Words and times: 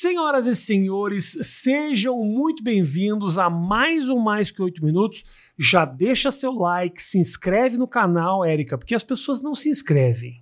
Senhoras 0.00 0.46
e 0.46 0.54
senhores, 0.54 1.36
sejam 1.42 2.22
muito 2.22 2.62
bem-vindos 2.62 3.36
a 3.36 3.50
mais 3.50 4.08
um 4.08 4.20
Mais 4.20 4.48
Que 4.48 4.62
Oito 4.62 4.84
Minutos. 4.84 5.24
Já 5.58 5.84
deixa 5.84 6.30
seu 6.30 6.52
like, 6.52 7.02
se 7.02 7.18
inscreve 7.18 7.76
no 7.76 7.88
canal, 7.88 8.44
Érica, 8.44 8.78
porque 8.78 8.94
as 8.94 9.02
pessoas 9.02 9.42
não 9.42 9.56
se 9.56 9.68
inscrevem. 9.68 10.40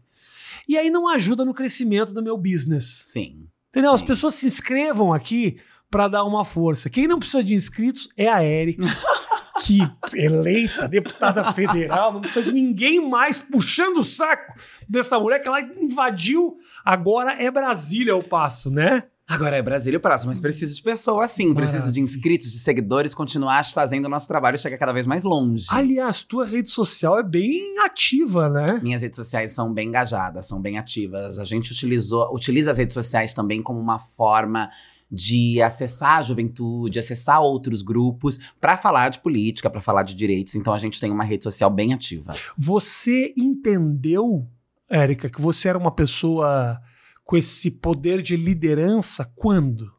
E 0.68 0.76
aí 0.76 0.90
não 0.90 1.08
ajuda 1.08 1.42
no 1.42 1.54
crescimento 1.54 2.12
do 2.12 2.22
meu 2.22 2.36
business. 2.36 3.08
Sim. 3.10 3.48
Entendeu? 3.70 3.92
As 3.92 4.02
pessoas 4.02 4.34
se 4.34 4.46
inscrevam 4.46 5.10
aqui 5.10 5.58
para 5.90 6.06
dar 6.06 6.24
uma 6.24 6.44
força. 6.44 6.90
Quem 6.90 7.08
não 7.08 7.18
precisa 7.18 7.42
de 7.42 7.54
inscritos 7.54 8.10
é 8.14 8.28
a 8.28 8.42
Érica. 8.42 8.82
que 9.64 9.80
eleita 10.14 10.86
deputada 10.86 11.50
federal, 11.54 12.12
não 12.12 12.20
precisa 12.20 12.44
de 12.44 12.52
ninguém 12.52 13.08
mais 13.08 13.38
puxando 13.38 14.00
o 14.00 14.04
saco 14.04 14.52
dessa 14.86 15.18
mulher 15.18 15.40
que 15.40 15.48
ela 15.48 15.62
invadiu. 15.62 16.58
Agora 16.84 17.42
é 17.42 17.50
Brasília 17.50 18.14
o 18.14 18.22
passo, 18.22 18.70
né? 18.70 19.04
Agora 19.28 19.56
é 19.56 19.62
Brasília 19.62 19.98
o 19.98 20.00
próximo, 20.00 20.30
mas 20.30 20.38
preciso 20.38 20.74
de 20.74 20.82
pessoas 20.82 21.32
sim, 21.32 21.52
preciso 21.52 21.90
de 21.90 22.00
inscritos, 22.00 22.52
de 22.52 22.60
seguidores, 22.60 23.12
continuar 23.12 23.64
fazendo 23.64 24.04
o 24.04 24.08
nosso 24.08 24.28
trabalho 24.28 24.56
chegar 24.56 24.78
cada 24.78 24.92
vez 24.92 25.04
mais 25.04 25.24
longe. 25.24 25.66
Aliás, 25.68 26.22
tua 26.22 26.46
rede 26.46 26.70
social 26.70 27.18
é 27.18 27.24
bem 27.24 27.76
ativa, 27.80 28.48
né? 28.48 28.78
Minhas 28.80 29.02
redes 29.02 29.16
sociais 29.16 29.52
são 29.52 29.74
bem 29.74 29.88
engajadas, 29.88 30.46
são 30.46 30.60
bem 30.60 30.78
ativas. 30.78 31.40
A 31.40 31.44
gente 31.44 31.72
utilizou, 31.72 32.32
utiliza 32.32 32.70
as 32.70 32.78
redes 32.78 32.94
sociais 32.94 33.34
também 33.34 33.60
como 33.60 33.80
uma 33.80 33.98
forma 33.98 34.70
de 35.10 35.60
acessar 35.60 36.18
a 36.18 36.22
juventude, 36.22 36.98
acessar 36.98 37.40
outros 37.40 37.82
grupos 37.82 38.38
para 38.60 38.76
falar 38.76 39.08
de 39.08 39.20
política, 39.20 39.68
para 39.68 39.80
falar 39.80 40.04
de 40.04 40.14
direitos. 40.14 40.54
Então 40.54 40.72
a 40.72 40.78
gente 40.78 41.00
tem 41.00 41.10
uma 41.10 41.24
rede 41.24 41.42
social 41.42 41.70
bem 41.70 41.92
ativa. 41.92 42.32
Você 42.56 43.34
entendeu, 43.36 44.46
Érica, 44.88 45.28
que 45.28 45.40
você 45.40 45.68
era 45.68 45.78
uma 45.78 45.90
pessoa 45.90 46.80
com 47.26 47.36
esse 47.36 47.72
poder 47.72 48.22
de 48.22 48.36
liderança 48.36 49.24
quando? 49.34 49.92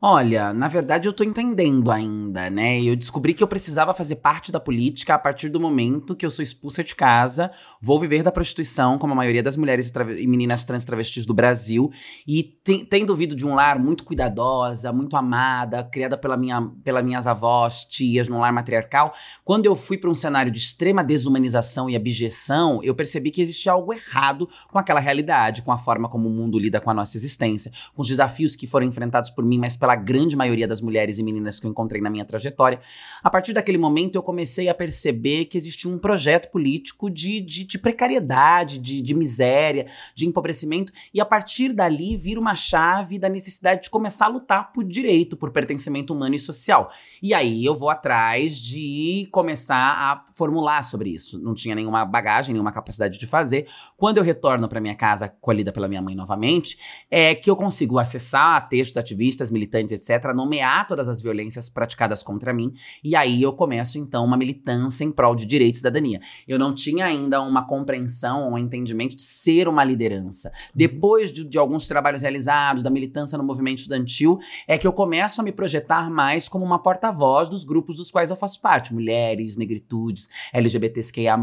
Olha, 0.00 0.52
na 0.52 0.68
verdade 0.68 1.08
eu 1.08 1.12
tô 1.12 1.24
entendendo 1.24 1.90
ainda, 1.90 2.48
né? 2.48 2.80
Eu 2.80 2.94
descobri 2.94 3.34
que 3.34 3.42
eu 3.42 3.48
precisava 3.48 3.92
fazer 3.92 4.14
parte 4.14 4.52
da 4.52 4.60
política 4.60 5.16
a 5.16 5.18
partir 5.18 5.48
do 5.48 5.58
momento 5.58 6.14
que 6.14 6.24
eu 6.24 6.30
sou 6.30 6.40
expulsa 6.40 6.84
de 6.84 6.94
casa, 6.94 7.50
vou 7.82 7.98
viver 7.98 8.22
da 8.22 8.30
prostituição, 8.30 8.96
como 8.96 9.12
a 9.12 9.16
maioria 9.16 9.42
das 9.42 9.56
mulheres 9.56 9.92
e, 10.16 10.26
meninas 10.28 10.62
trans 10.62 10.84
travestis 10.84 11.26
do 11.26 11.34
Brasil, 11.34 11.90
e 12.24 12.44
tendo 12.88 13.16
vindo 13.16 13.34
de 13.34 13.44
um 13.44 13.56
lar 13.56 13.76
muito 13.80 14.04
cuidadosa, 14.04 14.92
muito 14.92 15.16
amada, 15.16 15.82
criada 15.82 16.16
pela 16.16 16.36
minha, 16.36 16.62
pelas 16.84 17.04
minhas 17.04 17.26
avós, 17.26 17.82
tias, 17.82 18.28
num 18.28 18.38
lar 18.38 18.52
matriarcal, 18.52 19.12
quando 19.44 19.66
eu 19.66 19.74
fui 19.74 19.98
para 19.98 20.08
um 20.10 20.14
cenário 20.14 20.52
de 20.52 20.58
extrema 20.58 21.02
desumanização 21.02 21.90
e 21.90 21.96
abjeção, 21.96 22.80
eu 22.84 22.94
percebi 22.94 23.32
que 23.32 23.42
existia 23.42 23.72
algo 23.72 23.92
errado 23.92 24.48
com 24.70 24.78
aquela 24.78 25.00
realidade, 25.00 25.62
com 25.62 25.72
a 25.72 25.78
forma 25.78 26.08
como 26.08 26.28
o 26.28 26.32
mundo 26.32 26.56
lida 26.56 26.80
com 26.80 26.88
a 26.88 26.94
nossa 26.94 27.16
existência, 27.16 27.72
com 27.96 28.02
os 28.02 28.06
desafios 28.06 28.54
que 28.54 28.68
foram 28.68 28.86
enfrentados 28.86 29.30
por 29.30 29.44
mim, 29.44 29.58
mas 29.58 29.76
pela 29.76 29.87
pela 29.88 29.96
grande 29.96 30.36
maioria 30.36 30.68
das 30.68 30.82
mulheres 30.82 31.18
e 31.18 31.22
meninas 31.22 31.58
que 31.58 31.66
eu 31.66 31.70
encontrei 31.70 32.02
na 32.02 32.10
minha 32.10 32.24
trajetória. 32.24 32.78
A 33.22 33.30
partir 33.30 33.54
daquele 33.54 33.78
momento, 33.78 34.16
eu 34.16 34.22
comecei 34.22 34.68
a 34.68 34.74
perceber 34.74 35.46
que 35.46 35.56
existia 35.56 35.90
um 35.90 35.96
projeto 35.96 36.50
político 36.50 37.08
de, 37.08 37.40
de, 37.40 37.64
de 37.64 37.78
precariedade, 37.78 38.78
de, 38.78 39.00
de 39.00 39.14
miséria, 39.14 39.86
de 40.14 40.26
empobrecimento, 40.26 40.92
e 41.14 41.22
a 41.22 41.24
partir 41.24 41.72
dali 41.72 42.18
vira 42.18 42.38
uma 42.38 42.54
chave 42.54 43.18
da 43.18 43.30
necessidade 43.30 43.84
de 43.84 43.90
começar 43.90 44.26
a 44.26 44.28
lutar 44.28 44.72
por 44.72 44.84
direito, 44.84 45.38
por 45.38 45.50
pertencimento 45.50 46.12
humano 46.12 46.34
e 46.34 46.38
social. 46.38 46.90
E 47.22 47.32
aí 47.32 47.64
eu 47.64 47.74
vou 47.74 47.88
atrás 47.88 48.60
de 48.60 49.26
começar 49.32 49.76
a 49.76 50.24
formular 50.34 50.82
sobre 50.82 51.08
isso. 51.10 51.38
Não 51.38 51.54
tinha 51.54 51.74
nenhuma 51.74 52.04
bagagem, 52.04 52.52
nenhuma 52.52 52.72
capacidade 52.72 53.18
de 53.18 53.26
fazer. 53.26 53.66
Quando 53.96 54.18
eu 54.18 54.24
retorno 54.24 54.68
para 54.68 54.82
minha 54.82 54.94
casa, 54.94 55.28
colhida 55.40 55.72
pela 55.72 55.88
minha 55.88 56.02
mãe 56.02 56.14
novamente, 56.14 56.78
é 57.10 57.34
que 57.34 57.48
eu 57.50 57.56
consigo 57.56 57.98
acessar 57.98 58.68
textos 58.68 58.98
ativistas, 58.98 59.50
militantes 59.50 59.77
militantes, 59.78 60.08
etc., 60.08 60.32
nomear 60.34 60.86
todas 60.86 61.08
as 61.08 61.22
violências 61.22 61.68
praticadas 61.68 62.22
contra 62.22 62.52
mim. 62.52 62.74
E 63.02 63.14
aí 63.14 63.42
eu 63.42 63.52
começo, 63.52 63.98
então, 63.98 64.24
uma 64.24 64.36
militância 64.36 65.04
em 65.04 65.12
prol 65.12 65.34
de 65.34 65.46
direito 65.46 65.76
e 65.76 65.78
cidadania. 65.78 66.20
Eu 66.46 66.58
não 66.58 66.74
tinha 66.74 67.06
ainda 67.06 67.40
uma 67.40 67.66
compreensão, 67.66 68.52
um 68.52 68.58
entendimento 68.58 69.16
de 69.16 69.22
ser 69.22 69.68
uma 69.68 69.84
liderança. 69.84 70.48
Uhum. 70.48 70.72
Depois 70.74 71.32
de, 71.32 71.44
de 71.44 71.58
alguns 71.58 71.86
trabalhos 71.86 72.22
realizados, 72.22 72.82
da 72.82 72.90
militância 72.90 73.38
no 73.38 73.44
movimento 73.44 73.78
estudantil, 73.78 74.38
é 74.66 74.76
que 74.76 74.86
eu 74.86 74.92
começo 74.92 75.40
a 75.40 75.44
me 75.44 75.52
projetar 75.52 76.10
mais 76.10 76.48
como 76.48 76.64
uma 76.64 76.82
porta-voz 76.82 77.48
dos 77.48 77.64
grupos 77.64 77.96
dos 77.96 78.10
quais 78.10 78.30
eu 78.30 78.36
faço 78.36 78.60
parte, 78.60 78.92
mulheres, 78.92 79.56
negritudes, 79.56 80.28
LGBTQIA+, 80.52 81.38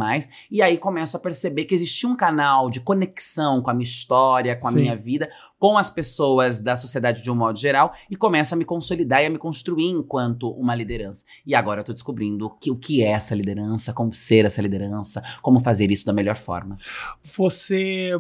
e 0.52 0.62
aí 0.62 0.78
começo 0.78 1.16
a 1.16 1.20
perceber 1.20 1.66
que 1.66 1.76
existia 1.76 2.10
um 2.10 2.16
canal 2.16 2.70
de 2.70 2.80
conexão 2.80 3.62
com 3.62 3.70
a 3.70 3.74
minha 3.74 3.84
história, 3.84 4.58
com 4.58 4.68
a 4.68 4.72
Sim. 4.72 4.82
minha 4.82 4.96
vida, 4.96 5.30
com 5.66 5.80
as 5.80 5.90
pessoas 5.90 6.62
da 6.62 6.76
sociedade 6.76 7.24
de 7.24 7.32
um 7.32 7.36
modo 7.36 7.58
geral, 7.58 7.92
e 8.08 8.16
começa 8.16 8.54
a 8.54 8.58
me 8.58 8.64
consolidar 8.64 9.24
e 9.24 9.26
a 9.26 9.30
me 9.32 9.40
construir 9.40 9.90
enquanto 9.90 10.52
uma 10.52 10.76
liderança. 10.76 11.26
E 11.44 11.56
agora 11.56 11.80
eu 11.80 11.84
tô 11.84 11.92
descobrindo 11.92 12.52
que, 12.62 12.70
o 12.70 12.76
que 12.76 13.02
é 13.02 13.08
essa 13.08 13.34
liderança, 13.34 13.92
como 13.92 14.14
ser 14.14 14.46
essa 14.46 14.62
liderança, 14.62 15.24
como 15.42 15.60
fazer 15.60 15.90
isso 15.90 16.06
da 16.06 16.14
melhor 16.14 16.38
forma. 16.38 16.78
Você. 17.24 18.12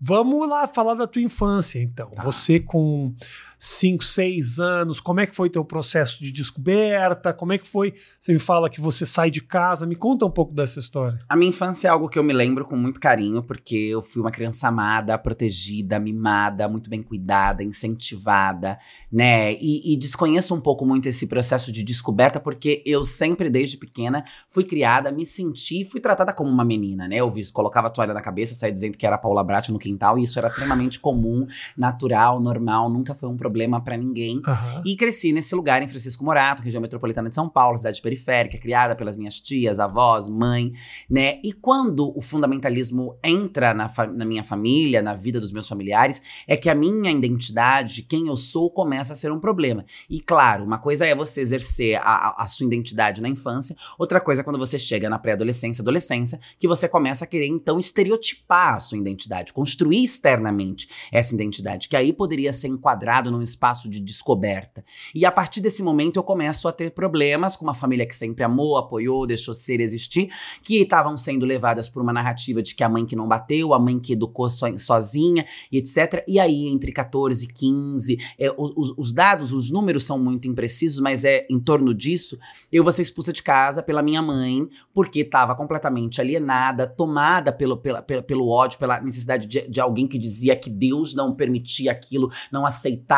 Vamos 0.00 0.48
lá 0.48 0.66
falar 0.66 0.94
da 0.94 1.06
tua 1.06 1.20
infância, 1.20 1.78
então. 1.78 2.08
Tá. 2.08 2.22
Você 2.22 2.58
com 2.58 3.14
5, 3.64 4.04
6 4.04 4.60
anos? 4.60 5.00
Como 5.00 5.20
é 5.20 5.26
que 5.26 5.34
foi 5.34 5.48
teu 5.48 5.64
processo 5.64 6.22
de 6.22 6.30
descoberta? 6.30 7.32
Como 7.32 7.50
é 7.50 7.56
que 7.56 7.66
foi? 7.66 7.94
Você 8.20 8.30
me 8.30 8.38
fala 8.38 8.68
que 8.68 8.78
você 8.78 9.06
sai 9.06 9.30
de 9.30 9.40
casa, 9.40 9.86
me 9.86 9.96
conta 9.96 10.26
um 10.26 10.30
pouco 10.30 10.52
dessa 10.52 10.78
história. 10.78 11.18
A 11.26 11.34
minha 11.34 11.48
infância 11.48 11.88
é 11.88 11.90
algo 11.90 12.10
que 12.10 12.18
eu 12.18 12.22
me 12.22 12.34
lembro 12.34 12.66
com 12.66 12.76
muito 12.76 13.00
carinho, 13.00 13.42
porque 13.42 13.74
eu 13.74 14.02
fui 14.02 14.20
uma 14.20 14.30
criança 14.30 14.68
amada, 14.68 15.16
protegida, 15.16 15.98
mimada, 15.98 16.68
muito 16.68 16.90
bem 16.90 17.02
cuidada, 17.02 17.64
incentivada, 17.64 18.78
né? 19.10 19.54
E, 19.54 19.94
e 19.94 19.96
desconheço 19.96 20.54
um 20.54 20.60
pouco 20.60 20.84
muito 20.84 21.08
esse 21.08 21.26
processo 21.26 21.72
de 21.72 21.82
descoberta, 21.82 22.38
porque 22.38 22.82
eu 22.84 23.02
sempre, 23.02 23.48
desde 23.48 23.78
pequena, 23.78 24.26
fui 24.46 24.64
criada, 24.64 25.10
me 25.10 25.24
senti, 25.24 25.86
fui 25.86 26.02
tratada 26.02 26.34
como 26.34 26.50
uma 26.50 26.66
menina, 26.66 27.08
né? 27.08 27.16
Eu 27.16 27.32
colocava 27.54 27.86
a 27.86 27.90
toalha 27.90 28.12
na 28.12 28.20
cabeça, 28.20 28.54
saía 28.54 28.74
dizendo 28.74 28.98
que 28.98 29.06
era 29.06 29.16
Paula 29.16 29.42
Brat 29.42 29.70
no 29.70 29.78
quintal, 29.78 30.18
e 30.18 30.24
isso 30.24 30.38
era 30.38 30.48
extremamente 30.48 31.00
comum, 31.00 31.46
natural, 31.74 32.38
normal, 32.42 32.90
nunca 32.90 33.14
foi 33.14 33.26
um 33.26 33.36
problema 33.38 33.53
para 33.84 33.96
ninguém. 33.96 34.36
Uhum. 34.36 34.82
E 34.84 34.96
cresci 34.96 35.32
nesse 35.32 35.54
lugar 35.54 35.82
em 35.82 35.88
Francisco 35.88 36.24
Morato, 36.24 36.62
região 36.62 36.80
metropolitana 36.80 37.28
de 37.28 37.34
São 37.34 37.48
Paulo, 37.48 37.78
cidade 37.78 38.00
periférica, 38.00 38.58
criada 38.58 38.94
pelas 38.94 39.16
minhas 39.16 39.40
tias, 39.40 39.80
avós, 39.80 40.28
mãe, 40.28 40.72
né? 41.08 41.40
E 41.44 41.52
quando 41.52 42.16
o 42.16 42.20
fundamentalismo 42.20 43.18
entra 43.22 43.72
na, 43.72 43.90
na 44.14 44.24
minha 44.24 44.42
família, 44.42 45.02
na 45.02 45.14
vida 45.14 45.40
dos 45.40 45.52
meus 45.52 45.68
familiares, 45.68 46.22
é 46.46 46.56
que 46.56 46.68
a 46.68 46.74
minha 46.74 47.10
identidade, 47.10 48.02
quem 48.02 48.28
eu 48.28 48.36
sou, 48.36 48.70
começa 48.70 49.12
a 49.12 49.16
ser 49.16 49.32
um 49.32 49.40
problema. 49.40 49.84
E 50.08 50.20
claro, 50.20 50.64
uma 50.64 50.78
coisa 50.78 51.06
é 51.06 51.14
você 51.14 51.40
exercer 51.40 51.98
a, 52.00 52.42
a 52.42 52.46
sua 52.48 52.66
identidade 52.66 53.20
na 53.20 53.28
infância, 53.28 53.76
outra 53.98 54.20
coisa 54.20 54.40
é 54.40 54.44
quando 54.44 54.58
você 54.58 54.78
chega 54.78 55.08
na 55.08 55.18
pré-adolescência, 55.18 55.82
adolescência, 55.82 56.40
que 56.58 56.68
você 56.68 56.88
começa 56.88 57.24
a 57.24 57.28
querer 57.28 57.46
então 57.46 57.78
estereotipar 57.78 58.74
a 58.74 58.80
sua 58.80 58.98
identidade, 58.98 59.52
construir 59.52 60.02
externamente 60.02 60.88
essa 61.12 61.34
identidade, 61.34 61.88
que 61.88 61.96
aí 61.96 62.12
poderia 62.12 62.52
ser 62.52 62.68
enquadrado 62.68 63.30
num 63.30 63.42
espaço 63.44 63.88
de 63.88 64.00
descoberta. 64.00 64.84
E 65.14 65.24
a 65.24 65.30
partir 65.30 65.60
desse 65.60 65.82
momento 65.82 66.16
eu 66.16 66.22
começo 66.22 66.66
a 66.66 66.72
ter 66.72 66.90
problemas 66.90 67.56
com 67.56 67.64
uma 67.64 67.74
família 67.74 68.06
que 68.06 68.16
sempre 68.16 68.42
amou, 68.42 68.76
apoiou, 68.76 69.26
deixou 69.26 69.54
ser 69.54 69.80
existir, 69.80 70.30
que 70.62 70.80
estavam 70.82 71.16
sendo 71.16 71.46
levadas 71.46 71.88
por 71.88 72.02
uma 72.02 72.12
narrativa 72.12 72.62
de 72.62 72.74
que 72.74 72.82
a 72.82 72.88
mãe 72.88 73.06
que 73.06 73.16
não 73.16 73.28
bateu, 73.28 73.72
a 73.74 73.78
mãe 73.78 73.98
que 73.98 74.14
educou 74.14 74.48
so, 74.50 74.66
sozinha 74.78 75.46
e 75.70 75.78
etc. 75.78 76.24
E 76.26 76.40
aí, 76.40 76.66
entre 76.68 76.92
14 76.92 77.44
e 77.44 77.48
15, 77.48 78.18
é, 78.38 78.52
os, 78.56 78.94
os 78.96 79.12
dados, 79.12 79.52
os 79.52 79.70
números 79.70 80.04
são 80.04 80.18
muito 80.18 80.48
imprecisos, 80.48 80.98
mas 80.98 81.24
é 81.24 81.46
em 81.50 81.58
torno 81.58 81.94
disso, 81.94 82.38
eu 82.72 82.82
vou 82.82 82.92
ser 82.92 83.02
expulsa 83.02 83.32
de 83.32 83.42
casa 83.42 83.82
pela 83.82 84.02
minha 84.02 84.22
mãe, 84.22 84.68
porque 84.92 85.20
estava 85.20 85.54
completamente 85.54 86.20
alienada, 86.20 86.86
tomada 86.86 87.52
pelo, 87.52 87.76
pela, 87.76 88.02
pela, 88.02 88.22
pelo 88.22 88.48
ódio, 88.48 88.78
pela 88.78 89.00
necessidade 89.00 89.46
de, 89.46 89.68
de 89.68 89.80
alguém 89.80 90.06
que 90.06 90.18
dizia 90.18 90.56
que 90.56 90.70
Deus 90.70 91.14
não 91.14 91.34
permitia 91.34 91.92
aquilo, 91.92 92.30
não 92.50 92.66
aceitava 92.66 93.14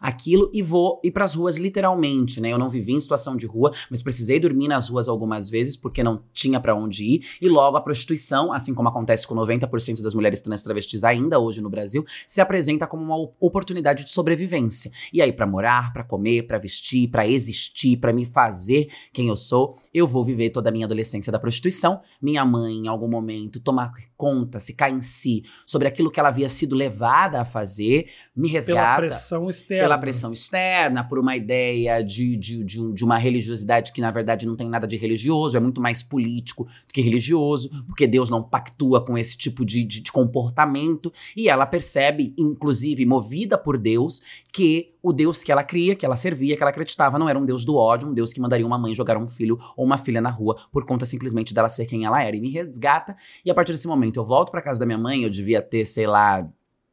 aquilo 0.00 0.50
e 0.52 0.62
vou 0.62 1.00
ir 1.02 1.10
para 1.10 1.24
as 1.24 1.34
ruas 1.34 1.56
literalmente, 1.56 2.40
né? 2.40 2.52
Eu 2.52 2.58
não 2.58 2.70
vivi 2.70 2.92
em 2.92 3.00
situação 3.00 3.36
de 3.36 3.46
rua, 3.46 3.72
mas 3.90 4.02
precisei 4.02 4.38
dormir 4.38 4.68
nas 4.68 4.88
ruas 4.88 5.08
algumas 5.08 5.48
vezes 5.48 5.76
porque 5.76 6.02
não 6.02 6.22
tinha 6.32 6.60
para 6.60 6.74
onde 6.74 7.04
ir. 7.04 7.26
E 7.40 7.48
logo 7.48 7.76
a 7.76 7.80
prostituição, 7.80 8.52
assim 8.52 8.74
como 8.74 8.88
acontece 8.88 9.26
com 9.26 9.34
90% 9.34 10.02
das 10.02 10.14
mulheres 10.14 10.40
trans 10.40 10.62
travestis 10.62 11.04
ainda 11.04 11.38
hoje 11.38 11.60
no 11.60 11.70
Brasil, 11.70 12.04
se 12.26 12.40
apresenta 12.40 12.86
como 12.86 13.02
uma 13.02 13.30
oportunidade 13.40 14.04
de 14.04 14.10
sobrevivência. 14.10 14.90
E 15.12 15.20
aí 15.20 15.32
para 15.32 15.46
morar, 15.46 15.92
para 15.92 16.04
comer, 16.04 16.46
para 16.46 16.58
vestir, 16.58 17.08
para 17.08 17.26
existir, 17.26 17.96
para 17.96 18.12
me 18.12 18.24
fazer 18.24 18.88
quem 19.12 19.28
eu 19.28 19.36
sou, 19.36 19.78
eu 19.92 20.06
vou 20.06 20.24
viver 20.24 20.50
toda 20.50 20.68
a 20.68 20.72
minha 20.72 20.86
adolescência 20.86 21.32
da 21.32 21.38
prostituição. 21.38 22.00
Minha 22.20 22.44
mãe, 22.44 22.74
em 22.74 22.88
algum 22.88 23.08
momento, 23.08 23.60
tomar 23.60 23.92
conta, 24.16 24.58
se 24.58 24.74
cai 24.74 24.92
em 24.92 25.02
si 25.02 25.44
sobre 25.66 25.88
aquilo 25.88 26.10
que 26.10 26.20
ela 26.20 26.28
havia 26.28 26.48
sido 26.48 26.76
levada 26.76 27.40
a 27.40 27.44
fazer, 27.44 28.10
me 28.40 28.48
resgata. 28.48 28.80
Pela 28.80 28.96
pressão 29.08 29.48
externa. 29.48 29.82
Pela 29.84 29.98
pressão 29.98 30.32
externa, 30.32 31.04
por 31.04 31.18
uma 31.18 31.36
ideia 31.36 32.02
de, 32.02 32.36
de, 32.36 32.64
de, 32.64 32.80
um- 32.80 32.92
de 32.92 33.04
uma 33.04 33.18
religiosidade 33.18 33.92
que, 33.92 34.00
na 34.00 34.10
verdade, 34.10 34.46
não 34.46 34.56
tem 34.56 34.68
nada 34.68 34.86
de 34.86 34.96
religioso, 34.96 35.56
é 35.56 35.60
muito 35.60 35.80
mais 35.80 36.02
político 36.02 36.64
do 36.64 36.92
que 36.92 37.00
religioso, 37.00 37.70
porque 37.86 38.06
Deus 38.06 38.30
não 38.30 38.42
pactua 38.42 39.04
com 39.04 39.16
esse 39.18 39.36
tipo 39.36 39.64
de, 39.64 39.84
de, 39.84 40.00
de 40.00 40.10
comportamento. 40.12 41.12
E 41.36 41.48
ela 41.48 41.66
percebe, 41.66 42.34
inclusive, 42.38 43.04
movida 43.04 43.58
por 43.58 43.78
Deus, 43.78 44.22
que 44.52 44.94
o 45.02 45.12
Deus 45.12 45.42
que 45.44 45.50
ela 45.52 45.62
cria, 45.64 45.94
que 45.94 46.04
ela 46.04 46.16
servia, 46.16 46.56
que 46.56 46.62
ela 46.62 46.70
acreditava, 46.70 47.18
não 47.18 47.28
era 47.28 47.38
um 47.38 47.46
Deus 47.46 47.64
do 47.64 47.76
ódio, 47.76 48.08
um 48.08 48.12
Deus 48.14 48.32
que 48.32 48.40
mandaria 48.40 48.66
uma 48.66 48.78
mãe 48.78 48.94
jogar 48.94 49.16
um 49.16 49.26
filho 49.26 49.58
ou 49.76 49.84
uma 49.84 49.96
filha 49.96 50.20
na 50.20 50.30
rua 50.30 50.56
por 50.70 50.84
conta 50.84 51.06
simplesmente 51.06 51.54
dela 51.54 51.68
ser 51.68 51.86
quem 51.86 52.04
ela 52.04 52.22
era. 52.22 52.36
E 52.36 52.40
me 52.40 52.50
resgata. 52.50 53.16
E 53.44 53.50
a 53.50 53.54
partir 53.54 53.72
desse 53.72 53.86
momento 53.88 54.18
eu 54.18 54.24
volto 54.24 54.50
pra 54.50 54.60
casa 54.62 54.78
da 54.80 54.86
minha 54.86 54.98
mãe, 54.98 55.22
eu 55.22 55.30
devia 55.30 55.62
ter, 55.62 55.84
sei 55.84 56.06
lá, 56.06 56.46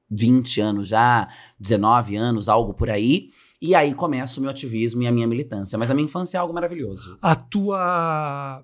20 0.10 0.62
anos 0.62 0.88
já, 0.88 1.28
19 1.60 2.16
anos, 2.16 2.48
algo 2.50 2.74
por 2.74 2.90
aí. 2.90 3.30
E 3.62 3.74
aí 3.74 3.94
começa 3.94 4.40
o 4.40 4.42
meu 4.42 4.52
ativismo 4.52 5.02
e 5.02 5.08
a 5.08 5.12
minha 5.12 5.28
militância. 5.28 5.78
Mas 5.78 5.90
a 5.90 5.94
minha 5.94 6.06
infância 6.06 6.38
é 6.38 6.40
algo 6.40 6.54
maravilhoso. 6.54 7.18
A 7.22 7.36
tua. 7.36 8.64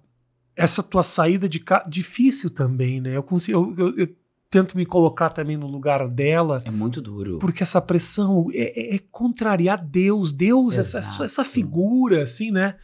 Essa 0.55 0.83
tua 0.83 1.01
saída 1.03 1.49
de 1.49 1.59
casa. 1.59 1.85
Difícil 1.89 2.49
também, 2.49 3.01
né? 3.01 3.15
Eu, 3.17 3.23
consigo, 3.23 3.73
eu, 3.77 3.87
eu- 3.89 3.97
eu 3.97 4.15
tento 4.51 4.77
me 4.77 4.85
colocar 4.85 5.31
também 5.31 5.57
no 5.57 5.65
lugar 5.65 6.07
dela. 6.07 6.61
É 6.63 6.69
muito 6.69 7.01
duro. 7.01 7.39
Porque 7.39 7.63
essa 7.63 7.81
pressão 7.81 8.47
é, 8.53 8.93
é- 8.93 8.95
é 8.95 8.99
contrariar 9.11 9.83
Deus. 9.83 10.31
Deus, 10.31 10.77
essa, 10.77 11.23
essa 11.23 11.43
figura, 11.43 12.21
assim, 12.21 12.51
né? 12.51 12.75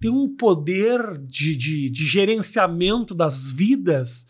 Tem 0.00 0.10
um 0.10 0.34
poder 0.34 1.18
de, 1.18 1.54
de, 1.54 1.90
de 1.90 2.06
gerenciamento 2.06 3.14
das 3.14 3.50
vidas 3.50 4.26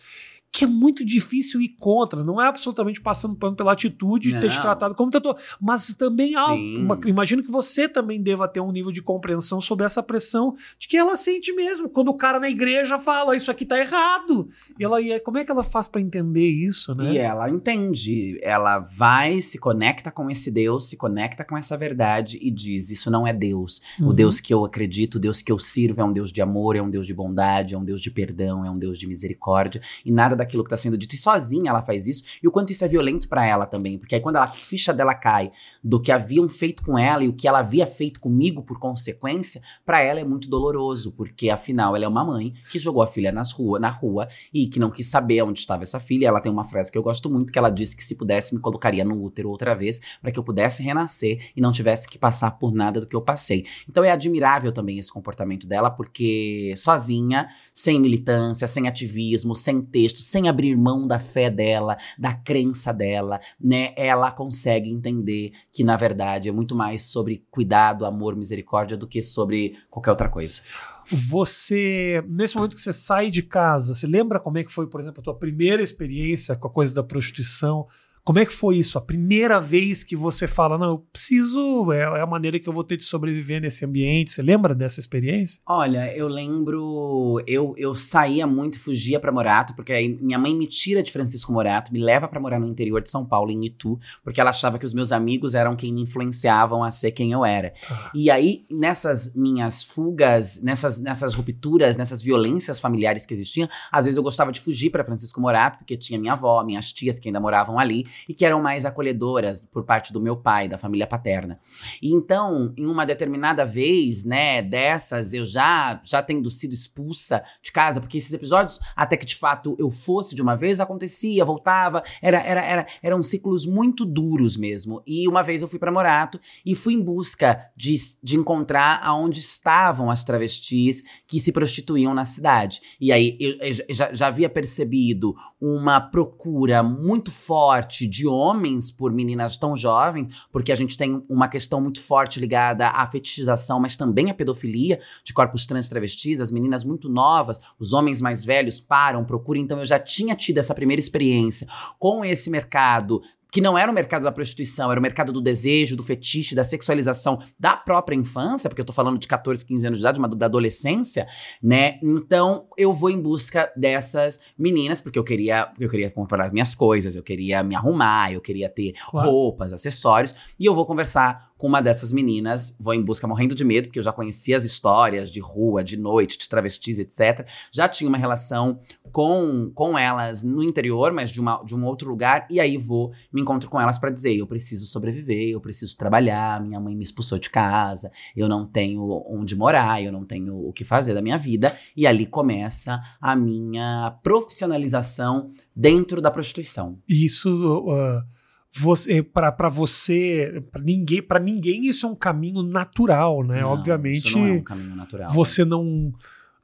que 0.52 0.64
é 0.64 0.66
muito 0.66 1.04
difícil 1.04 1.60
ir 1.60 1.76
contra. 1.78 2.24
Não 2.24 2.40
é 2.42 2.48
absolutamente 2.48 3.00
passando 3.00 3.36
pano 3.36 3.54
pela 3.54 3.72
atitude 3.72 4.32
de 4.32 4.40
ter 4.40 4.50
te 4.50 4.60
tratado 4.60 4.94
como 4.96 5.10
tratou. 5.10 5.36
Mas 5.60 5.94
também 5.94 6.34
há. 6.34 6.52
Uma- 6.52 6.98
imagino 7.06 7.42
que 7.42 7.50
você 7.50 7.88
também 7.88 8.20
deva 8.20 8.48
ter 8.48 8.60
um 8.60 8.72
nível 8.72 8.90
de 8.90 9.00
compreensão 9.00 9.60
sobre 9.60 9.86
essa 9.86 10.02
pressão 10.02 10.56
de 10.78 10.88
que 10.88 10.96
ela 10.96 11.14
sente 11.14 11.52
mesmo. 11.52 11.88
Quando 11.88 12.08
o 12.08 12.16
cara 12.16 12.40
na 12.40 12.50
igreja 12.50 12.98
fala, 12.98 13.36
isso 13.36 13.50
aqui 13.50 13.64
tá 13.64 13.78
errado. 13.78 14.48
E 14.78 14.84
ela, 14.84 15.00
e 15.00 15.20
como 15.20 15.38
é 15.38 15.44
que 15.44 15.50
ela 15.52 15.62
faz 15.62 15.86
pra 15.86 16.00
entender 16.00 16.48
isso, 16.50 16.94
né? 16.96 17.12
E 17.12 17.18
ela 17.18 17.48
entende, 17.48 18.38
ela 18.42 18.78
vai, 18.80 19.40
se 19.40 19.58
conecta 19.58 20.10
com 20.10 20.28
esse 20.30 20.50
Deus, 20.50 20.88
se 20.88 20.96
conecta 20.96 21.44
com 21.44 21.56
essa 21.56 21.76
verdade 21.76 22.38
e 22.42 22.50
diz: 22.50 22.90
Isso 22.90 23.10
não 23.10 23.24
é 23.26 23.32
Deus. 23.32 23.80
O 24.00 24.06
Uhum. 24.06 24.14
Deus 24.14 24.40
que 24.40 24.52
eu 24.52 24.64
acredito, 24.64 25.14
o 25.14 25.20
Deus 25.20 25.40
que 25.40 25.52
eu 25.52 25.58
sirvo 25.60 26.00
é 26.00 26.04
um 26.04 26.12
Deus 26.12 26.32
de 26.32 26.42
amor, 26.42 26.74
é 26.74 26.82
um 26.82 26.90
Deus 26.90 27.06
de 27.06 27.14
bondade, 27.14 27.74
é 27.74 27.78
um 27.78 27.84
Deus 27.84 28.00
de 28.02 28.10
perdão, 28.10 28.64
é 28.64 28.70
um 28.70 28.78
Deus 28.78 28.98
de 28.98 29.06
misericórdia. 29.06 29.80
E 30.04 30.10
nada 30.10 30.39
daquilo 30.40 30.64
que 30.64 30.68
está 30.68 30.76
sendo 30.76 30.98
dito. 30.98 31.14
E 31.14 31.18
sozinha 31.18 31.70
ela 31.70 31.82
faz 31.82 32.06
isso. 32.06 32.24
E 32.42 32.48
o 32.48 32.50
quanto 32.50 32.70
isso 32.70 32.84
é 32.84 32.88
violento 32.88 33.28
para 33.28 33.46
ela 33.46 33.66
também. 33.66 33.98
Porque 33.98 34.14
aí 34.14 34.20
quando 34.20 34.36
a 34.36 34.46
ficha 34.46 34.92
dela 34.92 35.14
cai 35.14 35.52
do 35.82 36.00
que 36.00 36.10
haviam 36.10 36.48
feito 36.48 36.82
com 36.82 36.98
ela 36.98 37.22
e 37.24 37.28
o 37.28 37.32
que 37.32 37.46
ela 37.46 37.60
havia 37.60 37.86
feito 37.86 38.20
comigo 38.20 38.62
por 38.62 38.78
consequência, 38.78 39.62
para 39.84 40.00
ela 40.02 40.20
é 40.20 40.24
muito 40.24 40.48
doloroso. 40.48 41.12
Porque 41.12 41.50
afinal 41.50 41.94
ela 41.94 42.04
é 42.04 42.08
uma 42.08 42.24
mãe 42.24 42.54
que 42.70 42.78
jogou 42.78 43.02
a 43.02 43.06
filha 43.06 43.32
nas 43.32 43.52
rua, 43.52 43.78
na 43.78 43.90
rua 43.90 44.28
e 44.52 44.66
que 44.66 44.78
não 44.78 44.90
quis 44.90 45.06
saber 45.06 45.42
onde 45.42 45.60
estava 45.60 45.82
essa 45.82 46.00
filha. 46.00 46.26
Ela 46.26 46.40
tem 46.40 46.50
uma 46.50 46.64
frase 46.64 46.90
que 46.90 46.98
eu 46.98 47.02
gosto 47.02 47.30
muito, 47.30 47.52
que 47.52 47.58
ela 47.58 47.70
disse 47.70 47.96
que 47.96 48.04
se 48.04 48.16
pudesse 48.16 48.54
me 48.54 48.60
colocaria 48.60 49.04
no 49.04 49.22
útero 49.22 49.50
outra 49.50 49.74
vez 49.74 50.00
para 50.20 50.30
que 50.30 50.38
eu 50.38 50.44
pudesse 50.44 50.82
renascer 50.82 51.50
e 51.56 51.60
não 51.60 51.72
tivesse 51.72 52.08
que 52.08 52.18
passar 52.18 52.52
por 52.52 52.72
nada 52.72 53.00
do 53.00 53.06
que 53.06 53.16
eu 53.16 53.22
passei. 53.22 53.66
Então 53.88 54.04
é 54.04 54.10
admirável 54.10 54.72
também 54.72 54.98
esse 54.98 55.12
comportamento 55.12 55.66
dela, 55.66 55.90
porque 55.90 56.74
sozinha, 56.76 57.48
sem 57.72 58.00
militância, 58.00 58.66
sem 58.66 58.88
ativismo, 58.88 59.54
sem 59.54 59.80
texto, 59.80 60.22
sem 60.30 60.48
abrir 60.48 60.76
mão 60.76 61.06
da 61.06 61.18
fé 61.18 61.50
dela, 61.50 61.96
da 62.18 62.32
crença 62.32 62.92
dela, 62.92 63.40
né? 63.60 63.92
Ela 63.96 64.30
consegue 64.30 64.90
entender 64.90 65.52
que 65.72 65.82
na 65.82 65.96
verdade 65.96 66.48
é 66.48 66.52
muito 66.52 66.74
mais 66.74 67.02
sobre 67.02 67.44
cuidado, 67.50 68.06
amor, 68.06 68.36
misericórdia 68.36 68.96
do 68.96 69.06
que 69.06 69.22
sobre 69.22 69.76
qualquer 69.90 70.10
outra 70.10 70.28
coisa. 70.28 70.62
Você, 71.06 72.22
nesse 72.28 72.54
momento 72.54 72.76
que 72.76 72.80
você 72.80 72.92
sai 72.92 73.30
de 73.30 73.42
casa, 73.42 73.94
você 73.94 74.06
lembra 74.06 74.38
como 74.38 74.58
é 74.58 74.64
que 74.64 74.72
foi, 74.72 74.86
por 74.86 75.00
exemplo, 75.00 75.20
a 75.20 75.24
tua 75.24 75.34
primeira 75.34 75.82
experiência 75.82 76.54
com 76.54 76.68
a 76.68 76.70
coisa 76.70 76.94
da 76.94 77.02
prostituição? 77.02 77.88
Como 78.22 78.38
é 78.38 78.44
que 78.44 78.52
foi 78.52 78.76
isso? 78.76 78.98
A 78.98 79.00
primeira 79.00 79.58
vez 79.58 80.04
que 80.04 80.14
você 80.14 80.46
fala, 80.46 80.76
não, 80.76 80.90
eu 80.90 80.98
preciso, 81.12 81.90
é, 81.90 82.02
é 82.02 82.20
a 82.20 82.26
maneira 82.26 82.58
que 82.58 82.68
eu 82.68 82.72
vou 82.72 82.84
ter 82.84 82.96
de 82.96 83.04
sobreviver 83.04 83.60
nesse 83.60 83.84
ambiente. 83.84 84.30
Você 84.30 84.42
lembra 84.42 84.74
dessa 84.74 85.00
experiência? 85.00 85.62
Olha, 85.66 86.14
eu 86.14 86.28
lembro, 86.28 87.42
eu, 87.46 87.74
eu 87.78 87.94
saía 87.94 88.46
muito, 88.46 88.78
fugia 88.78 89.18
pra 89.18 89.32
Morato, 89.32 89.74
porque 89.74 89.92
aí 89.92 90.18
minha 90.20 90.38
mãe 90.38 90.54
me 90.54 90.66
tira 90.66 91.02
de 91.02 91.10
Francisco 91.10 91.52
Morato, 91.52 91.92
me 91.92 91.98
leva 91.98 92.28
pra 92.28 92.38
morar 92.38 92.60
no 92.60 92.68
interior 92.68 93.00
de 93.00 93.10
São 93.10 93.24
Paulo, 93.24 93.50
em 93.50 93.64
Itu, 93.64 93.98
porque 94.22 94.40
ela 94.40 94.50
achava 94.50 94.78
que 94.78 94.84
os 94.84 94.92
meus 94.92 95.12
amigos 95.12 95.54
eram 95.54 95.74
quem 95.74 95.92
me 95.92 96.02
influenciavam 96.02 96.84
a 96.84 96.90
ser 96.90 97.12
quem 97.12 97.32
eu 97.32 97.44
era. 97.44 97.72
E 98.14 98.30
aí, 98.30 98.64
nessas 98.70 99.34
minhas 99.34 99.82
fugas, 99.82 100.62
nessas, 100.62 101.00
nessas 101.00 101.32
rupturas, 101.32 101.96
nessas 101.96 102.22
violências 102.22 102.78
familiares 102.78 103.24
que 103.24 103.32
existiam, 103.32 103.68
às 103.90 104.04
vezes 104.04 104.18
eu 104.18 104.22
gostava 104.22 104.52
de 104.52 104.60
fugir 104.60 104.90
para 104.90 105.04
Francisco 105.04 105.40
Morato, 105.40 105.78
porque 105.78 105.96
tinha 105.96 106.18
minha 106.18 106.34
avó, 106.34 106.62
minhas 106.62 106.92
tias 106.92 107.18
que 107.18 107.28
ainda 107.28 107.40
moravam 107.40 107.78
ali 107.78 108.09
e 108.28 108.34
que 108.34 108.44
eram 108.44 108.60
mais 108.60 108.84
acolhedoras 108.84 109.66
por 109.66 109.84
parte 109.84 110.12
do 110.12 110.20
meu 110.20 110.36
pai, 110.36 110.68
da 110.68 110.78
família 110.78 111.06
paterna. 111.06 111.58
E 112.00 112.12
então, 112.12 112.72
em 112.76 112.86
uma 112.86 113.06
determinada 113.06 113.64
vez, 113.64 114.24
né, 114.24 114.62
dessas, 114.62 115.32
eu 115.32 115.44
já, 115.44 116.00
já 116.04 116.22
tendo 116.22 116.48
sido 116.50 116.74
expulsa 116.74 117.42
de 117.62 117.72
casa, 117.72 118.00
porque 118.00 118.18
esses 118.18 118.32
episódios, 118.32 118.80
até 118.94 119.16
que 119.16 119.26
de 119.26 119.36
fato 119.36 119.76
eu 119.78 119.90
fosse 119.90 120.34
de 120.34 120.42
uma 120.42 120.56
vez, 120.56 120.80
acontecia, 120.80 121.44
voltava, 121.44 122.02
era, 122.22 122.40
era, 122.40 122.62
era, 122.62 122.86
eram 123.02 123.22
ciclos 123.22 123.66
muito 123.66 124.04
duros 124.04 124.56
mesmo. 124.56 125.02
E 125.06 125.28
uma 125.28 125.42
vez 125.42 125.62
eu 125.62 125.68
fui 125.68 125.78
para 125.78 125.92
Morato 125.92 126.40
e 126.64 126.74
fui 126.74 126.94
em 126.94 127.02
busca 127.02 127.70
de, 127.76 127.94
de 128.22 128.36
encontrar 128.36 129.00
aonde 129.02 129.40
estavam 129.40 130.10
as 130.10 130.24
travestis 130.24 131.02
que 131.26 131.40
se 131.40 131.52
prostituíam 131.52 132.14
na 132.14 132.24
cidade. 132.24 132.80
E 133.00 133.12
aí 133.12 133.36
eu, 133.40 133.56
eu 133.60 133.94
já, 133.94 134.14
já 134.14 134.26
havia 134.26 134.48
percebido 134.48 135.34
uma 135.60 136.00
procura 136.00 136.82
muito 136.82 137.30
forte 137.30 137.99
de 138.06 138.26
homens 138.26 138.90
por 138.90 139.12
meninas 139.12 139.56
tão 139.56 139.76
jovens, 139.76 140.28
porque 140.52 140.72
a 140.72 140.74
gente 140.74 140.96
tem 140.96 141.24
uma 141.28 141.48
questão 141.48 141.80
muito 141.80 142.00
forte 142.00 142.40
ligada 142.40 142.88
à 142.88 143.06
fetichização, 143.06 143.80
mas 143.80 143.96
também 143.96 144.30
à 144.30 144.34
pedofilia 144.34 145.00
de 145.24 145.32
corpos 145.32 145.66
trans 145.66 145.88
travestis, 145.88 146.40
as 146.40 146.50
meninas 146.50 146.84
muito 146.84 147.08
novas, 147.08 147.60
os 147.78 147.92
homens 147.92 148.20
mais 148.20 148.44
velhos 148.44 148.80
param, 148.80 149.24
procuram. 149.24 149.60
Então 149.60 149.78
eu 149.78 149.86
já 149.86 149.98
tinha 149.98 150.34
tido 150.34 150.58
essa 150.58 150.74
primeira 150.74 151.00
experiência 151.00 151.66
com 151.98 152.24
esse 152.24 152.50
mercado 152.50 153.22
que 153.52 153.60
não 153.60 153.76
era 153.76 153.90
o 153.90 153.94
mercado 153.94 154.22
da 154.22 154.32
prostituição, 154.32 154.90
era 154.90 154.98
o 154.98 155.02
mercado 155.02 155.32
do 155.32 155.40
desejo, 155.40 155.96
do 155.96 156.02
fetiche, 156.02 156.54
da 156.54 156.64
sexualização 156.64 157.40
da 157.58 157.76
própria 157.76 158.14
infância, 158.16 158.68
porque 158.68 158.80
eu 158.80 158.84
tô 158.84 158.92
falando 158.92 159.18
de 159.18 159.26
14, 159.26 159.64
15 159.64 159.86
anos 159.86 159.98
de 159.98 160.02
idade, 160.04 160.18
uma 160.18 160.28
da 160.28 160.46
adolescência, 160.46 161.26
né? 161.62 161.98
Então, 162.02 162.66
eu 162.76 162.92
vou 162.92 163.10
em 163.10 163.20
busca 163.20 163.70
dessas 163.76 164.40
meninas, 164.58 165.00
porque 165.00 165.18
eu 165.18 165.24
queria, 165.24 165.70
eu 165.78 165.88
queria 165.88 166.10
comprar 166.10 166.52
minhas 166.52 166.74
coisas, 166.74 167.16
eu 167.16 167.22
queria 167.22 167.62
me 167.62 167.74
arrumar, 167.74 168.32
eu 168.32 168.40
queria 168.40 168.68
ter 168.68 168.94
Claro. 169.10 169.28
roupas, 169.30 169.72
acessórios, 169.72 170.34
e 170.58 170.66
eu 170.66 170.74
vou 170.74 170.86
conversar 170.86 171.49
com 171.60 171.66
uma 171.66 171.82
dessas 171.82 172.10
meninas, 172.10 172.74
vou 172.80 172.94
em 172.94 173.02
busca 173.02 173.26
morrendo 173.26 173.54
de 173.54 173.62
medo, 173.62 173.88
porque 173.88 173.98
eu 173.98 174.02
já 174.02 174.10
conhecia 174.10 174.56
as 174.56 174.64
histórias 174.64 175.30
de 175.30 175.40
rua, 175.40 175.84
de 175.84 175.94
noite, 175.94 176.38
de 176.38 176.48
travestis, 176.48 176.98
etc. 176.98 177.46
Já 177.70 177.86
tinha 177.86 178.08
uma 178.08 178.16
relação 178.16 178.80
com, 179.12 179.70
com 179.74 179.98
elas 179.98 180.42
no 180.42 180.62
interior, 180.62 181.12
mas 181.12 181.30
de, 181.30 181.38
uma, 181.38 181.62
de 181.62 181.76
um 181.76 181.84
outro 181.84 182.08
lugar, 182.08 182.46
e 182.48 182.58
aí 182.58 182.78
vou, 182.78 183.12
me 183.30 183.42
encontro 183.42 183.68
com 183.68 183.78
elas 183.78 183.98
pra 183.98 184.08
dizer: 184.08 184.34
eu 184.34 184.46
preciso 184.46 184.86
sobreviver, 184.86 185.50
eu 185.50 185.60
preciso 185.60 185.94
trabalhar, 185.98 186.64
minha 186.64 186.80
mãe 186.80 186.96
me 186.96 187.04
expulsou 187.04 187.38
de 187.38 187.50
casa, 187.50 188.10
eu 188.34 188.48
não 188.48 188.66
tenho 188.66 189.22
onde 189.28 189.54
morar, 189.54 190.02
eu 190.02 190.10
não 190.10 190.24
tenho 190.24 190.66
o 190.66 190.72
que 190.72 190.82
fazer 190.84 191.12
da 191.12 191.20
minha 191.20 191.36
vida, 191.36 191.76
e 191.94 192.06
ali 192.06 192.24
começa 192.24 193.02
a 193.20 193.36
minha 193.36 194.18
profissionalização 194.22 195.52
dentro 195.76 196.22
da 196.22 196.30
prostituição. 196.30 196.98
Isso, 197.06 197.84
uh, 197.86 198.39
você, 198.72 199.22
para 199.22 199.68
você, 199.68 200.62
para 200.70 200.82
ninguém, 200.82 201.22
para 201.22 201.40
ninguém 201.40 201.86
isso 201.86 202.06
é 202.06 202.08
um 202.08 202.14
caminho 202.14 202.62
natural, 202.62 203.42
né? 203.42 203.60
Não, 203.60 203.70
Obviamente, 203.70 204.34
não 204.36 204.46
é 204.46 204.52
um 204.52 204.62
caminho 204.62 204.96
natural. 204.96 205.28
você 205.30 205.64
não. 205.64 206.12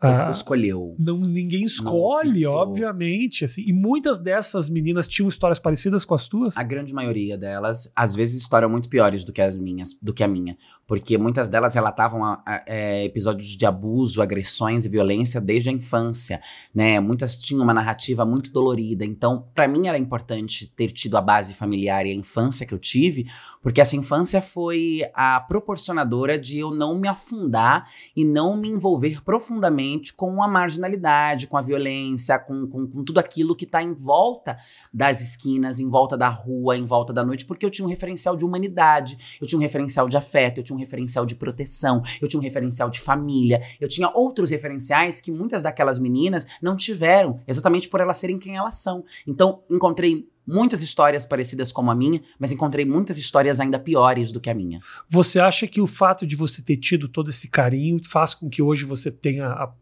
Ah, 0.00 0.28
escolheu. 0.30 0.94
não 0.98 1.18
ninguém 1.20 1.64
escolhe, 1.64 2.46
optou. 2.46 2.62
obviamente, 2.62 3.44
assim. 3.44 3.62
E 3.66 3.72
muitas 3.72 4.18
dessas 4.18 4.68
meninas 4.68 5.08
tinham 5.08 5.28
histórias 5.28 5.58
parecidas 5.58 6.04
com 6.04 6.14
as 6.14 6.28
tuas? 6.28 6.56
A 6.56 6.62
grande 6.62 6.92
maioria 6.92 7.36
delas, 7.38 7.90
às 7.96 8.14
vezes, 8.14 8.40
histórias 8.42 8.70
muito 8.70 8.88
piores 8.88 9.24
do 9.24 9.32
que 9.32 9.40
as 9.42 9.56
minhas, 9.56 9.94
do 10.00 10.12
que 10.12 10.22
a 10.24 10.28
minha. 10.28 10.56
Porque 10.86 11.18
muitas 11.18 11.48
delas 11.48 11.74
relatavam 11.74 12.24
a- 12.24 12.40
a- 12.46 12.62
é, 12.64 13.04
episódios 13.04 13.48
de 13.56 13.66
abuso, 13.66 14.22
agressões 14.22 14.84
e 14.84 14.88
violência 14.88 15.40
desde 15.40 15.68
a 15.68 15.72
infância, 15.72 16.40
né? 16.72 17.00
Muitas 17.00 17.38
tinham 17.38 17.64
uma 17.64 17.74
narrativa 17.74 18.24
muito 18.24 18.52
dolorida. 18.52 19.04
Então, 19.04 19.48
pra 19.52 19.66
mim 19.66 19.88
era 19.88 19.98
importante 19.98 20.72
ter 20.76 20.92
tido 20.92 21.16
a 21.16 21.20
base 21.20 21.54
familiar 21.54 22.06
e 22.06 22.10
a 22.12 22.14
infância 22.14 22.64
que 22.64 22.72
eu 22.72 22.78
tive, 22.78 23.26
porque 23.60 23.80
essa 23.80 23.96
infância 23.96 24.40
foi 24.40 25.00
a 25.12 25.40
proporcionadora 25.40 26.38
de 26.38 26.58
eu 26.58 26.70
não 26.70 26.96
me 26.96 27.08
afundar 27.08 27.88
e 28.14 28.24
não 28.24 28.56
me 28.56 28.68
envolver 28.68 29.20
profundamente 29.24 29.85
com 30.16 30.42
a 30.42 30.48
marginalidade, 30.48 31.46
com 31.46 31.56
a 31.56 31.62
violência, 31.62 32.38
com, 32.38 32.66
com, 32.66 32.86
com 32.86 33.04
tudo 33.04 33.18
aquilo 33.18 33.54
que 33.54 33.64
está 33.64 33.82
em 33.82 33.92
volta 33.92 34.56
das 34.92 35.20
esquinas, 35.20 35.78
em 35.78 35.88
volta 35.88 36.16
da 36.16 36.28
rua, 36.28 36.76
em 36.76 36.84
volta 36.84 37.12
da 37.12 37.24
noite, 37.24 37.44
porque 37.44 37.64
eu 37.64 37.70
tinha 37.70 37.86
um 37.86 37.88
referencial 37.88 38.36
de 38.36 38.44
humanidade, 38.44 39.18
eu 39.40 39.46
tinha 39.46 39.58
um 39.58 39.62
referencial 39.62 40.08
de 40.08 40.16
afeto, 40.16 40.58
eu 40.58 40.64
tinha 40.64 40.76
um 40.76 40.80
referencial 40.80 41.26
de 41.26 41.34
proteção, 41.34 42.02
eu 42.20 42.28
tinha 42.28 42.40
um 42.40 42.42
referencial 42.42 42.90
de 42.90 43.00
família, 43.00 43.62
eu 43.80 43.88
tinha 43.88 44.10
outros 44.14 44.50
referenciais 44.50 45.20
que 45.20 45.30
muitas 45.30 45.62
daquelas 45.62 45.98
meninas 45.98 46.46
não 46.60 46.76
tiveram, 46.76 47.40
exatamente 47.46 47.88
por 47.88 48.00
elas 48.00 48.16
serem 48.16 48.38
quem 48.38 48.56
elas 48.56 48.76
são. 48.76 49.04
Então, 49.26 49.62
encontrei 49.70 50.28
muitas 50.46 50.82
histórias 50.82 51.26
parecidas 51.26 51.72
com 51.72 51.90
a 51.90 51.94
minha, 51.94 52.20
mas 52.38 52.52
encontrei 52.52 52.84
muitas 52.84 53.18
histórias 53.18 53.58
ainda 53.58 53.78
piores 53.78 54.30
do 54.30 54.40
que 54.40 54.48
a 54.48 54.54
minha. 54.54 54.80
Você 55.08 55.40
acha 55.40 55.66
que 55.66 55.80
o 55.80 55.86
fato 55.86 56.26
de 56.26 56.36
você 56.36 56.62
ter 56.62 56.76
tido 56.76 57.08
todo 57.08 57.30
esse 57.30 57.48
carinho 57.48 57.98
faz 58.08 58.34
com 58.34 58.48
que 58.48 58.62
hoje 58.62 58.84
você 58.84 59.10
tenha 59.10 59.48
a 59.48 59.72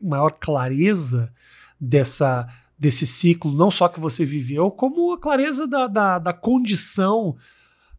maior 0.00 0.30
clareza 0.30 1.32
dessa 1.80 2.46
desse 2.76 3.06
ciclo, 3.06 3.52
não 3.52 3.70
só 3.70 3.88
que 3.88 4.00
você 4.00 4.24
viveu, 4.24 4.68
como 4.70 5.12
a 5.12 5.18
clareza 5.18 5.66
da, 5.66 5.86
da, 5.86 6.18
da 6.18 6.32
condição 6.32 7.36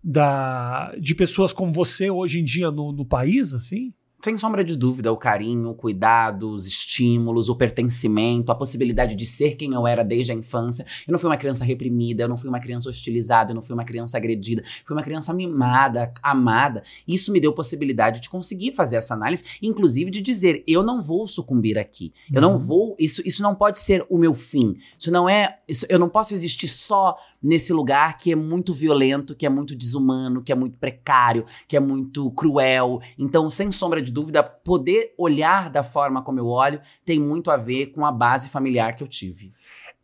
da, 0.03 0.93
de 0.99 1.15
pessoas 1.15 1.51
como 1.51 1.71
você 1.71 2.11
hoje 2.11 2.39
em 2.39 2.43
dia 2.43 2.69
no, 2.69 2.91
no 2.91 3.05
país, 3.05 3.53
assim? 3.53 3.93
Sem 4.23 4.37
sombra 4.37 4.63
de 4.63 4.75
dúvida, 4.75 5.11
o 5.11 5.17
carinho, 5.17 5.69
o 5.69 5.75
cuidado, 5.75 6.49
os 6.49 6.65
estímulos, 6.65 7.47
o 7.47 7.55
pertencimento, 7.55 8.51
a 8.51 8.55
possibilidade 8.55 9.15
de 9.15 9.25
ser 9.25 9.55
quem 9.55 9.73
eu 9.73 9.85
era 9.85 10.03
desde 10.03 10.31
a 10.31 10.35
infância. 10.35 10.85
Eu 11.07 11.11
não 11.11 11.19
fui 11.19 11.29
uma 11.29 11.37
criança 11.37 11.63
reprimida, 11.63 12.23
eu 12.23 12.27
não 12.27 12.37
fui 12.37 12.49
uma 12.49 12.59
criança 12.59 12.89
hostilizada, 12.89 13.51
eu 13.51 13.55
não 13.55 13.61
fui 13.61 13.75
uma 13.75 13.85
criança 13.85 14.17
agredida. 14.17 14.63
Fui 14.83 14.95
uma 14.95 15.03
criança 15.03 15.33
mimada, 15.33 16.11
amada. 16.23 16.81
Isso 17.07 17.31
me 17.31 17.39
deu 17.39 17.53
possibilidade 17.53 18.19
de 18.19 18.29
conseguir 18.29 18.73
fazer 18.73 18.95
essa 18.95 19.13
análise, 19.13 19.43
inclusive 19.61 20.09
de 20.09 20.21
dizer: 20.21 20.63
eu 20.67 20.81
não 20.81 21.03
vou 21.03 21.27
sucumbir 21.27 21.77
aqui. 21.77 22.11
Eu 22.33 22.41
não 22.41 22.53
uhum. 22.53 22.57
vou. 22.57 22.95
Isso, 22.99 23.21
isso 23.25 23.43
não 23.43 23.53
pode 23.53 23.77
ser 23.79 24.05
o 24.09 24.17
meu 24.17 24.33
fim. 24.33 24.77
Isso 24.97 25.11
não 25.11 25.29
é. 25.29 25.59
Isso, 25.67 25.85
eu 25.89 25.99
não 25.99 26.09
posso 26.09 26.33
existir 26.33 26.67
só 26.67 27.15
nesse 27.41 27.71
lugar 27.71 28.17
que 28.17 28.31
é 28.31 28.35
muito 28.35 28.73
violento, 28.73 29.35
que 29.35 29.45
é 29.45 29.49
muito 29.49 29.75
desumano, 29.75 30.41
que 30.41 30.51
é 30.51 30.55
muito 30.55 30.77
precário, 30.77 31.45
que 31.67 31.77
é 31.77 31.79
muito 31.79 32.31
cruel. 32.31 32.99
Então, 33.19 33.49
sem 33.49 33.71
sombra 33.71 34.01
de 34.01 34.04
dúvida, 34.11 34.43
poder 34.43 35.13
olhar 35.17 35.69
da 35.69 35.83
forma 35.83 36.21
como 36.21 36.39
eu 36.39 36.47
olho 36.47 36.81
tem 37.03 37.19
muito 37.19 37.51
a 37.51 37.57
ver 37.57 37.87
com 37.87 38.05
a 38.05 38.11
base 38.11 38.49
familiar 38.49 38.95
que 38.95 39.03
eu 39.03 39.07
tive 39.07 39.53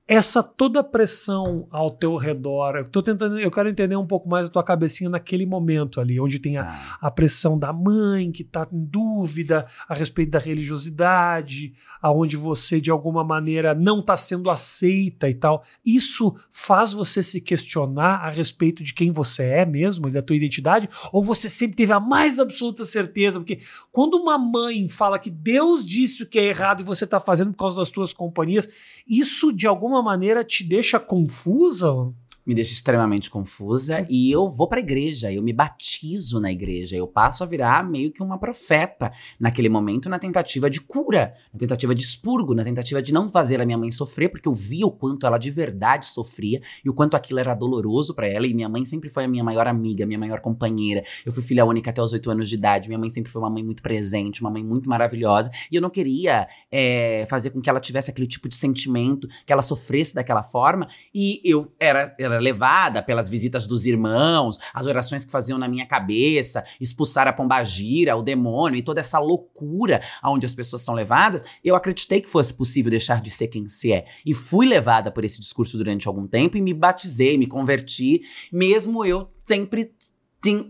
essa 0.08 0.44
toda 0.44 0.84
pressão 0.84 1.68
ao 1.72 1.90
teu 1.90 2.18
redor, 2.18 2.76
eu 2.76 2.88
tô 2.88 3.02
tentando, 3.02 3.40
eu 3.40 3.50
quero 3.50 3.70
entender 3.70 3.96
um 3.96 4.06
pouco 4.06 4.28
mais 4.28 4.48
a 4.48 4.52
tua 4.52 4.64
cabecinha 4.64 5.10
naquele 5.10 5.46
momento 5.46 6.02
ali, 6.02 6.20
onde 6.20 6.40
tem 6.40 6.58
a, 6.58 6.68
ah. 6.68 6.98
a 7.00 7.12
pressão 7.12 7.58
da 7.58 7.72
mãe 7.72 8.32
que 8.32 8.42
está 8.42 8.68
em 8.72 8.82
dúvida 8.82 9.66
a 9.88 9.94
respeito 9.94 10.32
da 10.32 10.40
religiosidade, 10.40 11.74
aonde 12.02 12.36
você 12.36 12.82
de 12.82 12.92
alguma 12.92 13.24
maneira 13.24 13.74
não 13.74 14.00
está 14.00 14.18
sendo 14.18 14.50
aceita 14.50 15.30
e 15.30 15.36
tal. 15.36 15.64
Isso 15.86 16.36
faz 16.50 16.94
você 16.94 17.24
se 17.24 17.40
questionar 17.40 18.26
a 18.26 18.30
respeito 18.30 18.84
de 18.84 18.94
quem 18.94 19.12
você 19.12 19.44
é 19.44 19.66
mesmo, 19.66 20.10
da 20.10 20.22
tua 20.22 20.36
identidade, 20.36 20.90
ou 21.14 21.24
você 21.24 21.48
sempre 21.48 21.78
teve 21.78 21.94
a 21.94 22.00
mais 22.00 22.40
absoluta 22.40 22.84
certeza, 22.84 23.40
porque 23.40 23.60
quando 23.92 24.16
uma 24.16 24.38
mãe 24.38 24.90
fala 24.90 25.20
que 25.20 25.30
Deus 25.30 25.86
disse 25.86 26.24
o 26.24 26.28
que 26.28 26.40
é 26.40 26.46
errado 26.46 26.82
e 26.82 26.86
você 26.86 27.06
está 27.06 27.20
fazendo 27.20 27.52
por 27.52 27.60
causa 27.60 27.78
das 27.78 27.90
tuas 27.90 28.12
companhias, 28.12 28.68
isso 29.08 29.54
de 29.54 29.68
alguma 29.68 29.91
maneira 30.04 30.44
te 30.44 30.64
deixa 30.64 31.00
confusa? 31.00 32.14
Me 32.46 32.56
deixa 32.56 32.74
extremamente 32.74 33.30
confusa 33.30 34.06
e 34.10 34.32
eu 34.32 34.50
vou 34.50 34.68
para 34.68 34.80
a 34.80 34.82
igreja, 34.82 35.32
eu 35.32 35.42
me 35.42 35.54
batizo 35.54 36.40
na 36.40 36.52
igreja, 36.52 36.96
eu 36.96 37.08
passo 37.08 37.44
a 37.44 37.48
virar 37.48 37.88
meio 37.88 38.12
que 38.12 38.24
uma 38.24 38.38
profeta 38.38 39.12
naquele 39.40 39.70
momento 39.70 40.10
na 40.10 40.18
tentativa 40.18 40.70
de 40.70 40.82
cura, 40.82 41.34
na 41.54 41.60
tentativa 41.60 41.94
de 41.94 42.02
expurgo, 42.02 42.54
na 42.54 42.64
tentativa 42.64 43.02
de 43.02 43.14
não 43.14 43.30
fazer 43.30 43.62
a 43.62 43.66
minha 43.66 43.78
mãe 43.78 43.92
sofrer, 43.92 44.30
porque 44.30 44.48
eu 44.48 44.54
vi 44.54 44.84
o 44.84 44.92
quanto 44.92 45.26
ela 45.26 45.38
de 45.38 45.52
verdade 45.52 46.06
sofria 46.08 46.62
e 46.84 46.90
o 46.90 46.94
quanto 46.94 47.16
aquilo 47.16 47.40
era 47.40 47.54
doloroso 47.54 48.14
para 48.14 48.28
ela 48.28 48.48
e 48.48 48.54
minha 48.54 48.70
mãe 48.70 48.86
sempre 48.86 49.10
foi 49.10 49.26
a 49.26 49.28
minha 49.28 49.44
maior 49.44 49.68
amiga, 49.68 50.06
minha 50.06 50.20
maior 50.20 50.40
companheira. 50.40 51.04
Eu 51.26 51.32
fui 51.32 51.44
filha 51.44 51.66
única 51.66 51.90
até 51.90 52.02
os 52.02 52.14
oito 52.14 52.30
anos 52.30 52.50
de 52.50 52.56
idade, 52.56 52.88
minha 52.88 53.00
mãe 53.00 53.10
sempre 53.10 53.32
foi 53.32 53.42
uma 53.42 53.50
mãe 53.50 53.64
muito 53.64 53.84
presente, 53.84 54.42
uma 54.42 54.50
mãe 54.50 54.64
muito 54.64 54.90
maravilhosa 54.90 55.52
e 55.72 55.76
eu 55.76 55.82
não 55.82 55.90
queria 55.90 56.48
é, 56.72 57.26
fazer 57.30 57.52
com 57.52 57.62
que 57.62 57.70
ela 57.70 57.80
tivesse 57.80 58.10
aquele 58.10 58.28
tipo 58.28 58.50
de 58.50 58.56
sentimento, 58.56 59.28
que 59.46 59.54
ela 59.54 59.62
sofresse 59.62 60.16
daquela 60.16 60.44
forma 60.44 60.88
e 61.14 61.42
eu 61.44 61.72
era, 61.80 62.16
era 62.20 62.31
era 62.32 62.42
levada 62.42 63.02
pelas 63.02 63.30
visitas 63.30 63.68
dos 63.68 63.86
irmãos, 63.86 64.58
as 64.74 64.88
orações 64.88 65.26
que 65.26 65.32
faziam 65.32 65.58
na 65.58 65.68
minha 65.68 65.86
cabeça, 65.86 66.64
expulsar 66.80 67.28
a 67.28 67.34
pombagira, 67.34 68.16
o 68.16 68.22
demônio 68.22 68.78
e 68.78 68.84
toda 68.84 69.00
essa 69.00 69.20
loucura 69.20 70.02
aonde 70.22 70.46
as 70.46 70.54
pessoas 70.54 70.82
são 70.82 70.94
levadas, 70.94 71.44
eu 71.64 71.76
acreditei 71.76 72.22
que 72.22 72.30
fosse 72.30 72.54
possível 72.54 72.90
deixar 72.90 73.22
de 73.22 73.32
ser 73.32 73.48
quem 73.48 73.68
se 73.68 73.92
é. 73.92 74.06
E 74.26 74.34
fui 74.34 74.66
levada 74.66 75.12
por 75.12 75.24
esse 75.24 75.40
discurso 75.40 75.78
durante 75.78 76.08
algum 76.08 76.28
tempo 76.28 76.58
e 76.58 76.62
me 76.62 76.74
batizei, 76.74 77.38
me 77.38 77.48
converti, 77.48 78.22
mesmo 78.52 79.06
eu 79.06 79.30
sempre 79.46 79.92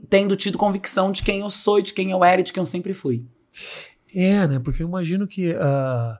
tendo 0.09 0.35
tido 0.35 0.57
convicção 0.57 1.11
de 1.11 1.23
quem 1.23 1.39
eu 1.39 1.49
sou, 1.49 1.81
de 1.81 1.93
quem 1.93 2.11
eu 2.11 2.23
era 2.23 2.41
e 2.41 2.43
de 2.43 2.51
quem 2.51 2.61
eu 2.61 2.65
sempre 2.65 2.93
fui. 2.93 3.25
É, 4.13 4.45
né? 4.47 4.59
Porque 4.59 4.83
eu 4.83 4.87
imagino 4.87 5.25
que 5.25 5.51
uh, 5.51 6.17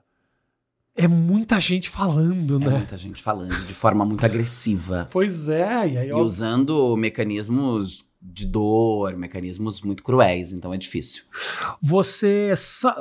é 0.96 1.08
muita 1.08 1.58
gente 1.58 1.88
falando, 1.88 2.56
é 2.56 2.66
né? 2.66 2.76
muita 2.78 2.96
gente 2.96 3.22
falando 3.22 3.66
de 3.66 3.74
forma 3.74 4.04
muito 4.04 4.24
agressiva. 4.24 5.08
Pois 5.10 5.48
é, 5.48 5.88
e 5.88 5.98
aí. 5.98 6.08
E 6.08 6.12
usando 6.12 6.96
mecanismos 6.96 8.06
de 8.20 8.46
dor, 8.46 9.16
mecanismos 9.16 9.80
muito 9.80 10.02
cruéis, 10.02 10.52
então 10.52 10.72
é 10.72 10.78
difícil. 10.78 11.24
Você 11.80 12.54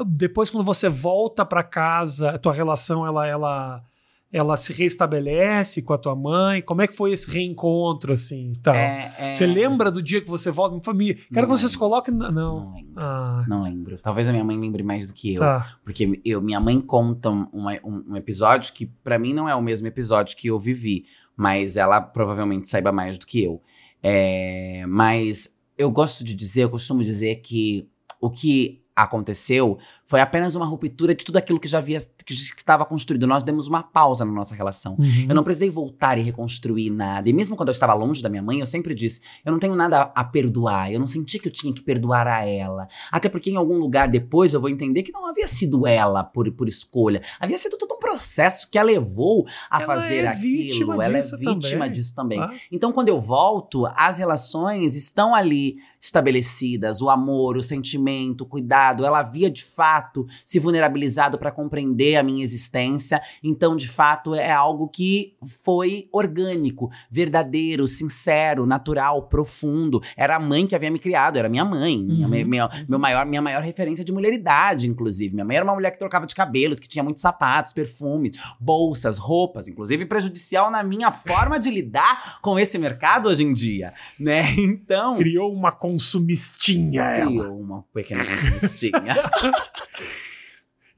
depois 0.07 0.49
quando 0.49 0.65
você 0.65 0.89
volta 0.89 1.45
para 1.45 1.63
casa, 1.63 2.31
a 2.31 2.39
tua 2.39 2.53
relação 2.53 3.05
ela 3.05 3.27
ela 3.27 3.83
ela 4.31 4.55
se 4.55 4.71
restabelece 4.71 5.81
com 5.81 5.93
a 5.93 5.97
tua 5.97 6.15
mãe? 6.15 6.61
Como 6.61 6.81
é 6.81 6.87
que 6.87 6.95
foi 6.95 7.11
esse 7.11 7.29
reencontro, 7.29 8.13
assim? 8.13 8.53
Tal? 8.63 8.73
É, 8.73 9.13
é... 9.17 9.35
Você 9.35 9.45
lembra 9.45 9.91
do 9.91 10.01
dia 10.01 10.21
que 10.21 10.29
você 10.29 10.49
volta? 10.49 10.71
Minha 10.71 10.83
família. 10.83 11.15
Quero 11.31 11.47
não 11.47 11.55
que 11.55 11.61
você 11.61 11.67
se 11.67 11.77
coloque. 11.77 12.11
Não, 12.11 12.31
não 12.31 12.73
lembro. 12.73 12.93
Ah. 12.95 13.43
Não 13.47 13.63
lembro. 13.63 13.97
Talvez 14.01 14.29
a 14.29 14.31
minha 14.31 14.43
mãe 14.43 14.57
lembre 14.57 14.83
mais 14.83 15.07
do 15.07 15.13
que 15.13 15.33
eu. 15.33 15.39
Tá. 15.39 15.77
Porque 15.83 16.21
eu, 16.23 16.41
minha 16.41 16.59
mãe 16.59 16.79
conta 16.79 17.29
um, 17.29 17.47
um, 17.53 18.03
um 18.09 18.15
episódio 18.15 18.73
que, 18.73 18.85
para 18.85 19.19
mim, 19.19 19.33
não 19.33 19.49
é 19.49 19.55
o 19.55 19.61
mesmo 19.61 19.87
episódio 19.87 20.37
que 20.37 20.47
eu 20.47 20.57
vivi. 20.57 21.05
Mas 21.35 21.75
ela 21.75 21.99
provavelmente 21.99 22.69
saiba 22.69 22.91
mais 22.91 23.17
do 23.17 23.25
que 23.25 23.43
eu. 23.43 23.61
É, 24.01 24.85
mas 24.87 25.59
eu 25.77 25.91
gosto 25.91 26.23
de 26.23 26.33
dizer, 26.33 26.63
eu 26.63 26.69
costumo 26.69 27.03
dizer 27.03 27.35
que 27.37 27.89
o 28.19 28.29
que 28.29 28.81
aconteceu 28.95 29.77
foi 30.11 30.19
apenas 30.19 30.55
uma 30.55 30.65
ruptura 30.65 31.15
de 31.15 31.23
tudo 31.23 31.37
aquilo 31.37 31.57
que 31.57 31.69
já 31.69 31.77
havia 31.77 31.97
que 32.25 32.33
estava 32.33 32.85
construído. 32.85 33.25
Nós 33.25 33.45
demos 33.45 33.65
uma 33.67 33.81
pausa 33.81 34.25
na 34.25 34.31
nossa 34.33 34.53
relação. 34.53 34.97
Uhum. 34.99 35.27
Eu 35.29 35.33
não 35.33 35.41
precisei 35.41 35.69
voltar 35.69 36.17
e 36.17 36.21
reconstruir 36.21 36.89
nada. 36.89 37.29
E 37.29 37.33
mesmo 37.33 37.55
quando 37.55 37.69
eu 37.69 37.71
estava 37.71 37.93
longe 37.93 38.21
da 38.21 38.27
minha 38.27 38.43
mãe, 38.43 38.59
eu 38.59 38.65
sempre 38.65 38.93
disse: 38.93 39.21
eu 39.45 39.53
não 39.53 39.57
tenho 39.57 39.73
nada 39.73 40.11
a 40.13 40.23
perdoar. 40.25 40.91
Eu 40.91 40.99
não 40.99 41.07
senti 41.07 41.39
que 41.39 41.47
eu 41.47 41.51
tinha 41.51 41.73
que 41.73 41.79
perdoar 41.79 42.27
a 42.27 42.45
ela. 42.45 42.89
Até 43.09 43.29
porque 43.29 43.51
em 43.51 43.55
algum 43.55 43.77
lugar 43.77 44.09
depois 44.09 44.53
eu 44.53 44.59
vou 44.59 44.69
entender 44.69 45.01
que 45.01 45.13
não 45.13 45.25
havia 45.25 45.47
sido 45.47 45.87
ela 45.87 46.25
por, 46.25 46.51
por 46.51 46.67
escolha. 46.67 47.21
Havia 47.39 47.57
sido 47.57 47.77
todo 47.77 47.93
um 47.93 47.99
processo 47.99 48.67
que 48.69 48.77
a 48.77 48.83
levou 48.83 49.47
a 49.69 49.77
ela 49.77 49.85
fazer 49.85 50.25
é 50.25 50.27
aquilo. 50.27 51.01
Ela 51.01 51.19
é 51.19 51.21
vítima 51.21 51.61
também. 51.61 51.91
disso 51.91 52.13
também. 52.13 52.41
Ah. 52.41 52.51
Então, 52.69 52.91
quando 52.91 53.07
eu 53.07 53.21
volto, 53.21 53.85
as 53.95 54.17
relações 54.17 54.97
estão 54.97 55.33
ali 55.33 55.77
estabelecidas: 56.01 57.01
o 57.01 57.09
amor, 57.09 57.55
o 57.55 57.63
sentimento, 57.63 58.41
o 58.41 58.45
cuidado. 58.45 59.05
Ela 59.05 59.19
havia 59.19 59.49
de 59.49 59.63
fato 59.63 60.00
fato 60.01 60.25
se 60.43 60.59
vulnerabilizado 60.59 61.37
para 61.37 61.51
compreender 61.51 62.15
a 62.15 62.23
minha 62.23 62.43
existência. 62.43 63.21
Então, 63.43 63.75
de 63.75 63.87
fato, 63.87 64.33
é 64.33 64.51
algo 64.51 64.87
que 64.87 65.35
foi 65.63 66.07
orgânico, 66.11 66.89
verdadeiro, 67.09 67.87
sincero, 67.87 68.65
natural, 68.65 69.27
profundo. 69.27 70.01
Era 70.17 70.37
a 70.37 70.39
mãe 70.39 70.65
que 70.65 70.75
havia 70.75 70.89
me 70.89 70.97
criado, 70.97 71.37
era 71.37 71.47
minha 71.47 71.63
mãe, 71.63 71.97
uhum. 71.97 72.27
minha, 72.27 72.45
minha, 72.45 72.69
meu 72.87 72.97
maior, 72.97 73.25
minha 73.25 73.41
maior 73.41 73.61
referência 73.61 74.03
de 74.03 74.11
mulheridade, 74.11 74.87
inclusive. 74.87 75.33
Minha 75.33 75.45
mãe 75.45 75.57
era 75.57 75.65
uma 75.65 75.75
mulher 75.75 75.91
que 75.91 75.99
trocava 75.99 76.25
de 76.25 76.33
cabelos, 76.33 76.79
que 76.79 76.87
tinha 76.87 77.03
muitos 77.03 77.21
sapatos, 77.21 77.73
perfumes, 77.73 78.37
bolsas, 78.59 79.17
roupas, 79.17 79.67
inclusive 79.67 80.05
prejudicial 80.05 80.71
na 80.71 80.83
minha 80.83 81.11
forma 81.11 81.59
de 81.59 81.69
lidar 81.69 82.39
com 82.41 82.57
esse 82.57 82.77
mercado 82.77 83.29
hoje 83.29 83.43
em 83.43 83.53
dia, 83.53 83.93
né? 84.19 84.41
Então... 84.61 85.15
Criou 85.15 85.53
uma 85.53 85.71
consumistinha 85.71 87.13
Criou 87.13 87.45
ela. 87.45 87.51
uma 87.51 87.83
pequena 87.93 88.23
consumistinha. 88.23 89.15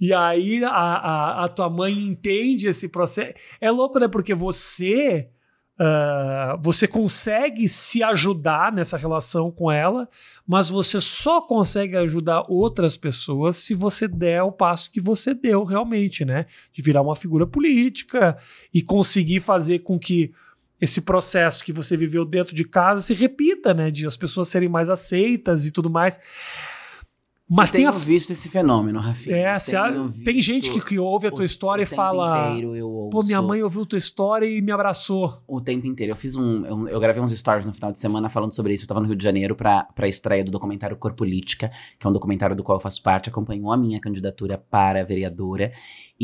E 0.04 0.14
aí 0.14 0.62
a, 0.66 0.70
a, 0.70 1.46
a, 1.46 1.48
tua 1.48 1.70
mãe 1.70 1.98
entende 1.98 2.68
esse 2.68 2.90
processo. 2.90 3.36
É 3.62 3.72
louco, 3.72 4.00
né? 4.00 4.08
Porque 4.08 4.34
você. 4.34 5.30
Uh, 5.80 6.56
você 6.62 6.88
consegue 6.88 7.68
se 7.68 8.04
ajudar 8.04 8.72
nessa 8.72 8.96
relação 8.96 9.50
com 9.50 9.72
ela, 9.72 10.08
mas 10.46 10.70
você 10.70 11.02
só 11.02 11.42
consegue 11.42 11.98
ajudar 11.98 12.46
outras 12.48 12.96
pessoas 12.96 13.56
se 13.56 13.74
você 13.74 14.08
der 14.08 14.44
o 14.44 14.52
passo 14.52 14.92
que 14.92 15.02
você 15.02 15.34
deu 15.34 15.64
realmente, 15.64 16.24
né? 16.24 16.46
De 16.72 16.82
virar 16.82 17.02
uma 17.02 17.16
figura 17.16 17.48
política 17.48 18.38
e 18.72 18.84
conseguir 18.84 19.40
fazer 19.40 19.80
com 19.80 19.98
que 19.98 20.32
esse 20.80 21.02
processo 21.02 21.64
que 21.64 21.72
você 21.72 21.98
viveu 21.98 22.24
dentro 22.24 22.54
de 22.54 22.66
casa 22.66 23.02
se 23.02 23.14
repita, 23.14 23.74
né? 23.74 23.90
De 23.90 24.06
as 24.06 24.18
pessoas 24.18 24.50
serem 24.50 24.70
mais 24.70 24.90
aceitas 24.90 25.66
e 25.66 25.72
tudo 25.72 25.90
mais 25.90 26.20
Mas 27.50 27.72
tenho 27.72 27.92
tem 27.92 27.98
a. 28.02 28.04
visto 28.04 28.32
esse 28.32 28.48
fenômeno, 28.50 29.00
Rafinha. 29.00 29.36
É, 29.36 29.48
a- 29.50 29.58
tem 30.24 30.42
gente 30.42 30.72
que, 30.72 30.80
que 30.80 30.98
ouve 30.98 31.28
a 31.28 31.32
tua 31.32 31.44
história 31.44 31.84
e 31.84 31.86
fala. 31.86 32.52
inteiro 32.52 32.76
eu 32.76 33.10
Pô, 33.12 33.22
minha 33.22 33.38
ouço- 33.40 33.48
mãe 33.48 33.62
ouviu 33.62 33.86
tua 33.86 33.98
história 33.98 34.46
e 34.46 34.62
me 34.62 34.72
abraçou. 34.72 35.44
o 35.48 35.60
tempo 35.62 35.86
inteiro. 35.86 36.14
Eu 36.14 36.16
fiz 36.16 36.36
um. 36.36 36.66
Eu, 36.66 36.88
eu 36.88 37.00
gravei 37.00 37.22
uns 37.22 37.32
stories 37.38 37.66
no 37.66 37.74
final 37.74 37.92
de 37.92 38.00
semana 38.00 38.30
falando 38.30 38.56
sobre 38.56 38.74
isso. 38.74 38.86
Eu 38.86 38.88
tava 38.88 39.02
no 39.02 39.08
Rio 39.08 39.16
de 39.16 39.24
Janeiro 39.24 39.56
pra, 39.56 39.84
pra 39.94 40.08
estreia 40.08 40.44
do 40.44 40.52
documentário 40.52 40.96
Corpolítica, 40.96 41.70
que 42.00 42.08
é 42.08 42.10
um 42.10 42.14
documentário 42.14 42.56
do 42.56 42.64
qual 42.64 42.78
eu 42.78 42.82
faço 42.82 43.04
parte, 43.04 43.30
acompanhou 43.30 43.72
a 43.72 43.78
minha 43.78 44.00
candidatura 44.00 44.58
para 44.58 45.04
vereadora. 45.04 45.72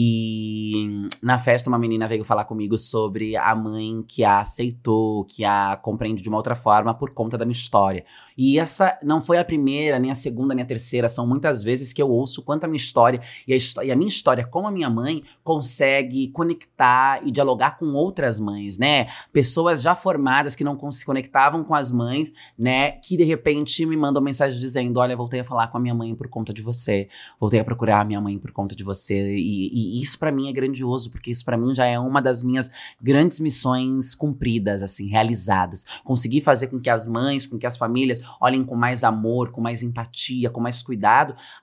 E 0.02 1.10
na 1.22 1.38
festa, 1.38 1.70
uma 1.70 1.78
menina 1.78 2.08
veio 2.08 2.24
falar 2.24 2.46
comigo 2.46 2.78
sobre 2.78 3.36
a 3.36 3.54
mãe 3.54 4.02
que 4.08 4.24
a 4.24 4.40
aceitou, 4.40 5.26
que 5.26 5.44
a 5.44 5.76
compreende 5.76 6.22
de 6.24 6.30
uma 6.30 6.38
outra 6.38 6.56
forma 6.56 6.94
por 6.94 7.12
conta 7.14 7.38
da 7.38 7.44
minha 7.46 7.52
história. 7.52 8.06
E 8.38 8.58
essa 8.58 8.98
não 9.04 9.22
foi 9.22 9.38
a 9.38 9.44
primeira, 9.44 10.00
nem 10.00 10.10
a 10.10 10.16
segunda, 10.16 10.56
nem 10.56 10.64
a 10.64 10.68
terceira. 10.68 11.10
São 11.20 11.28
muitas 11.28 11.62
vezes 11.64 11.92
que 11.92 12.02
eu 12.02 12.10
ouço 12.10 12.42
quanto 12.42 12.64
a 12.64 12.68
minha 12.68 12.78
história 12.78 13.20
e 13.46 13.54
a, 13.54 13.84
e 13.84 13.92
a 13.92 13.96
minha 13.96 14.08
história, 14.08 14.48
como 14.48 14.68
a 14.68 14.72
minha 14.72 14.90
mãe, 14.90 15.22
consegue 15.44 16.30
conectar 16.30 17.20
e 17.28 17.30
dialogar 17.30 17.78
com 17.78 17.88
outras 17.88 18.40
mães, 18.40 18.78
né? 18.78 19.08
Pessoas 19.34 19.82
já 19.82 19.94
formadas 19.96 20.56
que 20.56 20.64
não 20.64 20.80
se 20.90 21.06
conectavam 21.06 21.62
com 21.62 21.76
as 21.76 21.92
mães, 21.92 22.32
né? 22.58 22.92
Que 22.92 23.18
de 23.18 23.26
repente 23.26 23.86
me 23.86 23.98
mandam 23.98 24.22
mensagem 24.22 24.58
dizendo: 24.58 24.98
Olha, 24.98 25.14
voltei 25.14 25.42
a 25.42 25.44
falar 25.44 25.68
com 25.68 25.78
a 25.78 25.82
minha 25.82 25.94
mãe 25.94 26.16
por 26.16 26.30
conta 26.30 26.54
de 26.54 26.62
você, 26.62 27.10
voltei 27.38 27.60
a 27.60 27.66
procurar 27.66 28.00
a 28.00 28.06
minha 28.06 28.22
mãe 28.22 28.40
por 28.40 28.54
conta 28.54 28.74
de 28.74 28.84
você. 28.86 29.36
E, 29.36 29.98
e 29.98 30.02
isso 30.02 30.18
pra 30.18 30.32
mim 30.32 30.48
é 30.48 30.54
grandioso, 30.54 31.12
porque 31.12 31.32
isso 31.32 31.44
pra 31.44 31.58
mim 31.58 31.76
já 31.76 31.86
é 31.86 32.00
uma 32.00 32.22
das 32.22 32.42
minhas 32.42 32.72
grandes 33.02 33.42
missões 33.42 34.16
cumpridas, 34.16 34.82
assim, 34.82 35.10
realizadas. 35.10 35.86
Conseguir 36.02 36.40
fazer 36.40 36.68
com 36.68 36.80
que 36.80 36.90
as 36.90 37.06
mães, 37.06 37.46
com 37.46 37.58
que 37.58 37.68
as 37.68 37.76
famílias 37.76 38.22
olhem 38.40 38.64
com 38.64 38.78
mais 38.78 39.04
amor, 39.04 39.52
com 39.52 39.60
mais 39.60 39.84
empatia, 39.84 40.50
com 40.50 40.62
mais 40.62 40.82
cuidado 40.82 40.99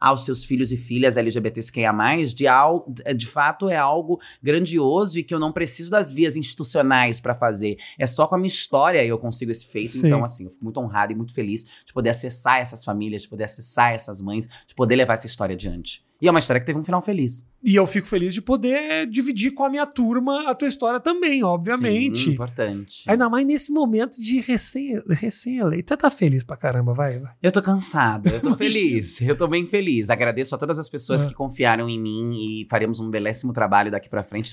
aos 0.00 0.24
seus 0.24 0.44
filhos 0.44 0.72
e 0.72 0.76
filhas 0.76 1.16
LGBTs 1.16 1.72
quem 1.72 1.86
a 1.86 1.92
mais, 1.92 2.32
de, 2.32 2.46
al, 2.46 2.86
de 3.16 3.26
fato 3.26 3.68
é 3.68 3.76
algo 3.76 4.20
grandioso 4.42 5.18
e 5.18 5.22
que 5.22 5.34
eu 5.34 5.38
não 5.38 5.52
preciso 5.52 5.90
das 5.90 6.10
vias 6.10 6.36
institucionais 6.36 7.20
pra 7.20 7.34
fazer. 7.34 7.76
É 7.98 8.06
só 8.06 8.26
com 8.26 8.34
a 8.34 8.38
minha 8.38 8.48
história 8.48 9.04
eu 9.04 9.18
consigo 9.18 9.50
esse 9.50 9.66
feito. 9.66 9.88
Sim. 9.88 10.06
Então, 10.06 10.24
assim, 10.24 10.44
eu 10.44 10.50
fico 10.50 10.64
muito 10.64 10.80
honrado 10.80 11.12
e 11.12 11.16
muito 11.16 11.34
feliz 11.34 11.64
de 11.84 11.92
poder 11.92 12.10
acessar 12.10 12.60
essas 12.60 12.84
famílias, 12.84 13.22
de 13.22 13.28
poder 13.28 13.44
acessar 13.44 13.92
essas 13.92 14.20
mães, 14.20 14.48
de 14.66 14.74
poder 14.74 14.96
levar 14.96 15.14
essa 15.14 15.26
história 15.26 15.54
adiante. 15.54 16.04
E 16.20 16.28
é 16.28 16.30
uma 16.30 16.38
história 16.38 16.60
que 16.60 16.66
teve 16.66 16.78
um 16.78 16.84
final 16.84 17.02
feliz. 17.02 17.46
E 17.66 17.74
eu 17.74 17.84
fico 17.86 18.06
feliz 18.06 18.32
de 18.32 18.40
poder 18.40 19.06
dividir 19.08 19.50
com 19.50 19.64
a 19.64 19.68
minha 19.68 19.84
turma 19.84 20.48
a 20.48 20.54
tua 20.54 20.68
história 20.68 21.00
também, 21.00 21.38
Sim, 21.40 21.42
obviamente. 21.42 22.30
importante. 22.30 23.02
Ainda 23.10 23.28
mais 23.28 23.44
nesse 23.46 23.72
momento 23.72 24.20
de 24.22 24.38
recém- 24.40 25.02
recém-eleito. 25.08 25.88
Você 25.92 25.96
tá 25.96 26.08
feliz 26.08 26.44
pra 26.44 26.56
caramba, 26.56 26.94
vai, 26.94 27.18
vai. 27.18 27.32
Eu 27.42 27.50
tô 27.50 27.60
cansada, 27.60 28.30
eu 28.30 28.40
tô 28.40 28.54
feliz, 28.56 29.20
eu 29.20 29.36
tô 29.36 29.48
bem 29.48 29.66
feliz. 29.66 30.10
Agradeço 30.10 30.54
a 30.54 30.58
todas 30.58 30.78
as 30.78 30.88
pessoas 30.88 31.24
É. 31.24 31.28
que 31.28 31.34
confiaram 31.34 31.88
em 31.88 32.00
mim 32.00 32.34
e 32.36 32.66
faremos 32.70 33.00
um 33.00 33.10
belíssimo 33.10 33.52
trabalho 33.52 33.90
daqui 33.90 34.08
pra 34.08 34.22
frente. 34.22 34.52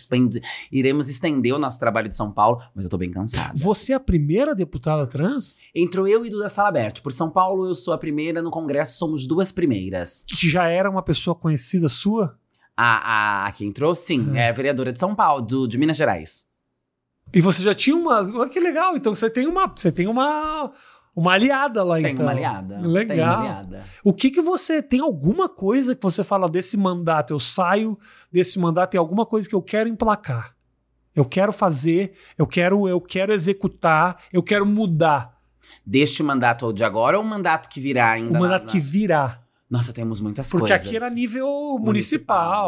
Iremos 0.71 1.07
estender 1.09 1.53
o 1.53 1.59
nosso 1.59 1.79
trabalho 1.79 2.09
de 2.09 2.15
São 2.15 2.31
Paulo, 2.31 2.61
mas 2.73 2.85
eu 2.85 2.89
tô 2.91 2.97
bem 2.97 3.11
cansada. 3.11 3.53
Você 3.55 3.91
é 3.93 3.95
a 3.95 3.99
primeira 3.99 4.55
deputada 4.55 5.05
trans 5.05 5.59
Entrou 5.75 6.07
eu 6.07 6.25
e 6.25 6.29
Duda 6.29 6.49
Salabert. 6.49 7.01
Por 7.01 7.11
São 7.11 7.29
Paulo, 7.29 7.67
eu 7.67 7.75
sou 7.75 7.93
a 7.93 7.97
primeira, 7.97 8.41
no 8.41 8.49
Congresso 8.49 8.97
somos 8.97 9.27
duas 9.27 9.51
primeiras. 9.51 10.25
que 10.27 10.49
já 10.49 10.67
era 10.67 10.89
uma 10.89 11.01
pessoa 11.03 11.35
conhecida 11.35 11.87
sua? 11.87 12.37
A, 12.75 13.43
a, 13.43 13.45
a 13.47 13.51
que 13.51 13.63
entrou, 13.65 13.93
sim, 13.93 14.31
é. 14.35 14.49
a 14.49 14.51
vereadora 14.51 14.91
de 14.91 14.99
São 14.99 15.13
Paulo, 15.13 15.43
do, 15.45 15.67
de 15.67 15.77
Minas 15.77 15.95
Gerais. 15.97 16.45
E 17.33 17.39
você 17.41 17.61
já 17.63 17.73
tinha 17.75 17.95
uma. 17.95 18.21
Olha 18.21 18.49
que 18.49 18.59
legal. 18.59 18.95
Então 18.97 19.13
você 19.13 19.29
tem 19.29 19.47
uma. 19.47 19.67
Você 19.67 19.91
tem 19.91 20.07
uma. 20.07 20.71
Uma 21.15 21.33
aliada 21.33 21.83
lá, 21.83 22.01
Tem 22.01 22.13
então. 22.13 22.25
uma 22.25 22.31
aliada. 22.31 22.79
Legal. 22.81 23.07
Tem 23.15 23.23
uma 23.23 23.37
aliada. 23.37 23.83
O 24.03 24.11
que 24.11 24.31
que 24.31 24.41
você 24.41 24.81
tem 24.81 24.99
alguma 24.99 25.47
coisa 25.47 25.95
que 25.95 26.01
você 26.01 26.23
fala 26.23 26.47
desse 26.47 26.75
mandato? 26.75 27.31
Eu 27.31 27.37
saio 27.37 27.99
desse 28.31 28.57
mandato 28.57 28.89
tem 28.91 28.99
alguma 28.99 29.23
coisa 29.23 29.47
que 29.47 29.53
eu 29.53 29.61
quero 29.61 29.87
emplacar. 29.87 30.55
Eu 31.15 31.23
quero 31.23 31.53
fazer, 31.53 32.13
eu 32.35 32.47
quero, 32.47 32.87
eu 32.89 32.99
quero 32.99 33.31
executar, 33.31 34.17
eu 34.33 34.41
quero 34.41 34.65
mudar 34.65 35.37
Deste 35.85 36.23
mandato 36.23 36.73
de 36.73 36.83
agora 36.83 37.17
ou 37.19 37.23
o 37.23 37.27
mandato 37.27 37.69
que 37.69 37.79
virá 37.79 38.09
ainda? 38.11 38.31
o 38.31 38.33
na- 38.33 38.39
mandato 38.39 38.63
na- 38.65 38.71
que 38.71 38.79
virá. 38.79 39.39
Nossa, 39.73 39.91
temos 39.91 40.19
muitas 40.19 40.51
Porque 40.51 40.67
coisas. 40.67 40.85
aqui 40.85 40.95
era 40.95 41.09
nível 41.09 41.47
municipal, 41.79 41.85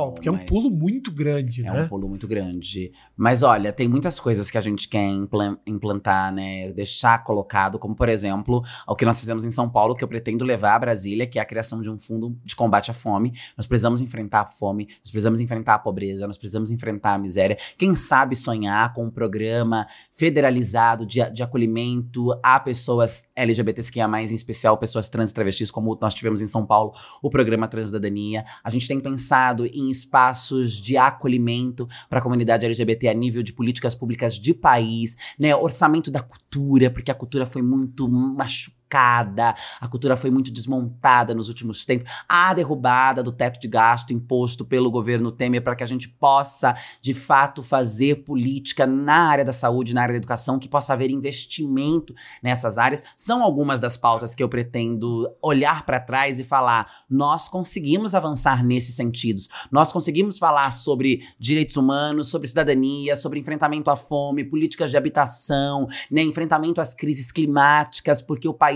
Municipal, 0.07 0.11
porque 0.13 0.27
é 0.27 0.31
um 0.31 0.39
pulo 0.39 0.71
muito 0.71 1.11
grande, 1.11 1.61
É 1.61 1.71
né? 1.71 1.83
um 1.83 1.87
pulo 1.87 2.09
muito 2.09 2.27
grande. 2.27 2.91
Mas 3.15 3.43
olha, 3.43 3.71
tem 3.71 3.87
muitas 3.87 4.19
coisas 4.19 4.49
que 4.49 4.57
a 4.57 4.61
gente 4.61 4.89
quer 4.89 5.07
implan- 5.07 5.55
implantar, 5.67 6.33
né? 6.33 6.71
Deixar 6.71 7.23
colocado, 7.23 7.77
como 7.77 7.93
por 7.95 8.09
exemplo, 8.09 8.63
o 8.87 8.95
que 8.95 9.05
nós 9.05 9.19
fizemos 9.19 9.45
em 9.45 9.51
São 9.51 9.69
Paulo, 9.69 9.93
que 9.95 10.03
eu 10.03 10.07
pretendo 10.07 10.43
levar 10.43 10.73
a 10.73 10.79
Brasília, 10.79 11.27
que 11.27 11.37
é 11.37 11.41
a 11.43 11.45
criação 11.45 11.79
de 11.79 11.91
um 11.91 11.99
fundo 11.99 12.35
de 12.43 12.55
combate 12.55 12.89
à 12.89 12.93
fome. 12.95 13.33
Nós 13.55 13.67
precisamos 13.67 14.01
enfrentar 14.01 14.41
a 14.41 14.45
fome, 14.47 14.87
nós 15.03 15.11
precisamos 15.11 15.39
enfrentar 15.39 15.75
a 15.75 15.79
pobreza, 15.79 16.25
nós 16.25 16.39
precisamos 16.39 16.71
enfrentar 16.71 17.13
a 17.13 17.17
miséria. 17.19 17.55
Quem 17.77 17.95
sabe 17.95 18.35
sonhar 18.35 18.95
com 18.95 19.05
um 19.05 19.11
programa 19.11 19.85
federalizado 20.11 21.05
de, 21.05 21.21
de 21.29 21.43
acolhimento 21.43 22.31
a 22.41 22.59
pessoas 22.59 23.29
LGBTQIA+, 23.35 24.07
em 24.23 24.33
especial 24.33 24.75
pessoas 24.79 25.07
trans 25.07 25.29
e 25.29 25.33
travestis, 25.35 25.69
como 25.69 25.95
nós 26.01 26.15
tivemos 26.15 26.41
em 26.41 26.47
São 26.47 26.65
Paulo, 26.65 26.94
o 27.21 27.29
programa 27.29 27.67
Transdadania. 27.67 28.45
A 28.63 28.69
gente 28.69 28.87
tem 28.87 28.99
pensado 28.99 29.65
em 29.65 29.89
espaços 29.89 30.73
de 30.73 30.97
acolhimento 30.97 31.87
para 32.09 32.19
a 32.19 32.21
comunidade 32.21 32.65
LGBT 32.65 33.07
a 33.07 33.13
nível 33.13 33.43
de 33.43 33.53
políticas 33.53 33.95
públicas 33.95 34.35
de 34.35 34.53
país, 34.53 35.17
né? 35.37 35.55
Orçamento 35.55 36.11
da 36.11 36.21
cultura, 36.21 36.89
porque 36.89 37.11
a 37.11 37.15
cultura 37.15 37.45
foi 37.45 37.61
muito 37.61 38.07
machucada, 38.07 38.84
a 38.91 39.87
cultura 39.89 40.15
foi 40.15 40.31
muito 40.31 40.51
desmontada 40.51 41.33
nos 41.33 41.49
últimos 41.49 41.85
tempos. 41.85 42.11
A 42.27 42.53
derrubada 42.53 43.21
do 43.21 43.31
teto 43.31 43.59
de 43.59 43.67
gasto 43.67 44.13
imposto 44.13 44.63
pelo 44.63 44.89
governo 44.89 45.31
Temer 45.31 45.61
para 45.61 45.75
que 45.75 45.83
a 45.83 45.87
gente 45.87 46.07
possa, 46.07 46.75
de 47.01 47.13
fato, 47.13 47.61
fazer 47.61 48.23
política 48.23 48.87
na 48.87 49.27
área 49.27 49.43
da 49.43 49.51
saúde, 49.51 49.93
na 49.93 50.01
área 50.01 50.13
da 50.13 50.17
educação, 50.17 50.57
que 50.57 50.69
possa 50.69 50.93
haver 50.93 51.09
investimento 51.09 52.13
nessas 52.41 52.77
áreas, 52.77 53.03
são 53.15 53.43
algumas 53.43 53.79
das 53.79 53.97
pautas 53.97 54.33
que 54.33 54.41
eu 54.41 54.47
pretendo 54.47 55.29
olhar 55.41 55.85
para 55.85 55.99
trás 55.99 56.39
e 56.39 56.43
falar: 56.43 57.03
nós 57.09 57.49
conseguimos 57.49 58.15
avançar 58.15 58.63
nesses 58.63 58.95
sentidos. 58.95 59.49
Nós 59.71 59.91
conseguimos 59.91 60.37
falar 60.37 60.71
sobre 60.71 61.21
direitos 61.37 61.75
humanos, 61.75 62.29
sobre 62.29 62.47
cidadania, 62.47 63.15
sobre 63.15 63.39
enfrentamento 63.39 63.91
à 63.91 63.95
fome, 63.95 64.43
políticas 64.43 64.89
de 64.89 64.97
habitação, 64.97 65.87
né, 66.09 66.21
enfrentamento 66.21 66.79
às 66.79 66.93
crises 66.93 67.31
climáticas, 67.31 68.21
porque 68.21 68.47
o 68.47 68.53
país 68.53 68.74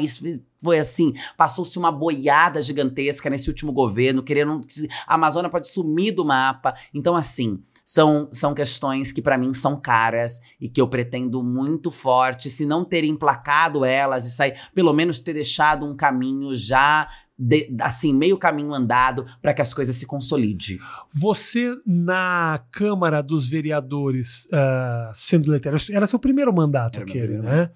foi 0.62 0.80
assim, 0.80 1.14
passou-se 1.38 1.78
uma 1.78 1.92
boiada 1.92 2.62
gigantesca 2.62 3.30
nesse 3.30 3.50
último 3.50 3.72
governo, 3.72 4.24
querendo 4.24 4.60
que 4.62 4.88
a 5.08 5.16
Amazônia 5.16 5.50
pode 5.50 5.68
sumir 5.68 6.14
do 6.14 6.26
mapa. 6.26 6.74
Então, 6.94 7.16
assim, 7.16 7.62
são, 7.86 8.30
são 8.32 8.54
questões 8.54 9.12
que 9.12 9.20
para 9.22 9.38
mim 9.38 9.52
são 9.52 9.80
caras 9.80 10.40
e 10.62 10.70
que 10.70 10.80
eu 10.80 10.88
pretendo 10.88 11.42
muito 11.42 11.90
forte, 11.90 12.50
se 12.50 12.64
não 12.64 12.86
ter 12.86 13.04
emplacado 13.04 13.84
elas 13.84 14.26
e 14.28 14.32
sair, 14.32 14.60
pelo 14.76 14.94
menos 14.94 15.20
ter 15.20 15.34
deixado 15.34 15.86
um 15.86 15.96
caminho 15.96 16.54
já 16.54 17.08
de- 17.36 17.74
assim, 17.80 18.14
meio 18.14 18.38
caminho 18.38 18.74
andado 18.74 19.26
para 19.42 19.54
que 19.54 19.62
as 19.62 19.74
coisas 19.74 19.96
se 19.96 20.06
consolidem. 20.06 20.78
Você, 21.14 21.74
na 21.86 22.64
Câmara 22.70 23.24
dos 23.24 23.48
Vereadores, 23.48 24.48
ah, 24.52 25.10
sendo 25.14 25.50
eleito, 25.50 25.70
era 25.70 26.06
seu 26.06 26.20
primeiro 26.20 26.54
mandato 26.54 26.98
Era 26.98 27.06
aquele, 27.06 27.40
primeiro 27.40 27.44
né? 27.48 27.72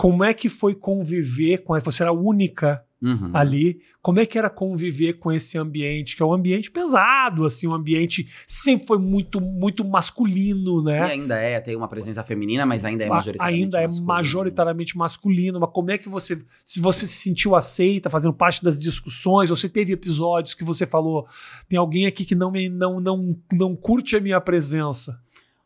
Como 0.00 0.24
é 0.24 0.32
que 0.32 0.48
foi 0.48 0.74
conviver 0.74 1.58
com. 1.58 1.78
Você 1.78 2.02
era 2.02 2.10
a 2.10 2.14
única 2.14 2.82
Uhum. 3.02 3.30
ali. 3.32 3.80
Como 4.02 4.20
é 4.20 4.26
que 4.26 4.38
era 4.38 4.50
conviver 4.50 5.14
com 5.14 5.32
esse 5.32 5.56
ambiente, 5.56 6.14
que 6.14 6.22
é 6.22 6.26
um 6.26 6.34
ambiente 6.34 6.70
pesado, 6.70 7.46
assim, 7.46 7.66
um 7.66 7.72
ambiente 7.72 8.28
sempre 8.46 8.86
foi 8.86 8.98
muito, 8.98 9.40
muito 9.40 9.82
masculino, 9.82 10.82
E 10.82 10.84
né? 10.84 11.00
ainda 11.04 11.34
é, 11.36 11.58
tem 11.60 11.74
uma 11.74 11.88
presença 11.88 12.22
feminina, 12.22 12.66
mas 12.66 12.84
ainda 12.84 13.04
é 13.04 13.08
majoritariamente 13.08 13.62
ainda 13.64 13.78
é 13.78 13.84
masculino. 13.86 14.06
majoritariamente 14.06 14.98
masculino, 14.98 15.58
mas 15.60 15.70
como 15.72 15.90
é 15.90 15.96
que 15.96 16.10
você, 16.10 16.44
se 16.62 16.78
você 16.78 17.06
se 17.06 17.14
sentiu 17.22 17.56
aceita, 17.56 18.10
fazendo 18.10 18.34
parte 18.34 18.62
das 18.62 18.78
discussões, 18.78 19.50
ou 19.50 19.56
você 19.56 19.70
teve 19.70 19.92
episódios 19.94 20.52
que 20.52 20.62
você 20.62 20.84
falou, 20.84 21.26
tem 21.70 21.78
alguém 21.78 22.04
aqui 22.04 22.26
que 22.26 22.34
não 22.34 22.50
me, 22.50 22.68
não, 22.68 23.00
não, 23.00 23.34
não 23.50 23.74
curte 23.74 24.14
a 24.14 24.20
minha 24.20 24.42
presença. 24.42 25.18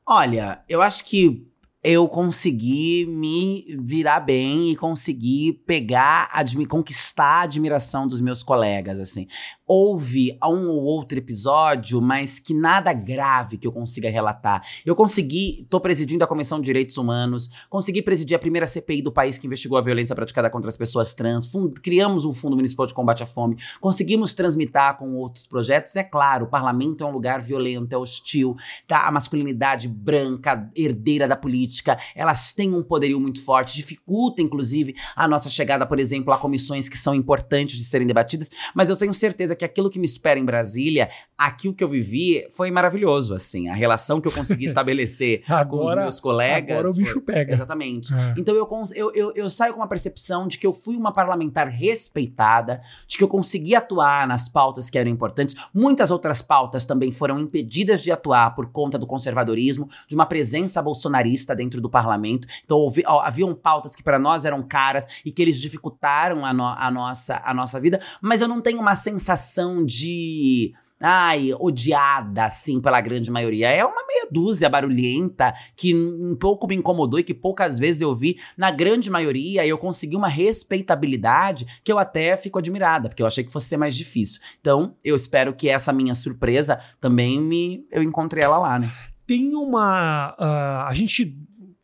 Olha, 0.07 0.61
eu 0.68 0.81
acho 0.81 1.05
que 1.05 1.44
eu 1.85 2.09
consegui 2.09 3.05
me 3.07 3.77
virar 3.81 4.20
bem 4.20 4.70
e 4.70 4.77
consegui 4.77 5.53
pegar, 5.66 6.31
conquistar 6.66 7.25
a 7.25 7.42
admiração 7.42 8.09
dos 8.09 8.23
meus 8.23 8.42
colegas, 8.42 8.99
assim. 8.99 9.29
Houve 9.66 10.37
um 10.44 10.68
ou 10.68 10.83
outro 10.83 11.16
episódio, 11.16 12.00
mas 12.00 12.38
que 12.38 12.53
nada 12.53 12.92
grave 12.92 13.57
que 13.57 13.66
eu 13.66 13.72
consiga 13.72 14.11
relatar. 14.11 14.62
Eu 14.85 14.94
consegui, 14.94 15.66
tô 15.70 15.81
presidindo 15.81 16.22
a 16.22 16.27
Comissão 16.27 16.61
de 16.61 16.66
Direitos 16.66 16.98
Humanos, 16.98 17.48
consegui 17.70 18.03
presidir 18.03 18.37
a 18.37 18.38
primeira 18.38 18.66
CPI 18.66 19.00
do 19.00 19.12
país 19.12 19.38
que 19.38 19.46
investigou 19.46 19.79
a 19.79 19.83
violência 19.83 20.14
praticada 20.14 20.50
contra 20.50 20.68
as 20.68 20.77
pessoas 20.77 21.14
trans, 21.14 21.50
criamos 21.83 22.24
um 22.24 22.33
Fundo 22.35 22.57
Municipal 22.57 22.87
de 22.87 22.92
Combate 22.92 23.22
à 23.22 23.27
Fome, 23.27 23.57
conseguimos 23.81 24.35
transmitir 24.35 24.74
com 24.98 25.14
outros 25.14 25.46
projetos. 25.46 25.94
É 25.94 26.03
claro, 26.03 26.46
o 26.46 26.48
parlamento 26.48 27.05
é 27.05 27.07
um 27.07 27.12
lugar 27.12 27.40
violento, 27.40 27.94
é 27.94 27.98
hostil, 27.98 28.57
tá? 28.88 29.07
A 29.07 29.12
masculinidade 29.12 29.88
branca, 29.88 30.70
herdeira 30.74 31.29
da 31.29 31.37
política, 31.37 31.98
elas 32.14 32.53
têm 32.53 32.74
um 32.74 32.83
poderio 32.83 33.20
muito 33.20 33.42
forte, 33.42 33.77
dificulta, 33.77 34.42
inclusive, 34.42 34.94
a 35.14 35.29
nossa 35.29 35.48
chegada, 35.48 35.87
por 35.87 36.00
exemplo, 36.00 36.33
a 36.33 36.38
comissões 36.38 36.88
que 36.88 36.98
são 36.98 37.14
importantes 37.14 37.77
de 37.77 37.85
serem 37.85 38.07
debatidas, 38.07 38.50
mas 38.74 38.88
eu 38.88 38.96
tenho 38.96 39.14
certeza 39.14 39.53
certeza 39.54 39.56
que 39.56 39.64
aquilo 39.64 39.88
que 39.90 39.98
me 39.98 40.04
espera 40.04 40.38
em 40.38 40.44
Brasília, 40.44 41.08
aquilo 41.38 41.72
que 41.74 41.82
eu 41.82 41.88
vivi, 41.88 42.46
foi 42.50 42.70
maravilhoso, 42.70 43.34
assim. 43.34 43.68
A 43.68 43.74
relação 43.74 44.20
que 44.20 44.28
eu 44.28 44.32
consegui 44.32 44.64
estabelecer 44.66 45.42
Agora, 45.48 45.66
com 45.66 45.80
os 45.88 45.94
meus 45.94 46.20
colegas. 46.20 46.70
agora 46.78 46.90
o 46.90 46.94
bicho 46.94 47.12
foi- 47.14 47.22
pega. 47.22 47.52
Exatamente. 47.52 48.12
É. 48.14 48.34
Então 48.36 48.54
eu, 48.54 48.68
eu, 48.94 49.12
eu, 49.14 49.32
eu 49.34 49.48
saio 49.50 49.72
com 49.72 49.80
uma 49.80 49.88
percepção 49.88 50.46
de 50.48 50.58
que 50.58 50.66
eu 50.66 50.72
fui 50.72 50.96
uma 50.96 51.12
parlamentar 51.12 51.68
respeitada, 51.68 52.80
de 53.06 53.16
que 53.16 53.24
eu 53.24 53.28
consegui 53.28 53.74
atuar 53.74 54.26
nas 54.26 54.48
pautas 54.48 54.90
que 54.90 54.98
eram 54.98 55.10
importantes. 55.10 55.56
Muitas 55.72 56.10
outras 56.10 56.42
pautas 56.42 56.84
também 56.84 57.10
foram 57.12 57.38
impedidas 57.38 58.02
de 58.02 58.10
atuar 58.12 58.54
por 58.54 58.70
conta 58.70 58.98
do 58.98 59.06
conservadorismo, 59.06 59.88
de 60.08 60.14
uma 60.14 60.26
presença 60.26 60.82
bolsonarista 60.82 61.54
dentro 61.54 61.80
do 61.80 61.88
parlamento. 61.90 62.46
Então 62.64 62.78
houve, 62.78 63.02
ó, 63.06 63.20
haviam 63.20 63.54
pautas 63.54 63.94
que 63.96 64.02
para 64.02 64.18
nós 64.18 64.44
eram 64.44 64.62
caras 64.62 65.06
e 65.24 65.30
que 65.32 65.42
eles 65.42 65.60
dificultaram 65.60 66.44
a, 66.44 66.52
no- 66.52 66.64
a 66.66 66.90
nossa, 66.90 67.40
a 67.44 67.54
nossa 67.54 67.80
vida, 67.80 68.00
mas 68.20 68.40
eu 68.40 68.48
não 68.48 68.60
tenho 68.60 68.80
uma 68.80 68.94
sensação 68.96 69.43
de. 69.85 70.72
Ai, 71.00 71.52
odiada, 71.59 72.46
assim, 72.46 72.80
pela 72.80 73.00
grande 73.00 73.30
maioria. 73.30 73.68
É 73.68 73.85
uma 73.85 74.07
meia 74.07 74.26
dúzia 74.30 74.70
barulhenta 74.70 75.52
que 75.76 75.94
um 75.94 76.35
pouco 76.35 76.66
me 76.66 76.74
incomodou 76.74 77.20
e 77.20 77.24
que 77.24 77.35
poucas 77.35 77.78
vezes 77.78 78.00
eu 78.00 78.14
vi. 78.14 78.38
Na 78.57 78.70
grande 78.70 79.11
maioria, 79.11 79.66
eu 79.66 79.76
consegui 79.76 80.16
uma 80.16 80.28
respeitabilidade 80.28 81.66
que 81.83 81.92
eu 81.92 81.98
até 81.98 82.37
fico 82.37 82.59
admirada, 82.59 83.09
porque 83.09 83.22
eu 83.22 83.26
achei 83.26 83.44
que 83.44 83.52
fosse 83.52 83.68
ser 83.68 83.76
mais 83.76 83.94
difícil. 83.94 84.40
Então, 84.61 84.96
eu 85.04 85.14
espero 85.14 85.52
que 85.52 85.68
essa 85.68 85.92
minha 85.92 86.14
surpresa 86.14 86.80
também 87.00 87.38
me. 87.40 87.85
Eu 87.90 88.02
encontrei 88.02 88.42
ela 88.42 88.57
lá, 88.57 88.78
né? 88.78 88.90
Tem 89.26 89.54
uma. 89.54 90.35
ah, 90.38 90.87
a 90.88 90.94
gente. 90.94 91.37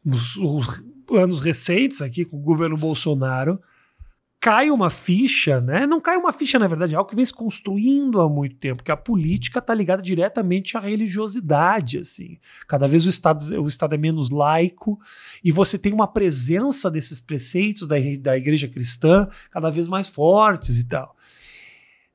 Os, 0.06 0.36
os 0.36 0.82
anos 1.12 1.40
recentes 1.40 2.00
aqui 2.00 2.24
com 2.24 2.36
o 2.36 2.42
governo 2.42 2.76
Bolsonaro. 2.76 3.60
Cai 4.40 4.70
uma 4.70 4.88
ficha, 4.88 5.60
né? 5.60 5.86
Não 5.86 6.00
cai 6.00 6.16
uma 6.16 6.32
ficha, 6.32 6.58
na 6.58 6.66
verdade, 6.66 6.94
é 6.94 6.96
algo 6.96 7.10
que 7.10 7.14
vem 7.14 7.24
se 7.24 7.34
construindo 7.34 8.20
há 8.22 8.28
muito 8.28 8.56
tempo, 8.56 8.82
que 8.82 8.90
a 8.90 8.96
política 8.96 9.58
está 9.58 9.74
ligada 9.74 10.00
diretamente 10.00 10.78
à 10.78 10.80
religiosidade, 10.80 11.98
assim. 11.98 12.38
Cada 12.66 12.88
vez 12.88 13.06
o 13.06 13.10
Estado, 13.10 13.62
o 13.62 13.68
Estado 13.68 13.94
é 13.94 13.98
menos 13.98 14.30
laico 14.30 14.98
e 15.44 15.52
você 15.52 15.78
tem 15.78 15.92
uma 15.92 16.08
presença 16.08 16.90
desses 16.90 17.20
preceitos 17.20 17.86
da, 17.86 17.96
da 18.18 18.36
igreja 18.36 18.66
cristã 18.66 19.28
cada 19.50 19.70
vez 19.70 19.86
mais 19.88 20.08
fortes 20.08 20.78
e 20.78 20.88
tal. 20.88 21.14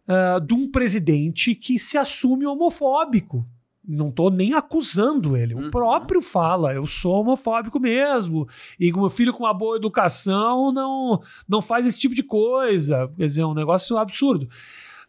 Ah, 0.08 0.40
de 0.40 0.54
um 0.54 0.70
presidente 0.70 1.56
que 1.56 1.80
se 1.80 1.98
assume 1.98 2.46
homofóbico. 2.46 3.46
Não 3.88 4.12
tô 4.12 4.30
nem 4.30 4.54
acusando 4.54 5.38
ele. 5.38 5.54
Uhum. 5.54 5.68
O 5.68 5.72
próprio 5.72 6.22
fala, 6.22 6.74
eu 6.74 6.86
sou 6.86 7.22
homofóbico 7.22 7.80
mesmo. 7.80 8.48
E 8.80 8.92
o 8.92 9.00
meu 9.00 9.10
filho 9.10 9.34
com 9.34 9.44
uma 9.44 9.54
boa 9.54 9.78
educação 9.78 10.72
não, 10.72 11.22
não 11.48 11.62
faz 11.62 11.86
esse 11.86 12.00
tipo 12.00 12.16
de 12.16 12.24
coisa. 12.24 13.12
Quer 13.18 13.26
dizer, 13.26 13.42
é 13.42 13.46
um 13.46 13.54
negócio 13.54 13.98
absurdo. 13.98 14.48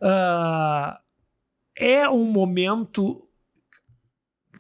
Ah, 0.00 1.00
é 1.76 2.08
um 2.08 2.24
momento 2.24 3.25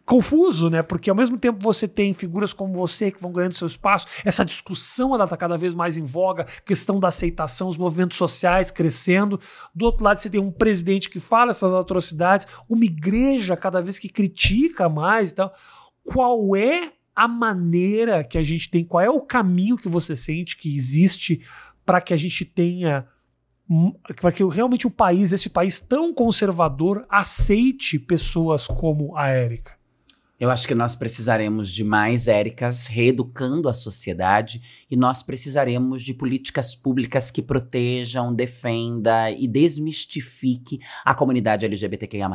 confuso, 0.06 0.70
né? 0.70 0.82
Porque 0.82 1.10
ao 1.10 1.16
mesmo 1.16 1.36
tempo 1.36 1.58
você 1.60 1.88
tem 1.88 2.14
figuras 2.14 2.52
como 2.52 2.72
você 2.72 3.10
que 3.10 3.20
vão 3.20 3.32
ganhando 3.32 3.54
seu 3.54 3.66
espaço, 3.66 4.06
essa 4.24 4.44
discussão 4.44 5.12
ela 5.12 5.24
está 5.24 5.36
cada 5.36 5.58
vez 5.58 5.74
mais 5.74 5.96
em 5.96 6.04
voga, 6.04 6.46
questão 6.64 7.00
da 7.00 7.08
aceitação, 7.08 7.68
os 7.68 7.76
movimentos 7.76 8.16
sociais 8.16 8.70
crescendo. 8.70 9.40
Do 9.74 9.84
outro 9.84 10.04
lado 10.04 10.18
você 10.18 10.30
tem 10.30 10.40
um 10.40 10.52
presidente 10.52 11.10
que 11.10 11.18
fala 11.18 11.50
essas 11.50 11.72
atrocidades, 11.72 12.46
uma 12.68 12.84
igreja 12.84 13.56
cada 13.56 13.82
vez 13.82 13.98
que 13.98 14.08
critica 14.08 14.88
mais 14.88 15.32
e 15.32 15.34
tal. 15.34 15.52
Qual 16.04 16.54
é 16.54 16.92
a 17.14 17.26
maneira 17.26 18.22
que 18.22 18.38
a 18.38 18.44
gente 18.44 18.70
tem, 18.70 18.84
qual 18.84 19.02
é 19.02 19.10
o 19.10 19.20
caminho 19.20 19.76
que 19.76 19.88
você 19.88 20.14
sente 20.14 20.56
que 20.56 20.76
existe 20.76 21.40
para 21.84 22.00
que 22.00 22.14
a 22.14 22.16
gente 22.16 22.44
tenha 22.44 23.06
para 24.20 24.30
que 24.30 24.44
realmente 24.44 24.86
o 24.86 24.90
país, 24.90 25.32
esse 25.32 25.50
país 25.50 25.80
tão 25.80 26.14
conservador, 26.14 27.04
aceite 27.08 27.98
pessoas 27.98 28.68
como 28.68 29.16
a 29.16 29.26
Érica? 29.26 29.76
Eu 30.38 30.50
acho 30.50 30.68
que 30.68 30.74
nós 30.74 30.94
precisaremos 30.94 31.70
de 31.70 31.82
mais 31.82 32.28
Éricas 32.28 32.86
reeducando 32.88 33.70
a 33.70 33.72
sociedade 33.72 34.60
e 34.90 34.94
nós 34.94 35.22
precisaremos 35.22 36.02
de 36.02 36.12
políticas 36.12 36.74
públicas 36.74 37.30
que 37.30 37.40
protejam, 37.40 38.34
defenda 38.34 39.30
e 39.30 39.48
desmistifique 39.48 40.78
a 41.06 41.14
comunidade 41.14 41.64
LGBTQIA+. 41.64 42.28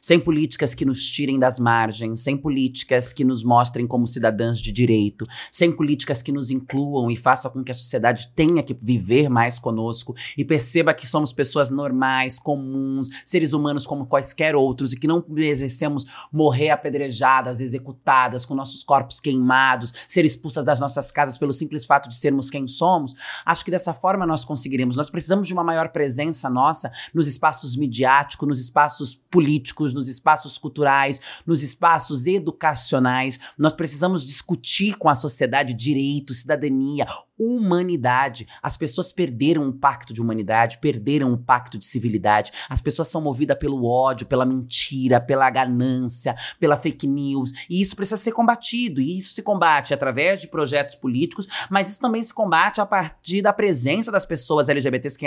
Sem 0.00 0.20
políticas 0.20 0.72
que 0.72 0.84
nos 0.84 1.04
tirem 1.04 1.36
das 1.36 1.58
margens, 1.58 2.20
sem 2.20 2.36
políticas 2.36 3.12
que 3.12 3.24
nos 3.24 3.42
mostrem 3.42 3.88
como 3.88 4.06
cidadãs 4.06 4.60
de 4.60 4.70
direito, 4.70 5.26
sem 5.50 5.72
políticas 5.72 6.22
que 6.22 6.30
nos 6.30 6.52
incluam 6.52 7.10
e 7.10 7.16
façam 7.16 7.50
com 7.50 7.64
que 7.64 7.72
a 7.72 7.74
sociedade 7.74 8.30
tenha 8.36 8.62
que 8.62 8.78
viver 8.80 9.28
mais 9.28 9.58
conosco 9.58 10.14
e 10.36 10.44
perceba 10.44 10.94
que 10.94 11.08
somos 11.08 11.32
pessoas 11.32 11.70
normais, 11.70 12.38
comuns, 12.38 13.08
seres 13.24 13.52
humanos 13.52 13.84
como 13.84 14.06
quaisquer 14.06 14.54
outros 14.54 14.92
e 14.92 15.00
que 15.00 15.08
não 15.08 15.24
merecemos 15.28 16.06
morrer 16.30 16.70
apedrejadas, 16.70 17.47
executadas, 17.60 18.44
com 18.44 18.54
nossos 18.54 18.84
corpos 18.84 19.20
queimados, 19.20 19.92
ser 20.06 20.24
expulsas 20.24 20.64
das 20.64 20.78
nossas 20.78 21.10
casas 21.10 21.38
pelo 21.38 21.52
simples 21.52 21.84
fato 21.84 22.08
de 22.08 22.16
sermos 22.16 22.50
quem 22.50 22.68
somos, 22.68 23.14
acho 23.44 23.64
que 23.64 23.70
dessa 23.70 23.92
forma 23.92 24.26
nós 24.26 24.44
conseguiremos. 24.44 24.96
Nós 24.96 25.10
precisamos 25.10 25.46
de 25.48 25.54
uma 25.54 25.64
maior 25.64 25.88
presença 25.88 26.48
nossa 26.48 26.90
nos 27.12 27.26
espaços 27.26 27.74
midiáticos, 27.76 28.46
nos 28.46 28.60
espaços 28.60 29.14
políticos, 29.14 29.94
nos 29.94 30.08
espaços 30.08 30.58
culturais, 30.58 31.20
nos 31.46 31.62
espaços 31.62 32.26
educacionais. 32.26 33.40
Nós 33.56 33.72
precisamos 33.72 34.24
discutir 34.24 34.96
com 34.96 35.08
a 35.08 35.16
sociedade 35.16 35.74
direito, 35.74 36.34
cidadania, 36.34 37.06
humanidade. 37.38 38.46
As 38.62 38.76
pessoas 38.76 39.12
perderam 39.12 39.68
o 39.68 39.72
pacto 39.72 40.12
de 40.12 40.20
humanidade, 40.20 40.78
perderam 40.78 41.32
o 41.32 41.38
pacto 41.38 41.78
de 41.78 41.86
civilidade. 41.86 42.52
As 42.68 42.80
pessoas 42.80 43.08
são 43.08 43.20
movidas 43.20 43.58
pelo 43.58 43.84
ódio, 43.84 44.26
pela 44.26 44.44
mentira, 44.44 45.20
pela 45.20 45.48
ganância, 45.50 46.34
pela 46.58 46.76
fake 46.76 47.06
news. 47.06 47.52
E 47.68 47.80
isso 47.80 47.94
precisa 47.94 48.16
ser 48.16 48.32
combatido. 48.32 49.00
E 49.00 49.16
isso 49.16 49.32
se 49.34 49.42
combate 49.42 49.94
através 49.94 50.40
de 50.40 50.48
projetos 50.48 50.94
políticos, 50.94 51.46
mas 51.70 51.88
isso 51.88 52.00
também 52.00 52.22
se 52.22 52.32
combate 52.34 52.80
a 52.80 52.86
partir 52.86 53.42
da 53.42 53.52
presença 53.52 54.10
das 54.10 54.26
pessoas 54.26 54.68
LGBTs 54.68 55.18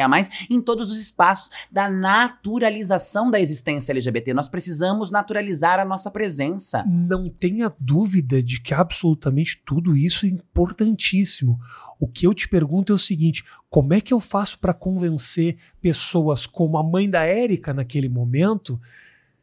em 0.49 0.61
todos 0.61 0.91
os 0.91 1.01
espaços, 1.01 1.49
da 1.71 1.89
naturalização 1.89 3.29
da 3.29 3.39
existência 3.39 3.91
LGBT. 3.91 4.33
Nós 4.33 4.49
precisamos 4.49 5.11
naturalizar 5.11 5.79
a 5.79 5.85
nossa 5.85 6.09
presença. 6.09 6.83
Não 6.87 7.29
tenha 7.29 7.73
dúvida 7.79 8.41
de 8.41 8.61
que 8.61 8.73
absolutamente 8.73 9.61
tudo 9.65 9.95
isso 9.95 10.25
é 10.25 10.29
importantíssimo. 10.29 11.59
O 12.01 12.07
que 12.07 12.25
eu 12.25 12.33
te 12.33 12.49
pergunto 12.49 12.91
é 12.91 12.95
o 12.95 12.97
seguinte: 12.97 13.45
como 13.69 13.93
é 13.93 14.01
que 14.01 14.11
eu 14.11 14.19
faço 14.19 14.57
para 14.57 14.73
convencer 14.73 15.55
pessoas 15.79 16.47
como 16.47 16.75
a 16.75 16.83
mãe 16.83 17.07
da 17.07 17.23
Érica 17.23 17.75
naquele 17.75 18.09
momento? 18.09 18.81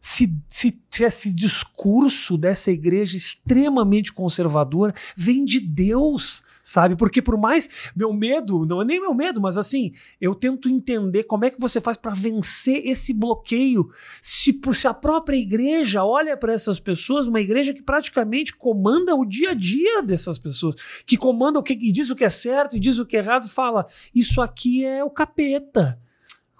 Se, 0.00 0.32
se, 0.48 0.80
se 0.90 1.04
esse 1.04 1.32
discurso 1.32 2.38
dessa 2.38 2.70
igreja 2.70 3.16
extremamente 3.16 4.12
conservadora 4.12 4.94
vem 5.16 5.44
de 5.44 5.58
Deus, 5.58 6.44
sabe? 6.62 6.94
Porque 6.96 7.20
por 7.20 7.36
mais 7.36 7.90
meu 7.96 8.12
medo, 8.12 8.64
não 8.66 8.82
é 8.82 8.84
nem 8.84 9.00
meu 9.00 9.14
medo, 9.14 9.40
mas 9.40 9.58
assim, 9.58 9.92
eu 10.20 10.34
tento 10.34 10.68
entender 10.68 11.24
como 11.24 11.44
é 11.44 11.50
que 11.50 11.60
você 11.60 11.80
faz 11.80 11.96
para 11.96 12.12
vencer 12.12 12.86
esse 12.86 13.12
bloqueio. 13.12 13.90
Se, 14.20 14.58
se 14.72 14.86
a 14.86 14.94
própria 14.94 15.36
igreja 15.36 16.04
olha 16.04 16.36
para 16.36 16.52
essas 16.52 16.78
pessoas, 16.78 17.26
uma 17.26 17.40
igreja 17.40 17.74
que 17.74 17.82
praticamente 17.82 18.54
comanda 18.54 19.14
o 19.14 19.24
dia 19.24 19.50
a 19.50 19.54
dia 19.54 20.02
dessas 20.02 20.38
pessoas, 20.38 20.76
que 21.06 21.16
comanda 21.16 21.58
o 21.58 21.62
que 21.62 21.72
e 21.72 21.90
diz 21.90 22.10
o 22.10 22.16
que 22.16 22.24
é 22.24 22.28
certo 22.28 22.76
e 22.76 22.80
diz 22.80 22.98
o 22.98 23.06
que 23.06 23.16
é 23.16 23.20
errado, 23.20 23.48
fala: 23.48 23.86
isso 24.14 24.40
aqui 24.40 24.84
é 24.84 25.02
o 25.02 25.10
capeta. 25.10 25.98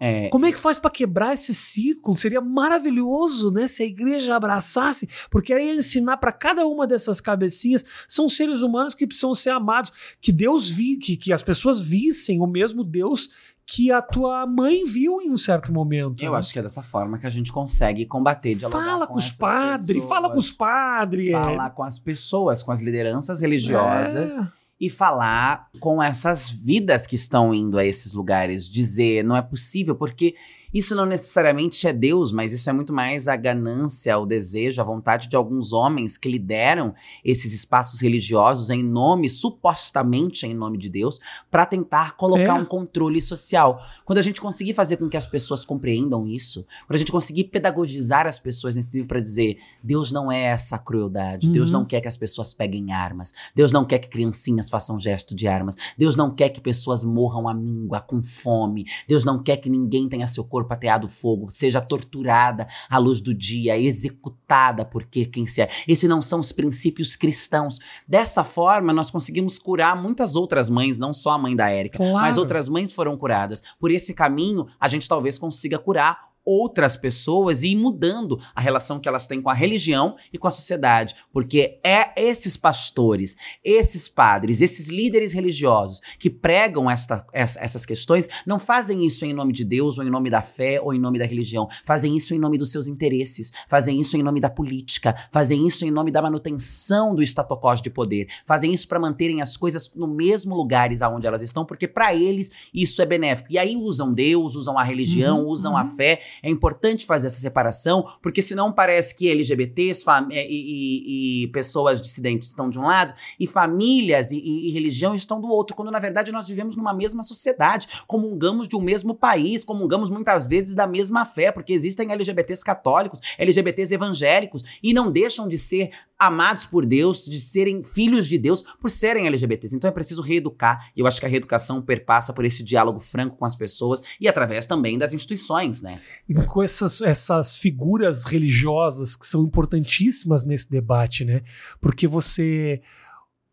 É, 0.01 0.29
Como 0.29 0.47
é 0.47 0.53
que 0.53 0.59
faz 0.59 0.79
para 0.79 0.91
quebrar 0.91 1.35
esse 1.35 1.55
ciclo? 1.55 2.17
Seria 2.17 2.41
maravilhoso, 2.41 3.51
né, 3.51 3.67
se 3.67 3.83
a 3.83 3.87
igreja 3.87 4.37
abraçasse, 4.37 5.09
porque 5.31 5.53
aí 5.53 5.67
ia 5.67 5.75
ensinar 5.75 6.17
para 6.19 6.33
cada 6.33 6.67
uma 6.67 6.87
dessas 6.87 7.21
cabecinhas, 7.21 7.85
são 8.07 8.29
seres 8.29 8.63
humanos 8.63 8.95
que 8.95 9.07
precisam 9.07 9.35
ser 9.35 9.51
amados, 9.51 9.93
que 10.21 10.33
Deus 10.33 10.71
vi, 10.71 10.97
que, 10.97 11.17
que 11.17 11.33
as 11.33 11.43
pessoas 11.43 11.81
vissem 11.81 12.41
o 12.41 12.47
mesmo 12.47 12.85
Deus 12.85 13.31
que 13.71 13.93
a 13.93 14.01
tua 14.01 14.47
mãe 14.47 14.83
viu 14.83 15.21
em 15.21 15.31
um 15.31 15.37
certo 15.37 15.71
momento. 15.71 16.25
eu 16.25 16.33
né? 16.33 16.39
acho 16.39 16.51
que 16.55 16.59
é 16.59 16.63
dessa 16.63 16.83
forma 16.83 17.19
que 17.19 17.27
a 17.27 17.31
gente 17.31 17.53
consegue 17.53 18.07
combater, 18.07 18.55
dialogar 18.55 18.83
Fala 18.83 19.07
com, 19.07 19.15
os 19.15 19.27
essas 19.27 19.37
padres, 19.37 20.05
fala 20.05 20.31
com 20.31 20.39
os 20.39 20.51
padres. 20.51 21.33
Falar 21.33 21.71
com 21.71 21.83
as 21.83 21.99
pessoas, 21.99 22.63
com 22.63 22.73
as 22.73 22.81
lideranças 22.81 23.43
religiosas. 23.43 24.39
É. 24.39 24.58
e 24.81 24.89
falar 24.89 25.69
com 25.81 26.03
essas 26.03 26.49
vidas 26.49 27.07
que 27.07 27.17
estão 27.17 27.53
indo 27.55 27.79
a 27.79 27.85
esses 27.85 28.13
lugares, 28.13 28.71
dizer 28.71 29.25
não 29.25 29.37
é 29.37 29.43
possível, 29.43 29.95
porque 29.95 30.35
isso 30.73 30.95
não 30.95 31.07
necessariamente 31.07 31.87
é 31.87 31.93
Deus, 31.93 32.31
mas 32.33 32.53
isso 32.53 32.69
é 32.69 32.73
muito 32.73 32.93
mais 32.93 33.29
a 33.29 33.37
ganância, 33.37 34.19
o 34.19 34.27
desejo, 34.27 34.81
a 34.81 34.85
vontade 34.85 35.29
de 35.29 35.37
alguns 35.37 35.73
homens 35.73 36.17
que 36.19 36.29
lideram 36.29 36.95
esses 37.25 37.53
espaços 37.53 38.01
religiosos 38.01 38.71
em 38.71 38.83
nome, 38.83 39.29
supostamente 39.31 40.47
em 40.47 40.55
nome 40.55 40.79
de 40.79 40.89
Deus, 40.89 41.19
para 41.51 41.65
tentar 41.67 42.17
colocar 42.17 42.43
É. 42.59 42.61
um 42.61 42.65
controle 42.65 43.21
social. 43.23 43.81
Quando 44.05 44.19
a 44.19 44.23
gente 44.23 44.41
conseguir 44.41 44.75
fazer 44.75 44.97
com 44.97 45.09
que 45.09 45.17
as 45.17 45.27
pessoas 45.27 45.65
compreendam 45.65 46.27
isso, 46.27 46.65
quando 46.87 46.97
a 46.97 46.99
gente 46.99 47.13
conseguir 47.13 47.45
pedagogizar 47.45 48.27
as 48.27 48.39
pessoas 48.39 48.77
nesse 48.77 48.95
livro 48.97 49.09
para 49.09 49.21
dizer 49.21 49.59
Deus 49.83 50.13
não 50.13 50.31
é 50.31 50.43
essa 50.45 50.79
crueldade, 50.79 51.49
Deus 51.51 51.71
Uhum. 51.71 51.79
não 51.81 51.85
quer 51.85 52.01
que 52.01 52.09
as 52.09 52.17
pessoas 52.17 52.53
peguem 52.53 52.93
armas, 52.93 53.33
Deus 53.55 53.73
não 53.73 53.85
quer 53.85 53.99
que 53.99 54.09
criancinhas 54.09 54.69
façam 54.69 54.99
gesto 54.99 55.35
de 55.35 55.47
armas, 55.49 55.77
Deus 55.97 56.17
não 56.17 56.31
quer 56.35 56.49
que 56.51 56.61
pessoas 56.61 57.05
morram 57.05 57.49
à 57.49 57.55
míngua, 57.55 58.01
com 58.01 58.21
fome, 58.23 58.85
Deus 59.07 59.25
não 59.25 59.43
quer 59.43 59.57
que 59.59 59.71
ninguém 59.71 60.09
tenha 60.09 60.27
seu 60.27 60.45
corpo 60.45 60.58
corpo 60.59 60.75
ateado 60.75 61.09
fogo, 61.09 61.49
seja 61.51 61.81
torturada 61.81 62.67
à 62.91 62.99
luz 62.99 63.21
do 63.21 63.33
dia, 63.33 63.79
executada 63.79 64.85
porque 64.85 65.25
quem 65.25 65.47
se 65.47 65.63
é. 65.63 65.71
Esses 65.87 66.09
não 66.09 66.21
são 66.21 66.41
os 66.41 66.51
princípios 66.51 67.15
cristãos. 67.15 67.79
Dessa 68.07 68.43
forma, 68.43 68.93
nós 68.93 69.11
conseguimos 69.11 69.59
curar 69.59 70.01
muitas 70.01 70.35
outras 70.35 70.69
mães, 70.69 70.99
não 70.99 71.13
só 71.13 71.31
a 71.33 71.39
mãe 71.39 71.55
da 71.55 71.69
Érica, 71.69 71.99
Claro. 71.99 72.15
mas 72.15 72.37
outras 72.37 72.69
mães 72.69 72.93
foram 72.93 73.17
curadas. 73.17 73.63
Por 73.79 73.91
esse 73.91 74.13
caminho, 74.13 74.67
a 74.81 74.89
gente 74.89 75.09
talvez 75.09 75.39
consiga 75.39 75.79
curar 75.79 76.28
outras 76.51 76.97
pessoas 76.97 77.63
e 77.63 77.69
ir 77.69 77.77
mudando 77.77 78.41
a 78.55 78.61
relação 78.61 78.99
que 78.99 79.07
elas 79.09 79.27
têm 79.27 79.43
com 79.43 79.51
a 79.51 79.55
religião 79.55 80.17
e 80.33 80.39
com 80.39 80.49
a 80.49 80.51
sociedade, 80.51 81.15
porque 81.31 81.79
é 81.85 82.11
esses 82.17 82.57
pastores, 82.57 83.37
esses 83.63 84.09
padres, 84.09 84.63
esses 84.63 84.89
líderes 84.89 85.33
religiosos 85.35 86.01
que 86.19 86.31
pregam 86.31 86.91
esta, 86.91 87.27
essa- 87.35 87.61
essas 87.63 87.85
questões 87.85 88.29
não 88.47 88.59
fazem 88.59 89.05
isso 89.05 89.25
em 89.27 89.35
nome 89.35 89.53
de 89.53 89.65
Deus 89.65 89.99
ou 89.99 90.05
em 90.05 90.11
nome 90.11 90.31
da 90.31 90.41
fé 90.41 90.81
ou 90.81 90.95
em 90.95 90.99
nome 90.99 91.19
da 91.19 91.27
religião, 91.27 91.69
fazem 91.85 92.17
isso 92.17 92.35
em 92.35 92.39
nome 92.39 92.57
dos 92.57 92.73
seus 92.73 92.87
interesses, 92.89 93.53
fazem 93.69 94.01
isso 94.01 94.17
em 94.17 94.23
nome 94.23 94.41
da 94.41 94.49
política, 94.49 95.15
fazem 95.31 95.67
isso 95.67 95.85
em 95.85 95.91
nome 95.91 96.11
da 96.11 96.23
manutenção 96.23 97.15
do 97.15 97.23
estatocós 97.23 97.83
de 97.83 97.91
poder, 97.91 98.29
fazem 98.47 98.73
isso 98.73 98.89
para 98.89 98.99
manterem 98.99 99.43
as 99.43 99.57
coisas 99.57 99.93
no 99.95 100.07
mesmo 100.07 100.55
lugares 100.55 101.03
aonde 101.03 101.27
elas 101.27 101.43
estão, 101.43 101.65
porque 101.67 101.87
para 101.87 102.15
eles 102.15 102.51
isso 102.73 103.03
é 103.03 103.07
benéfico. 103.07 103.49
E 103.53 103.59
aí 103.59 103.77
usam 103.77 104.13
Deus, 104.15 104.55
usam 104.55 104.79
a 104.79 104.85
religião, 104.85 105.43
Uhum, 105.43 105.49
usam 105.49 105.77
a 105.77 105.83
uhum. 105.83 105.97
fé. 105.97 106.21
É 106.43 106.51
importante 106.51 107.07
fazer 107.07 107.27
essa 107.29 107.39
separação, 107.39 108.07
porque 108.23 108.41
senão 108.43 108.73
parece 108.73 109.17
que 109.17 109.29
LGBTs 109.31 110.05
fam- 110.05 110.29
e, 110.31 110.39
e- 110.39 111.43
e 111.45 111.49
pessoas 111.49 112.01
dissidentes 112.01 112.49
estão 112.49 112.69
de 112.71 112.79
um 112.79 112.83
lado 112.83 113.15
e 113.39 113.47
famílias 113.47 114.31
e, 114.31 114.39
e- 114.39 114.69
e 114.69 114.71
religião 114.71 115.15
estão 115.15 115.41
do 115.41 115.49
outro, 115.49 115.75
quando 115.77 115.91
na 115.91 115.99
verdade 115.99 116.31
nós 116.33 116.47
vivemos 116.49 116.77
numa 116.77 116.93
mesma 116.95 117.23
sociedade, 117.23 117.89
comungamos 118.07 118.69
de 118.69 118.77
um 118.77 118.81
mesmo 118.81 119.15
país, 119.15 119.65
comungamos 119.65 120.11
muitas 120.11 120.47
vezes 120.47 120.75
da 120.75 120.87
mesma 120.87 121.25
fé, 121.25 121.51
porque 121.53 121.73
existem 121.73 122.11
LGBTs 122.13 122.65
católicos, 122.65 123.21
LGBTs 123.39 123.95
evangélicos 123.95 124.65
e 124.83 124.93
não 124.95 125.11
deixam 125.11 125.49
de 125.49 125.59
ser 125.59 125.91
amados 126.19 126.67
por 126.67 126.85
Deus, 126.85 127.25
de 127.25 127.41
serem 127.41 127.85
filhos 127.85 128.27
de 128.27 128.37
Deus 128.37 128.63
por 128.81 128.91
serem 128.91 129.27
LGBTs. 129.27 129.77
Então 129.77 129.89
é 129.89 129.93
preciso 129.93 130.21
reeducar, 130.21 130.91
e 130.97 131.01
eu 131.01 131.07
acho 131.07 131.21
que 131.21 131.27
a 131.27 131.29
reeducação 131.29 131.81
perpassa 131.81 132.33
por 132.33 132.45
esse 132.45 132.63
diálogo 132.63 132.99
franco 132.99 133.37
com 133.37 133.45
as 133.45 133.55
pessoas 133.55 134.03
e 134.21 134.27
através 134.27 134.67
também 134.67 134.99
das 134.99 135.13
instituições, 135.13 135.81
né? 135.81 136.01
E 136.29 136.35
com 136.35 136.63
essas, 136.63 137.01
essas 137.03 137.57
figuras 137.57 138.25
religiosas 138.25 139.15
que 139.15 139.27
são 139.27 139.45
importantíssimas 139.45 140.45
nesse 140.45 140.69
debate, 140.71 141.25
né? 141.25 141.43
Porque 141.81 142.07
você. 142.07 142.81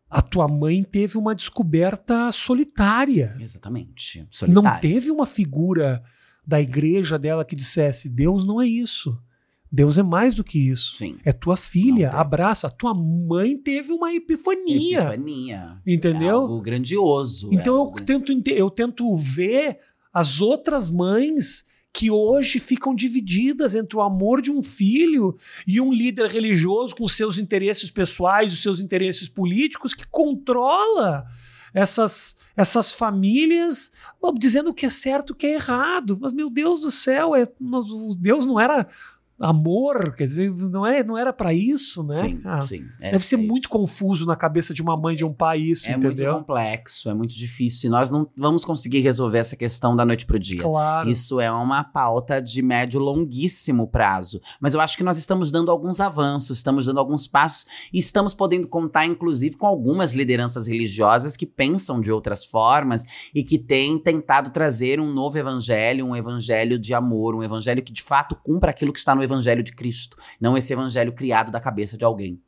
A 0.08 0.22
tua 0.22 0.46
mãe 0.46 0.84
teve 0.84 1.18
uma 1.18 1.34
descoberta 1.34 2.30
solitária. 2.30 3.36
Exatamente. 3.40 4.20
Não 4.20 4.28
Solitário. 4.30 4.80
teve 4.80 5.10
uma 5.10 5.26
figura 5.26 6.00
da 6.46 6.60
igreja 6.60 7.18
dela 7.18 7.44
que 7.44 7.56
dissesse: 7.56 8.08
Deus 8.08 8.44
não 8.46 8.62
é 8.62 8.66
isso. 8.66 9.20
Deus 9.70 9.98
é 9.98 10.02
mais 10.02 10.34
do 10.36 10.44
que 10.44 10.58
isso. 10.70 10.96
Sim. 10.96 11.16
É 11.24 11.32
tua 11.32 11.56
filha, 11.56 12.10
abraça. 12.10 12.66
A 12.66 12.70
tua 12.70 12.94
mãe 12.94 13.56
teve 13.56 13.92
uma 13.92 14.12
epifania. 14.14 15.00
Epifania. 15.00 15.76
Entendeu? 15.86 16.28
É 16.28 16.32
algo 16.32 16.60
grandioso. 16.60 17.48
Então 17.52 17.74
é 17.74 17.76
eu 17.76 17.80
algo 17.80 17.96
gran- 17.96 18.04
tento, 18.20 18.48
eu 18.48 18.70
tento 18.70 19.14
ver 19.16 19.78
as 20.12 20.40
outras 20.40 20.88
mães 20.88 21.64
que 21.92 22.10
hoje 22.10 22.58
ficam 22.58 22.94
divididas 22.94 23.74
entre 23.74 23.96
o 23.96 24.02
amor 24.02 24.42
de 24.42 24.50
um 24.50 24.62
filho 24.62 25.36
e 25.66 25.80
um 25.80 25.92
líder 25.92 26.26
religioso 26.30 26.94
com 26.94 27.08
seus 27.08 27.38
interesses 27.38 27.90
pessoais, 27.90 28.52
os 28.52 28.62
seus 28.62 28.80
interesses 28.80 29.28
políticos, 29.30 29.94
que 29.94 30.06
controla 30.06 31.26
essas, 31.72 32.36
essas 32.56 32.92
famílias, 32.92 33.90
bom, 34.20 34.32
dizendo 34.32 34.70
o 34.70 34.74
que 34.74 34.86
é 34.86 34.90
certo 34.90 35.30
e 35.30 35.32
o 35.32 35.36
que 35.36 35.46
é 35.46 35.54
errado. 35.54 36.18
Mas, 36.20 36.32
meu 36.32 36.48
Deus 36.50 36.80
do 36.80 36.90
céu, 36.90 37.34
é, 37.34 37.46
Deus 38.18 38.44
não 38.46 38.60
era 38.60 38.86
amor, 39.38 40.14
quer 40.14 40.24
dizer, 40.24 40.50
não, 40.52 40.86
é, 40.86 41.02
não 41.04 41.16
era 41.16 41.32
para 41.32 41.52
isso, 41.52 42.02
né? 42.02 42.14
Sim, 42.14 42.40
Ah, 42.44 42.62
sim. 42.62 42.84
É- 43.00 43.10
Deve 43.12 43.24
ser 43.24 43.34
é 43.36 43.38
muito 43.38 43.64
isso. 43.64 43.68
confuso 43.68 44.26
na 44.26 44.34
cabeça 44.36 44.72
de 44.72 44.80
uma 44.82 44.96
mãe 44.96 45.14
de 45.14 45.24
um 45.24 45.32
pai 45.32 45.58
isso, 45.60 45.88
É 45.88 45.92
muito 45.96 46.06
entendeu? 46.14 46.34
complexo, 46.36 47.10
é 47.10 47.14
muito 47.14 47.34
difícil. 47.34 47.88
E 47.88 47.90
nós 47.90 48.10
não 48.10 48.28
vamos 48.36 48.64
conseguir 48.64 49.00
resolver 49.00 49.38
essa 49.38 49.56
questão 49.56 49.94
da 49.94 50.04
noite 50.04 50.24
pro 50.26 50.38
dia. 50.38 50.60
Claro. 50.60 51.08
Isso 51.10 51.40
é 51.40 51.50
uma 51.50 51.84
pauta 51.84 52.40
de 52.40 52.62
médio 52.62 52.98
longuíssimo 53.00 53.86
prazo. 53.86 54.40
Mas 54.60 54.74
eu 54.74 54.80
acho 54.80 54.96
que 54.96 55.04
nós 55.04 55.18
estamos 55.18 55.52
dando 55.52 55.70
alguns 55.70 56.00
avanços, 56.00 56.58
estamos 56.58 56.86
dando 56.86 56.98
alguns 56.98 57.26
passos 57.26 57.66
e 57.92 57.98
estamos 57.98 58.34
podendo 58.34 58.66
contar, 58.68 59.04
inclusive, 59.06 59.56
com 59.56 59.66
algumas 59.66 60.12
lideranças 60.12 60.66
religiosas 60.66 61.36
que 61.36 61.46
pensam 61.46 62.00
de 62.00 62.10
outras 62.10 62.44
formas 62.44 63.04
e 63.34 63.42
que 63.42 63.58
têm 63.58 63.98
tentado 63.98 64.50
trazer 64.50 65.00
um 65.00 65.12
novo 65.12 65.36
evangelho, 65.38 66.06
um 66.06 66.16
evangelho 66.16 66.78
de 66.78 66.94
amor, 66.94 67.34
um 67.34 67.42
evangelho 67.42 67.82
que 67.82 67.92
de 67.92 68.02
fato 68.02 68.34
cumpra 68.42 68.70
aquilo 68.70 68.92
que 68.92 68.98
está 68.98 69.14
no 69.14 69.22
evangelho 69.26 69.62
de 69.62 69.72
Cristo, 69.72 70.16
não 70.40 70.56
esse 70.56 70.72
evangelho 70.72 71.12
criado 71.12 71.50
da 71.52 71.60
cabeça 71.60 71.96
de 71.98 72.04
alguém. 72.04 72.40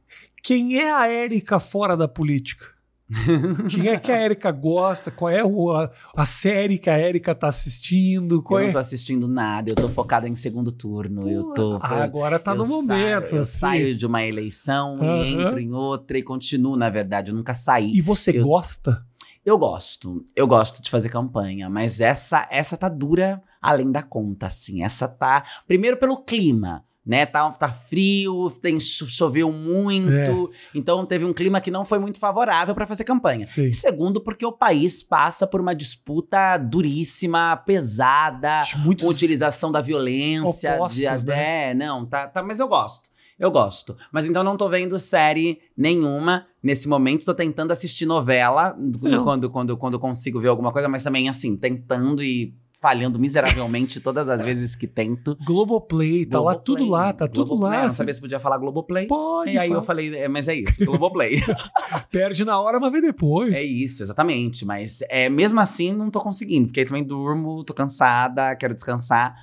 Quem 0.42 0.78
é 0.78 0.90
a 0.92 1.06
Érica 1.06 1.58
fora 1.60 1.96
da 1.96 2.08
política? 2.08 2.64
Quem 3.70 3.88
é 3.88 3.98
que 3.98 4.12
a 4.12 4.16
Érica 4.18 4.50
gosta? 4.50 5.10
Qual 5.10 5.30
é 5.30 5.42
o- 5.42 5.70
a, 5.72 5.90
a 6.14 6.26
série 6.26 6.76
que 6.76 6.90
a 6.90 6.96
Érica 6.98 7.34
tá 7.34 7.48
assistindo? 7.48 8.42
Qual 8.42 8.60
eu 8.60 8.64
não 8.64 8.68
é? 8.68 8.72
tô 8.72 8.78
assistindo 8.78 9.26
nada, 9.26 9.70
eu 9.70 9.74
tô 9.74 9.88
focada 9.88 10.28
em 10.28 10.34
segundo 10.34 10.70
turno. 10.70 11.26
Eu 11.28 11.54
tô. 11.54 11.78
Ah, 11.82 12.04
agora 12.04 12.38
tá 12.38 12.54
no 12.54 12.64
saio- 12.66 12.82
momento. 12.82 13.34
eu 13.36 13.42
assim. 13.44 13.58
saio 13.58 13.96
de 13.96 14.04
uma 14.04 14.22
eleição 14.22 14.98
e 15.02 15.32
entro 15.32 15.58
em 15.58 15.72
outra 15.72 16.18
e 16.18 16.22
continuo, 16.22 16.76
na 16.76 16.90
verdade. 16.90 17.30
Eu 17.30 17.34
nunca 17.34 17.54
saí. 17.54 17.92
E 17.94 18.02
você 18.02 18.38
Eu- 18.38 18.44
gosta? 18.44 19.02
Eu 19.42 19.56
gosto, 19.56 20.22
eu 20.36 20.46
gosto 20.46 20.82
de 20.82 20.90
fazer 20.90 21.08
campanha, 21.08 21.70
mas 21.70 22.02
essa 22.02 22.46
essa 22.50 22.76
tá 22.76 22.90
dura 22.90 23.42
além 23.60 23.90
da 23.90 24.02
conta, 24.02 24.46
assim. 24.46 24.82
Essa 24.82 25.06
tá. 25.08 25.44
Primeiro 25.66 25.96
pelo 25.96 26.18
clima. 26.18 26.84
Né, 27.06 27.24
tá, 27.24 27.50
tá 27.52 27.70
frio, 27.72 28.50
tem, 28.60 28.78
cho- 28.78 29.06
choveu 29.06 29.50
muito, 29.50 30.50
então 30.74 31.06
teve 31.06 31.24
um 31.24 31.32
clima 31.32 31.58
que 31.58 31.70
não 31.70 31.82
foi 31.82 31.98
muito 31.98 32.18
favorável 32.18 32.74
para 32.74 32.86
fazer 32.86 33.02
campanha. 33.04 33.46
Sei. 33.46 33.68
E 33.68 33.74
segundo, 33.74 34.20
porque 34.20 34.44
o 34.44 34.52
país 34.52 35.02
passa 35.02 35.46
por 35.46 35.58
uma 35.58 35.74
disputa 35.74 36.58
duríssima, 36.58 37.56
pesada, 37.64 38.60
Acho 38.60 38.78
muito 38.80 39.04
com 39.06 39.10
utilização 39.10 39.72
da 39.72 39.80
violência. 39.80 40.74
Opostos, 40.74 41.22
de, 41.22 41.26
né? 41.28 41.70
É, 41.70 41.74
não, 41.74 42.04
tá, 42.04 42.28
tá, 42.28 42.42
mas 42.42 42.60
eu 42.60 42.68
gosto. 42.68 43.08
Eu 43.38 43.50
gosto. 43.50 43.96
Mas 44.12 44.26
então 44.26 44.44
não 44.44 44.56
tô 44.56 44.68
vendo 44.68 44.98
série 44.98 45.60
nenhuma 45.74 46.46
nesse 46.62 46.86
momento. 46.88 47.24
Tô 47.24 47.32
tentando 47.32 47.70
assistir 47.70 48.04
novela 48.04 48.76
Não. 49.00 49.24
quando, 49.24 49.48
quando, 49.48 49.76
quando 49.78 49.98
consigo 49.98 50.40
ver 50.40 50.48
alguma 50.48 50.72
coisa, 50.72 50.88
mas 50.88 51.04
também 51.04 51.26
assim, 51.28 51.56
tentando 51.56 52.22
e 52.22 52.52
falhando 52.80 53.18
miseravelmente 53.18 54.00
todas 54.00 54.28
as 54.28 54.40
vezes 54.42 54.76
que 54.76 54.86
tento. 54.86 55.36
Globoplay, 55.44 56.24
tá 56.26 56.38
lá 56.38 56.52
Globoplay, 56.52 56.64
tudo 56.64 56.90
lá, 56.90 57.12
tá 57.12 57.26
tudo 57.26 57.46
Globoplay. 57.46 57.72
lá. 57.72 57.78
Eu 57.78 57.82
não 57.88 57.90
sabia 57.90 58.14
se 58.14 58.20
podia 58.20 58.38
falar 58.40 58.58
Globoplay. 58.58 59.06
Pode, 59.06 59.50
E 59.52 59.58
aí 59.58 59.68
fala. 59.68 59.80
eu 59.80 59.84
falei, 59.84 60.14
é, 60.16 60.28
mas 60.28 60.46
é 60.48 60.54
isso, 60.54 60.84
Globoplay. 60.84 61.40
perde 62.10 62.44
na 62.44 62.60
hora, 62.60 62.78
mas 62.78 62.92
vê 62.92 63.00
depois. 63.00 63.52
É 63.54 63.62
isso, 63.62 64.02
exatamente. 64.02 64.64
Mas 64.64 65.00
é, 65.08 65.28
mesmo 65.28 65.60
assim, 65.60 65.92
não 65.92 66.10
tô 66.10 66.20
conseguindo, 66.20 66.68
porque 66.68 66.80
aí 66.80 66.86
também 66.86 67.04
durmo, 67.04 67.64
tô 67.64 67.74
cansada, 67.74 68.54
quero 68.56 68.74
descansar. 68.74 69.34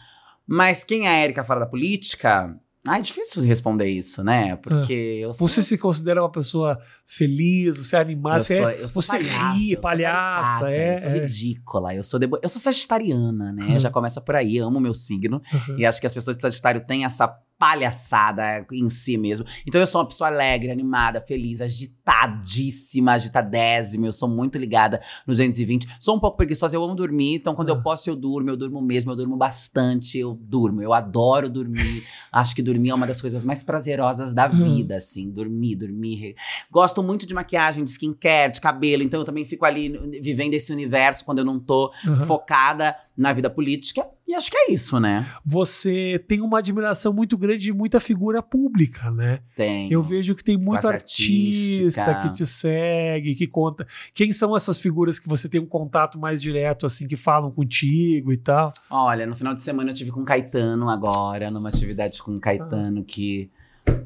Mas 0.47 0.83
quem 0.83 1.07
é 1.07 1.09
a 1.09 1.23
Erika 1.23 1.43
fora 1.43 1.59
da 1.61 1.65
política? 1.65 2.55
Ah, 2.87 2.99
é 2.99 3.01
difícil 3.01 3.41
responder 3.43 3.87
isso, 3.87 4.23
né? 4.23 4.55
Porque 4.57 4.93
eu 4.93 5.33
sou. 5.33 5.47
Você 5.47 5.63
se 5.63 5.77
considera 5.77 6.21
uma 6.21 6.31
pessoa 6.31 6.79
feliz, 7.05 7.77
você 7.77 7.95
é 7.95 7.99
animada, 7.99 8.39
você, 8.39 8.57
sou, 8.57 8.69
é- 8.69 8.87
sou 8.87 9.01
você 9.01 9.17
palhaça, 9.17 9.53
ri, 9.53 9.71
sou 9.71 9.81
palhaça, 9.81 10.65
caricata, 10.65 10.71
é, 10.71 10.91
Eu 10.93 10.97
sou 10.97 11.09
é. 11.11 11.19
ridícula, 11.19 11.95
eu 11.95 12.03
sou, 12.03 12.19
debo... 12.19 12.39
eu 12.41 12.49
sou 12.49 12.61
sagitariana, 12.61 13.51
né? 13.51 13.65
Uhum. 13.65 13.79
Já 13.79 13.89
começa 13.89 14.21
por 14.21 14.35
aí, 14.35 14.59
amo 14.59 14.79
meu 14.79 14.93
signo. 14.93 15.41
Uhum. 15.51 15.79
E 15.79 15.85
acho 15.85 15.99
que 15.99 16.07
as 16.07 16.13
pessoas 16.13 16.37
de 16.37 16.41
Sagitário 16.41 16.85
têm 16.85 17.05
essa 17.05 17.27
palhaçada 17.57 18.65
em 18.71 18.89
si 18.89 19.17
mesmo. 19.17 19.45
Então 19.65 19.79
eu 19.79 19.87
sou 19.87 20.01
uma 20.01 20.07
pessoa 20.07 20.29
alegre, 20.29 20.71
animada, 20.71 21.21
feliz, 21.21 21.61
agitadíssima, 21.61 23.13
agitadésima. 23.13 24.05
Eu 24.07 24.13
sou 24.13 24.27
muito 24.29 24.57
ligada 24.57 25.01
nos 25.25 25.37
220. 25.37 25.87
Sou 25.99 26.15
um 26.15 26.19
pouco 26.19 26.37
preguiçosa, 26.37 26.75
eu 26.75 26.83
amo 26.83 26.95
dormir. 26.95 27.35
Então 27.35 27.55
quando 27.55 27.69
Ah. 27.69 27.73
eu 27.73 27.81
posso, 27.81 28.09
eu 28.09 28.15
durmo. 28.15 28.49
Eu 28.49 28.57
durmo 28.57 28.81
mesmo, 28.81 29.11
eu 29.11 29.15
durmo 29.15 29.37
bastante. 29.37 30.17
Eu 30.17 30.37
durmo, 30.41 30.81
eu 30.81 30.93
adoro 30.93 31.49
dormir. 31.49 32.03
acho 32.31 32.55
que 32.55 32.61
dormir 32.61 32.89
é 32.89 32.93
uma 32.93 33.07
das 33.07 33.21
coisas 33.21 33.43
mais 33.45 33.63
prazerosas 33.63 34.33
da 34.33 34.49
Uhum. 34.49 34.63
vida, 34.75 34.95
assim. 34.95 35.29
Dormir, 35.31 35.75
dormir. 35.75 36.35
Gosto 36.71 37.01
muito 37.01 37.25
de 37.25 37.33
maquiagem, 37.33 37.83
de 37.83 37.89
skincare, 37.91 38.51
de 38.51 38.61
cabelo. 38.61 39.03
Então 39.03 39.19
eu 39.19 39.25
também 39.25 39.45
fico 39.45 39.65
ali 39.65 39.89
vivendo 40.21 40.53
esse 40.53 40.71
universo 40.71 41.23
quando 41.25 41.39
eu 41.39 41.45
não 41.45 41.59
tô 41.59 41.91
Uhum. 42.05 42.25
focada 42.25 42.95
na 43.17 43.31
vida 43.31 43.49
política. 43.49 44.05
E 44.27 44.33
acho 44.33 44.49
que 44.49 44.57
é 44.57 44.71
isso, 44.71 44.99
né? 44.99 45.25
Você 45.45 46.23
tem 46.27 46.41
uma 46.41 46.59
admiração 46.59 47.13
muito 47.13 47.37
grande 47.37 47.59
de 47.59 47.73
muita 47.73 47.99
figura 47.99 48.41
pública, 48.41 49.11
né? 49.11 49.39
Tem. 49.55 49.91
Eu 49.91 50.01
vejo 50.01 50.35
que 50.35 50.43
tem 50.43 50.57
muito 50.57 50.87
artista 50.87 52.01
artística. 52.01 52.29
que 52.29 52.35
te 52.35 52.45
segue, 52.45 53.35
que 53.35 53.47
conta. 53.47 53.85
Quem 54.13 54.33
são 54.33 54.55
essas 54.55 54.79
figuras 54.79 55.19
que 55.19 55.29
você 55.29 55.47
tem 55.47 55.61
um 55.61 55.65
contato 55.65 56.19
mais 56.19 56.41
direto, 56.41 56.85
assim, 56.85 57.07
que 57.07 57.15
falam 57.15 57.51
contigo 57.51 58.33
e 58.33 58.37
tal? 58.37 58.71
Olha, 58.89 59.25
no 59.25 59.35
final 59.35 59.53
de 59.53 59.61
semana 59.61 59.91
eu 59.91 59.95
tive 59.95 60.11
com 60.11 60.21
o 60.21 60.25
Caetano 60.25 60.89
agora, 60.89 61.51
numa 61.51 61.69
atividade 61.69 62.21
com 62.21 62.35
o 62.35 62.39
Caetano, 62.39 63.03
que 63.03 63.49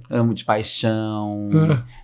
amo 0.09 0.33
de 0.33 0.45
paixão. 0.45 1.49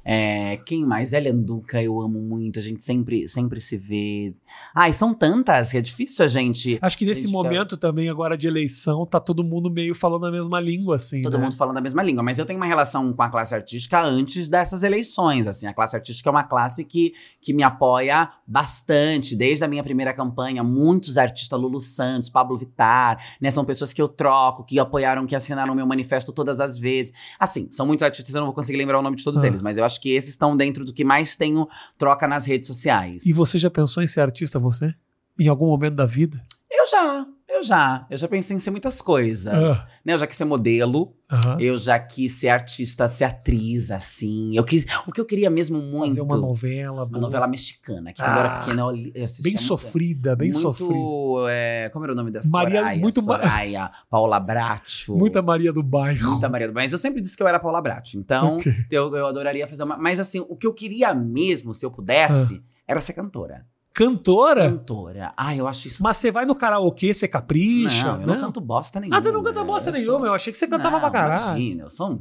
É, 0.07 0.57
quem 0.57 0.85
mais? 0.85 1.13
Elian 1.13 1.35
Duca, 1.35 1.81
eu 1.81 1.99
amo 1.99 2.19
muito. 2.19 2.59
A 2.59 2.61
gente 2.61 2.83
sempre, 2.83 3.27
sempre 3.27 3.59
se 3.59 3.75
vê. 3.75 4.35
Ai, 4.73 4.93
são 4.93 5.13
tantas 5.13 5.71
que 5.71 5.77
é 5.77 5.81
difícil 5.81 6.23
a 6.23 6.27
gente. 6.27 6.77
Acho 6.81 6.97
que 6.97 7.05
nesse 7.05 7.27
momento 7.27 7.75
também, 7.75 8.07
agora 8.07 8.37
de 8.37 8.47
eleição, 8.47 9.05
tá 9.05 9.19
todo 9.19 9.43
mundo 9.43 9.69
meio 9.69 9.95
falando 9.95 10.25
a 10.27 10.31
mesma 10.31 10.59
língua, 10.59 10.95
assim. 10.95 11.21
Todo 11.21 11.37
né? 11.37 11.43
mundo 11.43 11.55
falando 11.55 11.77
a 11.77 11.81
mesma 11.81 12.03
língua, 12.03 12.23
mas 12.23 12.37
eu 12.37 12.45
tenho 12.45 12.57
uma 12.57 12.65
relação 12.65 13.11
com 13.13 13.23
a 13.23 13.29
classe 13.29 13.55
artística 13.55 14.01
antes 14.01 14.47
dessas 14.47 14.83
eleições, 14.83 15.47
assim, 15.47 15.67
a 15.67 15.73
classe 15.73 15.95
artística 15.95 16.29
é 16.29 16.31
uma 16.31 16.43
classe 16.43 16.83
que, 16.83 17.13
que 17.41 17.53
me 17.53 17.63
apoia 17.63 18.29
bastante, 18.45 19.35
desde 19.35 19.63
a 19.63 19.67
minha 19.67 19.83
primeira 19.83 20.13
campanha, 20.13 20.63
muitos 20.63 21.17
artistas, 21.17 21.59
Lulu 21.59 21.79
Santos, 21.79 22.29
Pablo 22.29 22.57
Vittar, 22.57 23.23
né, 23.41 23.49
são 23.51 23.65
pessoas 23.65 23.93
que 23.93 24.01
eu 24.01 24.07
troco, 24.07 24.63
que 24.63 24.79
apoiaram, 24.79 25.25
que 25.25 25.35
assinaram 25.35 25.75
meu 25.75 25.87
manifesto 25.87 26.31
todas 26.31 26.59
as 26.59 26.77
vezes, 26.77 27.13
assim, 27.39 27.67
são 27.71 27.84
muitos 27.85 28.03
artistas, 28.03 28.33
eu 28.35 28.39
não 28.39 28.47
vou 28.47 28.53
conseguir 28.55 28.77
lembrar 28.77 28.99
o 28.99 29.01
nome 29.01 29.15
de 29.17 29.23
todos 29.23 29.43
Ah. 29.43 29.47
eles, 29.47 29.61
mas 29.61 29.77
eu 29.77 29.85
acho 29.85 29.99
que 30.01 30.11
esses 30.11 30.31
estão 30.31 30.55
dentro 30.57 30.83
do 30.85 30.93
que 30.93 31.03
mais 31.03 31.35
tenho 31.35 31.67
troca 31.97 32.27
nas 32.27 32.45
redes 32.45 32.67
sociais. 32.67 33.25
E 33.25 33.33
você 33.33 33.57
já 33.57 33.69
pensou 33.69 34.01
em 34.03 34.07
ser 34.07 34.21
artista, 34.21 34.57
você? 34.59 34.93
Em 35.39 35.47
algum 35.47 35.67
momento 35.67 35.95
da 35.95 36.05
vida? 36.05 36.41
Eu 36.71 36.85
já, 36.87 37.25
eu 37.55 37.63
já, 37.63 38.05
eu 38.09 38.17
já 38.17 38.27
pensei 38.27 38.55
em 38.55 38.59
ser 38.59 38.71
muitas 38.71 39.01
coisas, 39.01 39.47
Ah, 39.47 39.87
né, 40.03 40.13
eu 40.13 40.17
já 40.17 40.27
quis 40.27 40.35
ser 40.37 40.45
modelo, 40.45 41.15
aham. 41.31 41.57
Eu 41.59 41.77
já 41.77 41.97
quis 41.99 42.33
ser 42.33 42.49
artista, 42.49 43.07
ser 43.07 43.23
atriz, 43.25 43.89
assim. 43.91 44.55
Eu 44.55 44.63
quis. 44.63 44.85
O 45.07 45.11
que 45.11 45.19
eu 45.19 45.25
queria 45.25 45.49
mesmo 45.49 45.79
muito. 45.81 46.09
Fazer 46.09 46.21
uma 46.21 46.37
novela. 46.37 46.91
uma 46.97 47.05
boa. 47.05 47.21
novela 47.21 47.47
mexicana, 47.47 48.13
que 48.13 48.21
quando 48.21 48.35
eu 48.35 48.39
era 48.39 48.49
Ah, 48.49 48.59
pequena 48.59 48.81
eu 48.81 49.23
assistia 49.23 49.43
Bem 49.43 49.57
sofrida, 49.57 50.35
bem 50.35 50.49
muito, 50.51 50.61
sofrida. 50.61 51.49
é, 51.49 51.89
como 51.91 52.05
era 52.05 52.13
o 52.13 52.15
nome 52.15 52.31
da 52.31 52.41
Maria- 52.51 52.79
Soraya? 52.81 52.99
muito 53.01 53.17
ma- 53.25 53.37
Soraya, 53.37 53.91
Paula 54.09 54.39
Bracho. 54.39 55.15
Muita 55.17 55.41
Maria 55.41 55.71
do 55.73 55.81
Bairro. 55.81 56.31
Muita 56.31 56.49
Maria 56.49 56.67
do 56.67 56.73
Mas 56.73 56.91
eu 56.91 56.97
sempre 56.99 57.21
disse 57.21 57.35
que 57.35 57.41
eu 57.43 57.47
era 57.47 57.59
Paula 57.59 57.81
Bracho. 57.81 58.17
Então, 58.17 58.57
Ok. 58.57 58.71
eu, 58.91 59.15
eu 59.15 59.25
adoraria 59.27 59.67
fazer 59.67 59.83
uma. 59.83 59.97
Mas 59.97 60.19
assim, 60.19 60.39
o 60.39 60.55
que 60.55 60.67
eu 60.67 60.73
queria 60.73 61.13
mesmo, 61.13 61.73
se 61.73 61.85
eu 61.85 61.91
pudesse, 61.91 62.55
Ah. 62.55 62.73
era 62.87 63.01
ser 63.01 63.13
cantora. 63.13 63.65
Cantora? 63.95 64.69
Cantora. 64.71 65.33
Ai, 65.37 65.57
eu 65.59 65.67
acho 65.67 65.87
isso. 65.87 66.03
Mas 66.03 66.17
você 66.17 66.29
vai 66.29 66.45
no 66.45 66.53
karaokê, 66.53 67.13
você 67.13 67.29
capricha, 67.29 68.03
não, 68.03 68.11
eu 68.13 68.17
né? 68.19 68.25
não 68.25 68.37
canto 68.37 68.59
bosta 68.59 68.99
nenhuma. 68.99 69.17
Ah, 69.17 69.21
você 69.23 69.31
não 69.31 69.41
canta 69.41 69.63
bosta 69.63 69.89
Eu 69.89 69.93
nenhuma, 69.93 70.17
sou- 70.19 70.27
eu 70.27 70.33
achei 70.33 70.51
que 70.51 70.59
você 70.59 70.67
cantava 70.67 70.91
não, 70.91 70.99
pra 70.99 71.11
caralho. 71.11 71.41
Imagina, 71.41 71.83
eu 71.83 71.89
sou 71.89 72.11
um. 72.11 72.19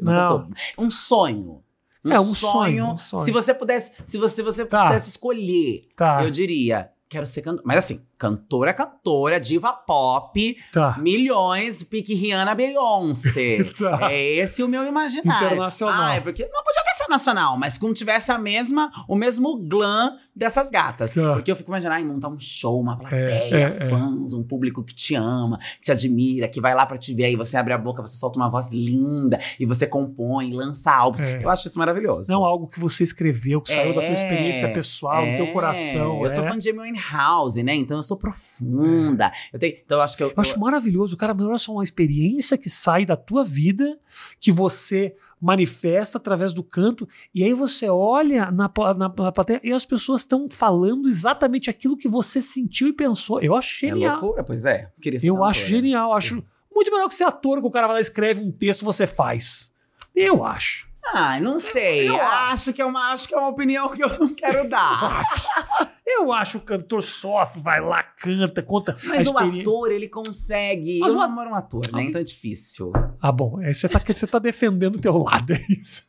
Não. 0.00 0.12
Não. 0.38 0.50
Um 0.76 0.90
sonho. 0.90 1.62
É, 2.04 2.18
um 2.18 2.24
sonho, 2.24 2.86
um 2.86 2.98
sonho. 2.98 3.22
Se 3.24 3.30
você 3.30 3.54
pudesse, 3.54 3.92
se 4.04 4.18
você, 4.18 4.42
você 4.42 4.64
Tá. 4.66 4.86
pudesse 4.88 5.10
escolher, 5.10 5.86
Tá, 5.96 6.24
eu 6.24 6.30
diria, 6.30 6.90
quero 7.08 7.26
ser 7.26 7.42
cantora. 7.42 7.62
Mas 7.64 7.78
assim, 7.78 8.00
cantora, 8.18 8.74
cantora, 8.74 9.38
diva 9.40 9.72
pop, 9.72 10.56
tá. 10.72 10.96
milhões, 10.98 11.82
pique 11.82 12.14
Rihanna 12.14 12.54
Beyoncé. 12.54 13.58
Tá. 13.78 14.10
É 14.10 14.20
esse 14.36 14.62
o 14.62 14.68
meu 14.68 14.84
imaginário. 14.84 15.46
Internacional. 15.46 16.02
Ah, 16.02 16.14
é 16.16 16.20
porque 16.20 16.42
não 16.46 16.64
podia 16.64 16.80
até 16.80 16.92
ser 16.94 17.08
nacional, 17.08 17.56
mas 17.56 17.78
que 17.78 17.84
não 17.86 17.94
tivesse 17.94 18.32
a 18.32 18.38
mesma, 18.38 18.90
o 19.06 19.14
mesmo 19.14 19.56
glam 19.56 20.16
dessas 20.34 20.68
gatas. 20.70 21.12
Tá. 21.12 21.34
Porque 21.34 21.50
eu 21.50 21.54
fico 21.56 21.70
imaginando, 21.70 21.94
ai, 21.96 22.04
montar 22.04 22.28
um 22.28 22.38
show, 22.40 22.80
uma 22.80 22.96
plateia, 22.98 23.28
É, 23.28 23.60
é, 23.60 23.76
é. 23.80 23.88
fãs, 23.88 24.32
um 24.32 24.42
público 24.42 24.82
que 24.82 24.94
te 24.94 25.14
ama, 25.14 25.58
que 25.58 25.82
te 25.82 25.92
admira, 25.92 26.48
que 26.48 26.60
vai 26.60 26.74
lá 26.74 26.86
pra 26.86 26.98
te 26.98 27.14
ver, 27.14 27.26
aí 27.26 27.36
você 27.36 27.56
abre 27.56 27.72
a 27.72 27.78
boca, 27.78 28.02
você 28.02 28.16
solta 28.16 28.38
uma 28.38 28.48
voz 28.48 28.72
linda, 28.72 29.38
e 29.60 29.64
você 29.66 29.86
compõe, 29.86 30.52
lança 30.52 30.90
álbum. 30.90 31.22
É. 31.22 31.44
Eu 31.44 31.50
acho 31.50 31.68
isso 31.68 31.78
maravilhoso. 31.78 32.30
Não 32.32 32.44
algo 32.44 32.66
que 32.66 32.80
você 32.80 33.04
escreveu, 33.04 33.60
que 33.60 33.70
saiu 33.72 33.94
da 33.94 34.00
tua 34.00 34.10
É, 34.10 34.14
experiência 34.14 34.68
pessoal, 34.72 35.24
do 35.24 35.36
teu 35.36 35.46
é. 35.46 35.52
coração. 35.52 36.24
Eu 36.24 36.30
sou 36.30 36.44
é. 36.44 36.48
fã 36.48 36.58
de 36.58 36.70
Amy 36.70 36.80
Winehouse, 36.80 37.62
né? 37.62 37.74
Então 37.74 37.96
eu 37.98 38.02
sou 38.08 38.16
profunda. 38.16 39.30
Eu 39.52 39.58
tenho, 39.58 39.76
então 39.84 39.98
eu 39.98 40.02
acho 40.02 40.16
que 40.16 40.22
eu, 40.22 40.28
Eu 40.28 40.34
acho 40.36 40.58
maravilhoso, 40.58 41.16
cara, 41.16 41.34
mas 41.34 41.46
olha 41.46 41.58
só, 41.58 41.72
uma 41.72 41.84
experiência 41.84 42.58
que 42.58 42.70
sai 42.70 43.04
da 43.06 43.16
tua 43.16 43.44
vida, 43.44 43.98
que 44.40 44.50
você 44.50 45.14
manifesta 45.40 46.18
através 46.18 46.52
do 46.52 46.62
canto, 46.62 47.08
e 47.34 47.44
aí 47.44 47.54
você 47.54 47.88
olha 47.88 48.50
na, 48.50 48.68
na, 48.68 49.08
na 49.08 49.32
plateia 49.32 49.60
e 49.62 49.72
as 49.72 49.86
pessoas 49.86 50.22
estão 50.22 50.48
falando 50.48 51.08
exatamente 51.08 51.70
aquilo 51.70 51.96
que 51.96 52.08
você 52.08 52.42
sentiu 52.42 52.88
e 52.88 52.92
pensou. 52.92 53.40
Eu 53.40 53.54
acho 53.54 53.86
é 53.86 53.88
genial. 53.90 54.20
loucura, 54.20 54.42
pois 54.42 54.64
é. 54.64 54.90
Queria 55.00 55.20
Eu 55.22 55.44
acho 55.44 55.66
genial, 55.66 56.12
acho 56.12 56.44
muito 56.74 56.90
melhor 56.90 57.08
que 57.08 57.14
ser 57.14 57.24
ator, 57.24 57.60
que 57.60 57.66
o 57.66 57.70
cara 57.70 57.86
vai 57.86 57.94
lá 57.94 58.00
e 58.00 58.02
escreve 58.02 58.42
um 58.42 58.50
texto 58.50 58.84
você 58.84 59.06
faz. 59.06 59.72
Eu 60.14 60.44
acho. 60.44 60.88
Ah, 61.04 61.40
não 61.40 61.58
sei. 61.58 62.08
Eu 62.08 62.20
acho 62.20 62.72
que 62.72 62.82
é 62.82 62.84
uma, 62.84 63.12
acho 63.12 63.26
que 63.28 63.34
é 63.34 63.38
uma 63.38 63.48
opinião 63.48 63.88
que 63.88 64.02
eu 64.02 64.18
não 64.18 64.34
quero 64.34 64.68
dar. 64.68 65.24
Eu 66.10 66.32
acho 66.32 66.58
que 66.58 66.64
o 66.64 66.78
cantor 66.78 67.02
sofre, 67.02 67.60
vai 67.60 67.80
lá, 67.80 68.02
canta, 68.02 68.62
conta. 68.62 68.96
Mas 69.04 69.28
o 69.28 69.36
ator, 69.36 69.92
ele 69.92 70.08
consegue. 70.08 70.98
Mas 71.00 71.12
eu 71.12 71.18
o 71.18 71.20
não 71.20 71.28
namoro 71.28 71.50
um 71.50 71.54
ator, 71.54 71.82
né? 71.92 72.04
Então 72.04 72.20
é 72.20 72.24
difícil. 72.24 72.92
Ah, 73.20 73.30
bom, 73.30 73.58
você 73.62 73.88
tá, 73.88 73.98
você 73.98 74.26
tá 74.26 74.38
defendendo 74.38 74.96
o 74.96 75.00
teu 75.00 75.16
lado, 75.18 75.52
é 75.52 75.60
isso. 75.68 76.07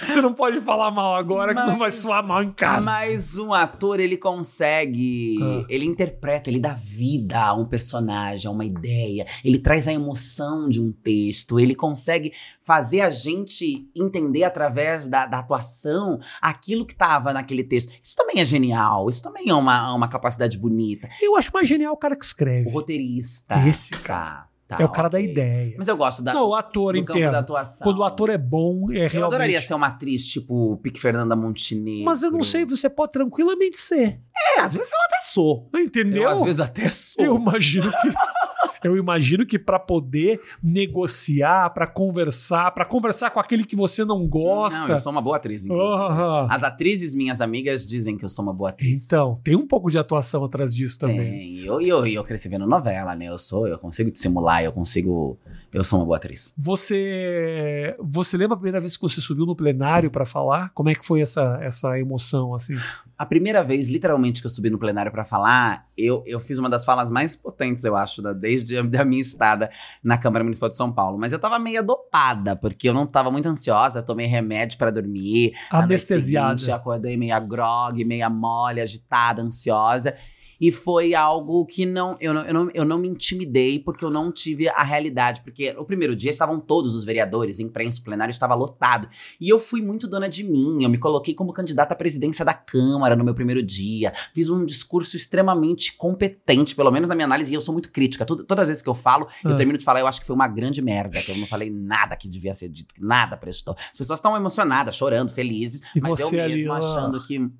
Você 0.00 0.20
não 0.20 0.32
pode 0.32 0.60
falar 0.60 0.90
mal 0.90 1.14
agora, 1.16 1.54
que 1.54 1.60
senão 1.60 1.78
vai 1.78 1.90
soar 1.90 2.26
mal 2.26 2.42
em 2.42 2.52
casa. 2.52 2.84
Mas 2.90 3.36
um 3.38 3.52
ator, 3.52 4.00
ele 4.00 4.16
consegue. 4.16 5.38
Ah. 5.42 5.64
Ele 5.68 5.84
interpreta, 5.84 6.48
ele 6.48 6.60
dá 6.60 6.74
vida 6.74 7.38
a 7.40 7.54
um 7.54 7.64
personagem, 7.66 8.48
a 8.48 8.50
uma 8.50 8.64
ideia. 8.64 9.26
Ele 9.44 9.58
traz 9.58 9.86
a 9.88 9.92
emoção 9.92 10.68
de 10.68 10.80
um 10.80 10.92
texto. 10.92 11.58
Ele 11.58 11.74
consegue 11.74 12.32
fazer 12.64 13.00
a 13.00 13.10
gente 13.10 13.88
entender 13.94 14.44
através 14.44 15.08
da, 15.08 15.26
da 15.26 15.38
atuação 15.40 16.18
aquilo 16.40 16.86
que 16.86 16.92
estava 16.92 17.32
naquele 17.32 17.64
texto. 17.64 17.92
Isso 18.02 18.16
também 18.16 18.40
é 18.40 18.44
genial. 18.44 19.08
Isso 19.08 19.22
também 19.22 19.48
é 19.48 19.54
uma, 19.54 19.94
uma 19.94 20.08
capacidade 20.08 20.56
bonita. 20.58 21.08
Eu 21.20 21.36
acho 21.36 21.50
mais 21.52 21.68
genial 21.68 21.92
o 21.94 21.96
cara 21.98 22.14
que 22.16 22.22
O 22.22 22.26
escreve. 22.26 22.70
roteirista. 22.70 23.56
Esse 23.68 23.92
Tá, 24.02 24.48
tá, 24.76 24.82
é 24.82 24.84
o 24.84 24.88
cara 24.88 25.08
da 25.08 25.18
ok. 25.18 25.30
ideia. 25.30 25.74
Mas 25.78 25.88
eu 25.88 25.96
gosto 25.96 26.22
da, 26.22 26.34
não, 26.34 26.48
o 26.48 26.54
ator 26.54 26.94
do 26.94 27.04
campo 27.04 27.18
interno. 27.18 27.32
da 27.32 27.38
atuação. 27.40 27.84
Quando 27.84 27.98
o 27.98 28.04
ator 28.04 28.30
é 28.30 28.38
bom, 28.38 28.86
é 28.90 29.04
Eu 29.04 29.08
realmente. 29.08 29.16
adoraria 29.24 29.60
ser 29.60 29.74
uma 29.74 29.86
atriz 29.88 30.26
tipo 30.26 30.76
Pique 30.82 31.00
Fernanda 31.00 31.34
Montenegro. 31.36 32.04
Mas 32.04 32.22
eu 32.22 32.30
não 32.30 32.42
sei, 32.42 32.64
você 32.64 32.88
pode 32.88 33.12
tranquilamente 33.12 33.76
ser. 33.78 34.20
É, 34.56 34.60
às 34.60 34.74
vezes 34.74 34.92
eu 34.92 34.98
até 35.06 35.18
sou. 35.22 35.70
Entendeu? 35.74 36.22
Eu, 36.24 36.28
às 36.28 36.42
vezes 36.42 36.60
até 36.60 36.88
sou. 36.88 37.24
Eu 37.24 37.36
imagino 37.36 37.90
que. 37.90 38.08
Eu 38.88 38.96
imagino 38.96 39.44
que 39.46 39.58
para 39.58 39.78
poder 39.78 40.40
negociar, 40.62 41.70
para 41.70 41.86
conversar, 41.86 42.70
para 42.72 42.84
conversar 42.84 43.30
com 43.30 43.40
aquele 43.40 43.64
que 43.64 43.76
você 43.76 44.04
não 44.04 44.26
gosta. 44.26 44.80
Não, 44.80 44.88
eu 44.88 44.98
sou 44.98 45.12
uma 45.12 45.20
boa 45.20 45.36
atriz, 45.36 45.64
inclusive. 45.64 46.46
As 46.50 46.62
atrizes, 46.62 47.14
minhas 47.14 47.40
amigas, 47.40 47.86
dizem 47.86 48.16
que 48.16 48.24
eu 48.24 48.28
sou 48.28 48.44
uma 48.44 48.52
boa 48.54 48.70
atriz. 48.70 49.06
então, 49.06 49.40
tem 49.42 49.56
um 49.56 49.66
pouco 49.66 49.90
de 49.90 49.98
atuação 49.98 50.44
atrás 50.44 50.74
disso 50.74 50.98
também. 50.98 51.30
Tem. 51.30 51.58
Eu, 51.64 51.80
eu, 51.80 52.06
eu 52.06 52.24
cresci 52.24 52.48
vendo 52.48 52.66
novela, 52.66 53.14
né? 53.14 53.26
Eu 53.28 53.38
sou, 53.38 53.66
eu 53.66 53.78
consigo 53.78 54.10
dissimular, 54.10 54.62
eu 54.62 54.72
consigo. 54.72 55.38
Eu 55.72 55.82
sou 55.82 56.00
uma 56.00 56.04
boa 56.04 56.18
atriz. 56.18 56.52
Você, 56.58 57.96
você 57.98 58.36
lembra 58.36 58.54
a 58.54 58.58
primeira 58.58 58.78
vez 58.78 58.94
que 58.94 59.02
você 59.02 59.22
subiu 59.22 59.46
no 59.46 59.56
plenário 59.56 60.10
para 60.10 60.26
falar? 60.26 60.70
Como 60.74 60.90
é 60.90 60.94
que 60.94 61.04
foi 61.04 61.22
essa, 61.22 61.58
essa 61.62 61.98
emoção 61.98 62.54
assim? 62.54 62.74
A 63.16 63.24
primeira 63.24 63.64
vez, 63.64 63.88
literalmente, 63.88 64.42
que 64.42 64.46
eu 64.46 64.50
subi 64.50 64.68
no 64.68 64.78
plenário 64.78 65.10
pra 65.10 65.24
falar, 65.24 65.86
eu, 65.96 66.22
eu 66.26 66.38
fiz 66.38 66.58
uma 66.58 66.68
das 66.68 66.84
falas 66.84 67.08
mais 67.08 67.34
potentes, 67.34 67.84
eu 67.84 67.96
acho, 67.96 68.20
da, 68.20 68.34
desde 68.34 68.76
a 68.76 68.82
da 68.92 69.02
minha 69.02 69.22
estada 69.22 69.70
na 70.04 70.18
Câmara 70.18 70.44
Municipal 70.44 70.68
de 70.68 70.76
São 70.76 70.92
Paulo. 70.92 71.16
Mas 71.18 71.32
eu 71.32 71.38
tava 71.38 71.58
meio 71.58 71.82
dopada, 71.82 72.54
porque 72.54 72.90
eu 72.90 72.92
não 72.92 73.06
tava 73.06 73.30
muito 73.30 73.48
ansiosa, 73.48 74.02
tomei 74.02 74.26
remédio 74.26 74.76
pra 74.76 74.90
dormir. 74.90 75.54
Anestesiada. 75.70 76.58
seguinte, 76.58 76.70
acordei 76.70 77.16
meia 77.16 77.40
grog, 77.40 78.04
meia 78.04 78.28
mole, 78.28 78.82
agitada, 78.82 79.40
ansiosa. 79.40 80.14
E 80.60 80.70
foi 80.70 81.14
algo 81.14 81.64
que 81.66 81.84
não 81.86 82.16
eu, 82.20 82.32
não, 82.34 82.42
eu, 82.42 82.54
não, 82.54 82.70
eu 82.72 82.84
não 82.84 82.98
me 82.98 83.08
intimidei, 83.08 83.78
porque 83.78 84.04
eu 84.04 84.10
não 84.10 84.30
tive 84.30 84.68
a 84.68 84.82
realidade. 84.82 85.40
Porque 85.42 85.74
o 85.78 85.84
primeiro 85.84 86.14
dia 86.14 86.30
estavam 86.30 86.60
todos 86.60 86.94
os 86.94 87.04
vereadores, 87.04 87.60
imprensa, 87.60 88.00
plenário 88.02 88.30
estava 88.30 88.54
lotado. 88.54 89.08
E 89.40 89.48
eu 89.48 89.58
fui 89.58 89.82
muito 89.82 90.06
dona 90.06 90.28
de 90.28 90.44
mim. 90.44 90.82
Eu 90.84 90.90
me 90.90 90.98
coloquei 90.98 91.34
como 91.34 91.52
candidata 91.52 91.94
à 91.94 91.96
presidência 91.96 92.44
da 92.44 92.54
Câmara 92.54 93.16
no 93.16 93.24
meu 93.24 93.34
primeiro 93.34 93.62
dia. 93.62 94.12
Fiz 94.34 94.48
um 94.50 94.64
discurso 94.64 95.16
extremamente 95.16 95.96
competente, 95.96 96.74
pelo 96.76 96.90
menos 96.90 97.08
na 97.08 97.14
minha 97.14 97.24
análise. 97.26 97.52
E 97.52 97.54
eu 97.54 97.60
sou 97.60 97.72
muito 97.72 97.90
crítica. 97.90 98.24
Tudo- 98.24 98.44
todas 98.44 98.62
as 98.64 98.68
vezes 98.68 98.82
que 98.82 98.88
eu 98.88 98.94
falo, 98.94 99.26
Ah. 99.44 99.50
eu 99.50 99.56
termino 99.56 99.78
de 99.78 99.84
falar, 99.84 100.00
eu 100.00 100.06
acho 100.06 100.20
que 100.20 100.26
foi 100.26 100.34
uma 100.36 100.48
grande 100.48 100.80
merda. 100.80 101.20
Que 101.20 101.32
eu 101.32 101.36
não 101.36 101.46
falei 101.46 101.70
nada 101.70 102.16
que 102.16 102.28
devia 102.28 102.54
ser 102.54 102.68
dito, 102.68 102.94
que 102.94 103.02
nada 103.04 103.36
prestou. 103.36 103.74
As 103.90 103.96
pessoas 103.98 104.18
estão 104.18 104.36
emocionadas, 104.36 104.94
chorando, 104.96 105.30
felizes. 105.30 105.82
E 105.94 106.00
mas 106.00 106.20
eu 106.20 106.40
ali, 106.40 106.54
mesmo 106.54 106.72
ah. 106.72 106.78
achando 106.78 107.22
que 107.26 107.50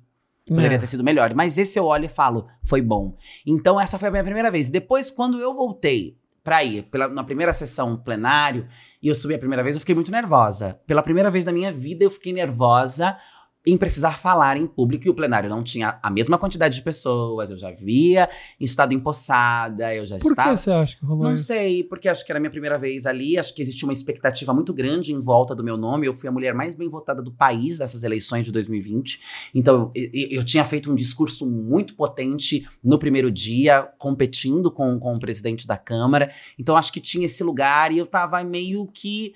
poderia 0.47 0.75
É. 0.75 0.79
ter 0.79 0.87
sido 0.87 1.03
melhor. 1.03 1.33
Mas 1.33 1.57
esse 1.57 1.77
eu 1.79 1.85
olho 1.85 2.05
e 2.05 2.09
falo, 2.09 2.47
foi 2.63 2.81
bom. 2.81 3.15
Então 3.45 3.79
essa 3.79 3.97
foi 3.99 4.09
a 4.09 4.11
minha 4.11 4.23
primeira 4.23 4.49
vez. 4.51 4.69
Depois, 4.69 5.09
quando 5.11 5.39
eu 5.39 5.53
voltei 5.53 6.17
pra 6.43 6.61
ir 6.63 6.83
pela, 6.83 7.07
na 7.07 7.23
primeira 7.23 7.53
sessão 7.53 7.95
plenário, 7.95 8.67
e 9.01 9.07
eu 9.07 9.15
subi 9.15 9.33
a 9.33 9.39
primeira 9.39 9.63
vez, 9.63 9.75
eu 9.75 9.79
fiquei 9.79 9.95
muito 9.95 10.11
nervosa. 10.11 10.77
Pela 10.85 11.01
primeira 11.01 11.31
vez 11.31 11.45
na 11.45 11.53
minha 11.53 11.71
vida, 11.71 12.03
eu 12.03 12.11
fiquei 12.11 12.33
nervosa 12.33 13.17
em 13.65 13.77
precisar 13.77 14.17
falar 14.19 14.57
em 14.57 14.67
público 14.67 15.07
e 15.07 15.09
o 15.09 15.13
plenário 15.13 15.49
não 15.49 15.63
tinha 15.63 15.97
a 16.03 16.09
mesma 16.09 16.37
quantidade 16.37 16.75
de 16.75 16.81
pessoas, 16.81 17.49
eu 17.49 17.57
já 17.57 17.71
via 17.71 18.29
em 18.59 18.65
estado 18.65 18.93
empossada, 18.93 19.95
eu 19.95 20.05
já 20.05 20.17
Por 20.17 20.31
estava 20.31 20.51
que 20.51 20.57
você 20.57 20.71
acha 20.71 20.97
que 20.97 21.05
rolou 21.05 21.23
não 21.23 21.33
isso? 21.33 21.45
sei, 21.45 21.83
porque 21.83 22.09
acho 22.09 22.25
que 22.25 22.31
era 22.31 22.39
a 22.39 22.41
minha 22.41 22.51
primeira 22.51 22.77
vez 22.77 23.05
ali, 23.05 23.37
acho 23.39 23.55
que 23.55 23.61
existia 23.61 23.87
uma 23.87 23.93
expectativa 23.93 24.53
muito 24.53 24.73
grande 24.73 25.13
em 25.13 25.19
volta 25.19 25.55
do 25.55 25.63
meu 25.63 25.77
nome. 25.77 26.07
Eu 26.07 26.13
fui 26.13 26.27
a 26.27 26.31
mulher 26.31 26.53
mais 26.53 26.75
bem 26.75 26.89
votada 26.89 27.21
do 27.21 27.31
país 27.31 27.77
dessas 27.77 28.03
eleições 28.03 28.45
de 28.45 28.51
2020. 28.51 29.21
Então, 29.55 29.91
eu, 29.95 30.09
eu 30.13 30.43
tinha 30.43 30.65
feito 30.65 30.91
um 30.91 30.95
discurso 30.95 31.49
muito 31.49 31.95
potente 31.95 32.67
no 32.83 32.99
primeiro 32.99 33.31
dia, 33.31 33.83
competindo 33.97 34.69
com, 34.71 34.99
com 34.99 35.15
o 35.15 35.19
presidente 35.19 35.65
da 35.65 35.77
Câmara. 35.77 36.31
Então, 36.59 36.75
acho 36.75 36.91
que 36.91 36.99
tinha 36.99 37.25
esse 37.25 37.43
lugar 37.43 37.91
e 37.91 37.97
eu 37.97 38.05
tava 38.05 38.43
meio 38.43 38.85
que 38.87 39.33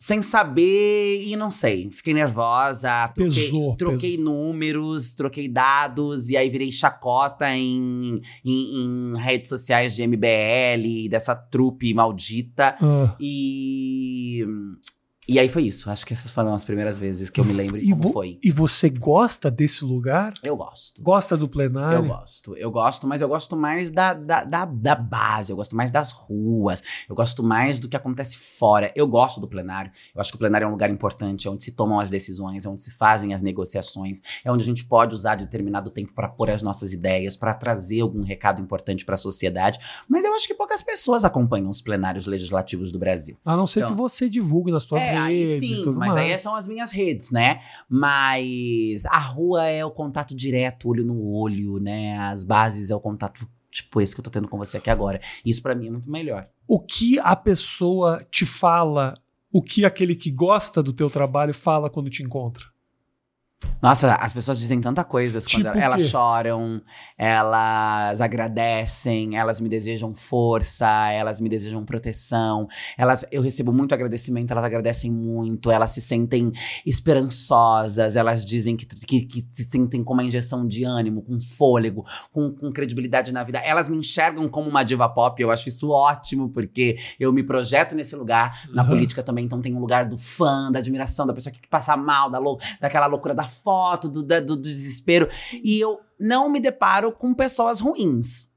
sem 0.00 0.22
saber 0.22 1.22
e 1.26 1.36
não 1.36 1.50
sei. 1.50 1.90
Fiquei 1.90 2.14
nervosa, 2.14 3.08
troquei, 3.08 3.44
Pesou, 3.44 3.76
troquei 3.76 4.16
números, 4.16 5.12
troquei 5.12 5.46
dados, 5.46 6.30
e 6.30 6.38
aí 6.38 6.48
virei 6.48 6.72
chacota 6.72 7.54
em, 7.54 8.18
em, 8.42 9.12
em 9.12 9.18
redes 9.18 9.50
sociais 9.50 9.94
de 9.94 10.06
MBL, 10.06 11.10
dessa 11.10 11.36
trupe 11.36 11.92
maldita. 11.92 12.78
Ah. 12.80 13.14
E. 13.20 14.42
E 15.32 15.38
aí 15.38 15.48
foi 15.48 15.62
isso. 15.62 15.88
Acho 15.88 16.04
que 16.04 16.12
essas 16.12 16.28
foram 16.28 16.52
as 16.54 16.64
primeiras 16.64 16.98
vezes 16.98 17.30
que 17.30 17.38
eu 17.40 17.44
me 17.44 17.52
lembro 17.52 17.76
E 17.78 17.90
como 17.90 18.12
foi. 18.12 18.36
E 18.42 18.50
você 18.50 18.90
gosta 18.90 19.48
desse 19.48 19.84
lugar? 19.84 20.32
Eu 20.42 20.56
gosto. 20.56 21.00
Gosta 21.00 21.36
do 21.36 21.44
Eu 21.44 21.48
plenário? 21.48 22.04
gosto, 22.04 22.56
eu 22.56 22.68
gosto, 22.68 23.06
mas 23.06 23.20
eu 23.22 23.28
gosto 23.28 23.56
mais 23.56 23.92
da, 23.92 24.12
da, 24.12 24.42
da, 24.42 24.64
da 24.64 24.94
base, 24.96 25.52
eu 25.52 25.56
gosto 25.56 25.76
mais 25.76 25.92
das 25.92 26.10
ruas, 26.10 26.82
eu 27.08 27.14
gosto 27.14 27.44
mais 27.44 27.78
do 27.78 27.88
que 27.88 27.96
acontece 27.96 28.36
fora. 28.38 28.90
Eu 28.96 29.06
gosto 29.06 29.40
do 29.40 29.46
plenário, 29.46 29.92
eu 30.12 30.20
acho 30.20 30.30
que 30.32 30.36
o 30.36 30.38
plenário 30.38 30.64
é 30.64 30.68
um 30.68 30.72
lugar 30.72 30.90
importante, 30.90 31.46
é 31.46 31.50
onde 31.50 31.62
se 31.62 31.72
tomam 31.76 32.00
as 32.00 32.10
decisões, 32.10 32.66
é 32.66 32.68
onde 32.68 32.82
se 32.82 32.90
fazem 32.90 33.32
as 33.32 33.40
negociações, 33.40 34.20
é 34.44 34.50
onde 34.50 34.64
a 34.64 34.66
gente 34.66 34.84
pode 34.84 35.14
usar 35.14 35.36
determinado 35.36 35.90
tempo 35.90 36.12
para 36.12 36.28
pôr 36.28 36.50
as 36.50 36.60
nossas 36.60 36.92
ideias, 36.92 37.36
para 37.36 37.54
trazer 37.54 38.00
algum 38.00 38.24
recado 38.24 38.60
importante 38.60 39.04
para 39.04 39.14
a 39.14 39.18
sociedade. 39.18 39.78
Mas 40.08 40.24
eu 40.24 40.34
acho 40.34 40.48
que 40.48 40.54
poucas 40.54 40.82
pessoas 40.82 41.24
acompanham 41.24 41.70
os 41.70 41.80
plenários 41.80 42.26
legislativos 42.26 42.90
do 42.90 42.98
Brasil. 42.98 43.36
A 43.44 43.56
não 43.56 43.64
ser 43.66 43.80
Então- 43.80 43.92
que 43.92 43.96
você 43.96 44.28
divulgue 44.28 44.72
nas 44.72 44.82
suas 44.82 45.02
É, 45.02 45.06
redes 45.06 45.19
aí 45.24 45.42
e 45.42 45.58
sim, 45.58 45.84
mas 45.86 46.14
mais. 46.14 46.16
aí 46.16 46.38
são 46.38 46.54
as 46.54 46.66
minhas 46.66 46.92
redes, 46.92 47.30
né? 47.30 47.60
Mas 47.88 49.04
a 49.06 49.18
rua 49.18 49.66
é 49.66 49.84
o 49.84 49.90
contato 49.90 50.34
direto, 50.34 50.88
olho 50.88 51.04
no 51.04 51.22
olho, 51.32 51.78
né? 51.78 52.18
As 52.18 52.42
bases 52.42 52.90
é 52.90 52.94
o 52.94 53.00
contato, 53.00 53.46
tipo, 53.70 54.00
esse 54.00 54.14
que 54.14 54.20
eu 54.20 54.24
tô 54.24 54.30
tendo 54.30 54.48
com 54.48 54.58
você 54.58 54.78
aqui 54.78 54.90
agora. 54.90 55.20
Isso 55.44 55.62
pra 55.62 55.74
mim 55.74 55.88
é 55.88 55.90
muito 55.90 56.10
melhor. 56.10 56.48
O 56.66 56.78
que 56.78 57.18
a 57.18 57.34
pessoa 57.34 58.24
te 58.30 58.46
fala, 58.46 59.14
o 59.52 59.62
que 59.62 59.84
aquele 59.84 60.14
que 60.14 60.30
gosta 60.30 60.82
do 60.82 60.92
teu 60.92 61.10
trabalho 61.10 61.52
fala 61.52 61.90
quando 61.90 62.10
te 62.10 62.22
encontra? 62.22 62.64
Nossa, 63.82 64.14
as 64.16 64.32
pessoas 64.32 64.58
dizem 64.58 64.78
tanta 64.80 65.02
coisas 65.04 65.46
quando 65.46 65.64
Tipo 65.66 65.78
elas, 65.78 66.02
choram, 66.02 66.82
elas 67.16 68.20
agradecem, 68.20 69.36
elas 69.36 69.58
me 69.60 69.70
desejam 69.70 70.14
força, 70.14 70.86
elas 71.10 71.40
me 71.40 71.48
desejam 71.48 71.82
proteção. 71.84 72.68
Elas, 72.98 73.26
eu 73.32 73.40
recebo 73.40 73.72
muito 73.72 73.94
agradecimento, 73.94 74.50
elas 74.50 74.64
agradecem 74.64 75.10
muito, 75.10 75.70
elas 75.70 75.90
se 75.90 76.00
sentem 76.00 76.52
esperançosas, 76.84 78.16
elas 78.16 78.44
dizem 78.44 78.76
que, 78.76 78.86
que, 78.86 79.22
que 79.22 79.48
se 79.52 79.64
sentem 79.64 80.02
com 80.04 80.12
uma 80.12 80.24
injeção 80.24 80.66
de 80.66 80.84
ânimo, 80.84 81.22
com 81.22 81.40
fôlego, 81.40 82.04
com, 82.32 82.52
com 82.52 82.70
credibilidade 82.70 83.32
na 83.32 83.42
vida. 83.44 83.58
Elas 83.60 83.88
me 83.88 83.96
enxergam 83.96 84.48
como 84.48 84.68
uma 84.68 84.82
diva 84.82 85.08
pop, 85.08 85.40
eu 85.40 85.50
acho 85.50 85.68
isso 85.68 85.90
ótimo, 85.90 86.50
porque 86.50 86.98
eu 87.18 87.32
me 87.32 87.42
projeto 87.42 87.94
nesse 87.94 88.14
lugar. 88.16 88.68
Na 88.74 88.82
Uhum. 88.82 88.88
política 88.88 89.22
também, 89.22 89.44
então 89.44 89.60
tem 89.60 89.74
um 89.74 89.78
lugar 89.78 90.04
do 90.06 90.16
fã, 90.18 90.70
da 90.72 90.78
admiração, 90.78 91.26
da 91.26 91.32
pessoa 91.34 91.52
que 91.52 91.66
passa 91.68 91.96
mal, 91.96 92.30
da 92.30 92.38
lou 92.38 92.58
daquela 92.80 93.06
loucura 93.06 93.34
da 93.34 93.44
foto, 93.50 94.08
do, 94.08 94.22
da- 94.22 94.40
do 94.40 94.56
desespero. 94.56 95.28
E 95.62 95.78
eu 95.78 95.98
não 96.18 96.48
me 96.48 96.58
deparo 96.60 97.12
com 97.12 97.34
pessoas 97.34 97.80
ruins. 97.80 98.48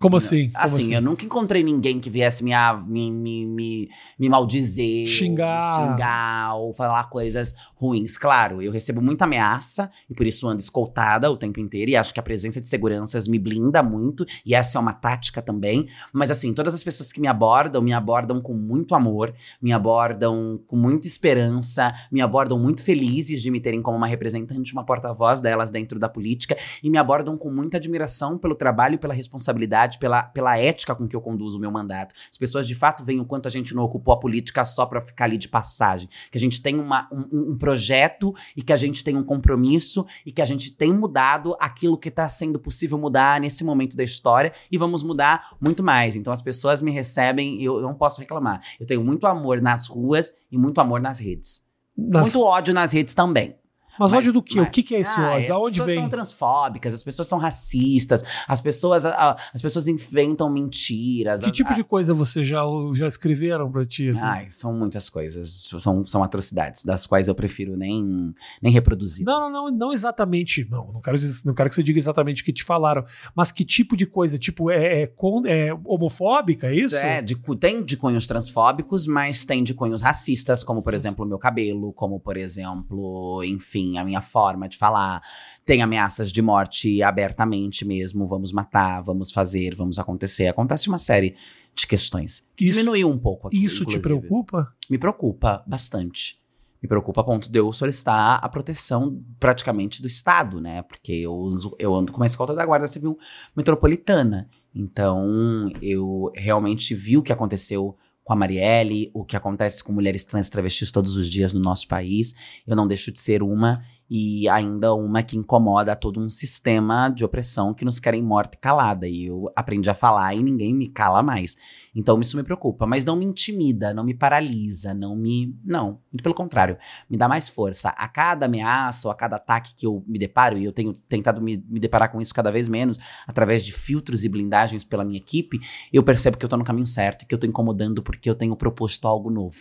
Como 0.00 0.16
assim? 0.16 0.50
Como 0.50 0.64
Assim, 0.64 0.94
eu 0.94 1.02
nunca 1.02 1.26
encontrei 1.26 1.62
ninguém 1.62 2.00
que 2.00 2.08
viesse 2.08 2.42
me, 2.42 2.54
a- 2.54 2.74
me, 2.74 3.10
me, 3.12 3.44
me, 3.46 3.88
me 4.18 4.28
maldizer, 4.30 5.06
Xingar. 5.06 5.76
xingar 5.76 6.54
ou 6.54 6.72
falar 6.72 7.04
coisas 7.10 7.54
ruins. 7.80 8.18
Claro, 8.18 8.60
eu 8.60 8.70
recebo 8.70 9.00
muita 9.00 9.24
ameaça 9.24 9.90
e 10.08 10.14
por 10.14 10.26
isso 10.26 10.46
ando 10.46 10.60
escoltada 10.60 11.30
o 11.30 11.36
tempo 11.36 11.58
inteiro 11.58 11.90
e 11.90 11.96
acho 11.96 12.12
que 12.12 12.20
a 12.20 12.22
presença 12.22 12.60
de 12.60 12.66
seguranças 12.66 13.26
me 13.26 13.38
blinda 13.38 13.82
muito 13.82 14.26
e 14.44 14.54
essa 14.54 14.76
é 14.76 14.80
uma 14.80 14.92
tática 14.92 15.40
também. 15.40 15.88
Mas 16.12 16.30
assim, 16.30 16.52
todas 16.52 16.74
as 16.74 16.84
pessoas 16.84 17.10
que 17.10 17.20
me 17.20 17.26
abordam, 17.26 17.80
me 17.80 17.94
abordam 17.94 18.40
com 18.40 18.52
muito 18.52 18.94
amor, 18.94 19.32
me 19.62 19.72
abordam 19.72 20.60
com 20.66 20.76
muita 20.76 21.06
esperança, 21.06 21.94
me 22.12 22.20
abordam 22.20 22.58
muito 22.58 22.82
felizes 22.84 23.40
de 23.40 23.50
me 23.50 23.60
terem 23.60 23.80
como 23.80 23.96
uma 23.96 24.06
representante, 24.06 24.72
uma 24.74 24.84
porta-voz 24.84 25.40
delas 25.40 25.70
dentro 25.70 25.98
da 25.98 26.08
política 26.08 26.56
e 26.82 26.90
me 26.90 26.98
abordam 26.98 27.38
com 27.38 27.50
muita 27.50 27.78
admiração 27.78 28.36
pelo 28.36 28.54
trabalho, 28.54 28.98
pela 28.98 29.14
responsabilidade, 29.14 29.98
pela, 29.98 30.22
pela 30.22 30.58
ética 30.58 30.94
com 30.94 31.08
que 31.08 31.16
eu 31.16 31.20
conduzo 31.20 31.56
o 31.56 31.60
meu 31.60 31.70
mandato. 31.70 32.14
As 32.30 32.36
pessoas 32.36 32.68
de 32.68 32.74
fato 32.74 33.02
veem 33.04 33.20
o 33.20 33.24
quanto 33.24 33.46
a 33.46 33.50
gente 33.50 33.74
não 33.74 33.82
ocupou 33.84 34.12
a 34.12 34.18
política 34.20 34.64
só 34.64 34.84
para 34.84 35.00
ficar 35.00 35.24
ali 35.24 35.38
de 35.38 35.48
passagem, 35.48 36.08
que 36.30 36.36
a 36.36 36.40
gente 36.40 36.60
tem 36.60 36.78
uma, 36.78 37.08
um, 37.12 37.52
um- 37.52 37.52
projeto 37.70 38.34
e 38.56 38.62
que 38.62 38.72
a 38.72 38.76
gente 38.76 39.04
tem 39.04 39.16
um 39.16 39.22
compromisso 39.22 40.04
e 40.26 40.32
que 40.32 40.42
a 40.42 40.44
gente 40.44 40.72
tem 40.72 40.92
mudado 40.92 41.56
aquilo 41.60 41.96
que 41.96 42.08
está 42.08 42.28
sendo 42.28 42.58
possível 42.58 42.98
mudar 42.98 43.40
nesse 43.40 43.62
momento 43.64 43.96
da 43.96 44.02
história 44.02 44.52
e 44.70 44.76
vamos 44.76 45.02
mudar 45.02 45.56
muito 45.60 45.82
mais. 45.82 46.16
Então 46.16 46.32
as 46.32 46.42
pessoas 46.42 46.82
me 46.82 46.90
recebem, 46.90 47.62
eu, 47.62 47.76
eu 47.76 47.82
não 47.82 47.94
posso 47.94 48.20
reclamar. 48.20 48.60
Eu 48.80 48.86
tenho 48.86 49.04
muito 49.04 49.26
amor 49.26 49.60
nas 49.60 49.86
ruas 49.86 50.32
e 50.50 50.58
muito 50.58 50.80
amor 50.80 51.00
nas 51.00 51.18
redes. 51.20 51.62
Nas- 51.96 52.34
Muito 52.34 52.44
ódio 52.46 52.74
nas 52.74 52.92
redes 52.92 53.14
também. 53.14 53.54
Mas, 53.98 54.10
mas- 54.10 54.18
ódio 54.18 54.32
do 54.32 54.42
quê? 54.42 54.58
mas- 54.58 54.68
O 54.68 54.70
que, 54.70 54.82
que 54.82 54.94
é 54.94 55.00
esse 55.00 55.18
Ah, 55.18 55.32
ódio? 55.32 55.48
Da 55.48 55.54
as 55.54 55.60
onde 55.60 55.70
pessoas 55.72 55.86
vem? 55.88 55.98
são 56.00 56.08
transfóbicas, 56.08 56.94
as 56.94 57.02
pessoas 57.02 57.28
são 57.28 57.38
racistas, 57.38 58.24
as 58.48 58.60
pessoas, 58.60 59.04
a- 59.06 59.36
as 59.52 59.60
pessoas 59.62 59.88
inventam 59.88 60.50
mentiras. 60.50 61.42
Que 61.42 61.48
a- 61.48 61.52
tipo 61.52 61.70
a- 61.70 61.74
de 61.74 61.84
coisa 61.84 62.14
você 62.14 62.42
já, 62.44 62.62
já 62.94 63.06
escreveram 63.06 63.70
pra 63.70 63.84
ti? 63.84 64.08
assim? 64.08 64.20
Ai, 64.24 64.46
são 64.48 64.72
muitas 64.72 65.08
coisas, 65.08 65.68
são, 65.78 66.06
são 66.06 66.22
atrocidades, 66.22 66.82
das 66.82 67.06
quais 67.06 67.28
eu 67.28 67.34
prefiro 67.34 67.76
nem, 67.76 68.34
nem 68.62 68.72
reproduzir. 68.72 69.24
Não, 69.26 69.40
não, 69.40 69.50
não, 69.50 69.70
não 69.70 69.92
exatamente. 69.92 70.66
Não, 70.70 70.92
não 70.92 71.00
quero, 71.00 71.16
não 71.44 71.54
quero 71.54 71.68
que 71.68 71.74
você 71.74 71.82
diga 71.82 71.98
exatamente 71.98 72.42
o 72.42 72.44
que 72.44 72.52
te 72.52 72.64
falaram. 72.64 73.04
Mas 73.34 73.50
que 73.52 73.64
tipo 73.64 73.96
de 73.96 74.06
coisa? 74.06 74.38
Tipo, 74.38 74.70
é, 74.70 75.02
é, 75.02 75.12
é 75.46 75.74
homofóbica, 75.84 76.68
é 76.68 76.74
isso? 76.74 76.96
É, 76.96 77.20
de, 77.22 77.36
tem 77.58 77.84
de 77.84 77.96
cunhos 77.96 78.26
transfóbicos, 78.26 79.06
mas 79.06 79.44
tem 79.44 79.62
de 79.64 79.74
cunhos 79.74 80.02
racistas, 80.02 80.62
como 80.64 80.82
por 80.82 80.94
exemplo 80.94 81.24
o 81.24 81.28
meu 81.28 81.38
cabelo, 81.38 81.92
como 81.92 82.18
por 82.20 82.36
exemplo, 82.36 83.42
enfim, 83.44 83.79
a 83.98 84.04
minha 84.04 84.20
forma 84.22 84.68
de 84.68 84.76
falar. 84.76 85.22
Tem 85.64 85.82
ameaças 85.82 86.32
de 86.32 86.40
morte 86.42 87.02
abertamente 87.02 87.84
mesmo, 87.84 88.26
vamos 88.26 88.52
matar, 88.52 89.00
vamos 89.02 89.30
fazer, 89.32 89.74
vamos 89.74 89.98
acontecer. 89.98 90.46
Acontece 90.48 90.88
uma 90.88 90.98
série 90.98 91.34
de 91.74 91.86
questões. 91.86 92.48
Isso- 92.58 92.74
diminuiu 92.78 93.08
um 93.08 93.18
pouco. 93.18 93.48
aqui, 93.48 93.62
Isso 93.64 93.84
te 93.84 93.96
inclusive. 93.96 94.02
preocupa? 94.02 94.72
Me 94.90 94.98
preocupa 94.98 95.62
bastante. 95.66 96.38
Me 96.82 96.88
preocupa 96.88 97.20
a 97.20 97.24
ponto 97.24 97.50
de 97.52 97.58
eu 97.58 97.70
solicitar 97.74 98.40
a 98.42 98.48
proteção 98.48 99.22
praticamente 99.38 100.00
do 100.00 100.08
Estado, 100.08 100.60
né? 100.60 100.80
Porque 100.82 101.12
eu, 101.12 101.32
uso- 101.34 101.76
eu 101.78 101.94
ando 101.94 102.10
com 102.10 102.16
uma 102.18 102.26
escolta 102.26 102.54
da 102.54 102.64
Guarda 102.64 102.86
Civil 102.86 103.18
Metropolitana. 103.54 104.48
Então, 104.74 105.70
eu 105.82 106.32
realmente 106.34 106.94
vi 106.94 107.16
o 107.18 107.22
que 107.22 107.32
aconteceu 107.32 107.96
com 108.30 108.34
a 108.34 108.36
Marielle, 108.36 109.10
o 109.12 109.24
que 109.24 109.34
acontece 109.34 109.82
com 109.82 109.92
mulheres 109.92 110.22
trans 110.22 110.46
e 110.46 110.50
travestis 110.52 110.92
todos 110.92 111.16
os 111.16 111.28
dias 111.28 111.52
no 111.52 111.58
nosso 111.58 111.88
país. 111.88 112.32
Eu 112.64 112.76
não 112.76 112.86
deixo 112.86 113.10
de 113.10 113.18
ser 113.18 113.42
uma 113.42 113.82
e 114.10 114.48
ainda 114.48 114.92
uma 114.92 115.22
que 115.22 115.38
incomoda 115.38 115.94
todo 115.94 116.18
um 116.18 116.28
sistema 116.28 117.08
de 117.08 117.24
opressão 117.24 117.72
que 117.72 117.84
nos 117.84 118.00
querem 118.00 118.20
morta 118.20 118.56
e 118.56 118.60
calada. 118.60 119.06
E 119.06 119.26
eu 119.26 119.52
aprendi 119.54 119.88
a 119.88 119.94
falar 119.94 120.34
e 120.34 120.42
ninguém 120.42 120.74
me 120.74 120.88
cala 120.88 121.22
mais. 121.22 121.56
Então 121.94 122.20
isso 122.20 122.36
me 122.36 122.42
preocupa, 122.42 122.86
mas 122.86 123.04
não 123.04 123.14
me 123.14 123.24
intimida, 123.24 123.94
não 123.94 124.02
me 124.02 124.12
paralisa, 124.12 124.92
não 124.92 125.14
me. 125.14 125.56
Não, 125.64 126.00
muito 126.12 126.24
pelo 126.24 126.34
contrário, 126.34 126.76
me 127.08 127.16
dá 127.16 127.28
mais 127.28 127.48
força. 127.48 127.90
A 127.90 128.08
cada 128.08 128.46
ameaça 128.46 129.06
ou 129.06 129.12
a 129.12 129.14
cada 129.14 129.36
ataque 129.36 129.74
que 129.76 129.86
eu 129.86 130.02
me 130.06 130.18
deparo, 130.18 130.58
e 130.58 130.64
eu 130.64 130.72
tenho 130.72 130.92
tentado 130.92 131.40
me, 131.40 131.64
me 131.68 131.78
deparar 131.78 132.10
com 132.10 132.20
isso 132.20 132.34
cada 132.34 132.50
vez 132.50 132.68
menos, 132.68 132.98
através 133.28 133.64
de 133.64 133.72
filtros 133.72 134.24
e 134.24 134.28
blindagens 134.28 134.82
pela 134.82 135.04
minha 135.04 135.18
equipe, 135.18 135.60
eu 135.92 136.02
percebo 136.02 136.36
que 136.36 136.44
eu 136.44 136.48
tô 136.48 136.56
no 136.56 136.64
caminho 136.64 136.86
certo 136.86 137.22
e 137.22 137.26
que 137.26 137.34
eu 137.34 137.38
tô 137.38 137.46
incomodando 137.46 138.02
porque 138.02 138.28
eu 138.28 138.34
tenho 138.34 138.56
proposto 138.56 139.06
algo 139.06 139.30
novo. 139.30 139.58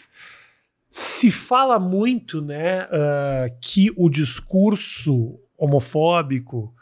Se 0.89 1.29
fala 1.29 1.79
muito, 1.79 2.41
né, 2.41 2.87
ah, 2.91 3.47
que 3.61 3.91
o 3.95 4.09
discurso 4.09 5.39
homofóbico, 5.57 6.73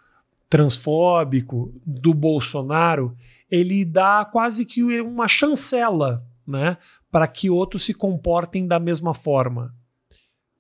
transfóbico 0.50 1.74
do 1.86 2.14
Bolsonaro, 2.14 3.16
ele 3.52 3.84
dá 3.84 4.24
quase 4.24 4.66
que 4.66 4.82
uma 5.02 5.28
chancela, 5.28 6.26
né, 6.46 6.78
para 7.12 7.28
que 7.28 7.50
outros 7.50 7.84
se 7.84 7.94
comportem 7.94 8.66
da 8.66 8.80
mesma 8.80 9.14
forma. 9.14 9.74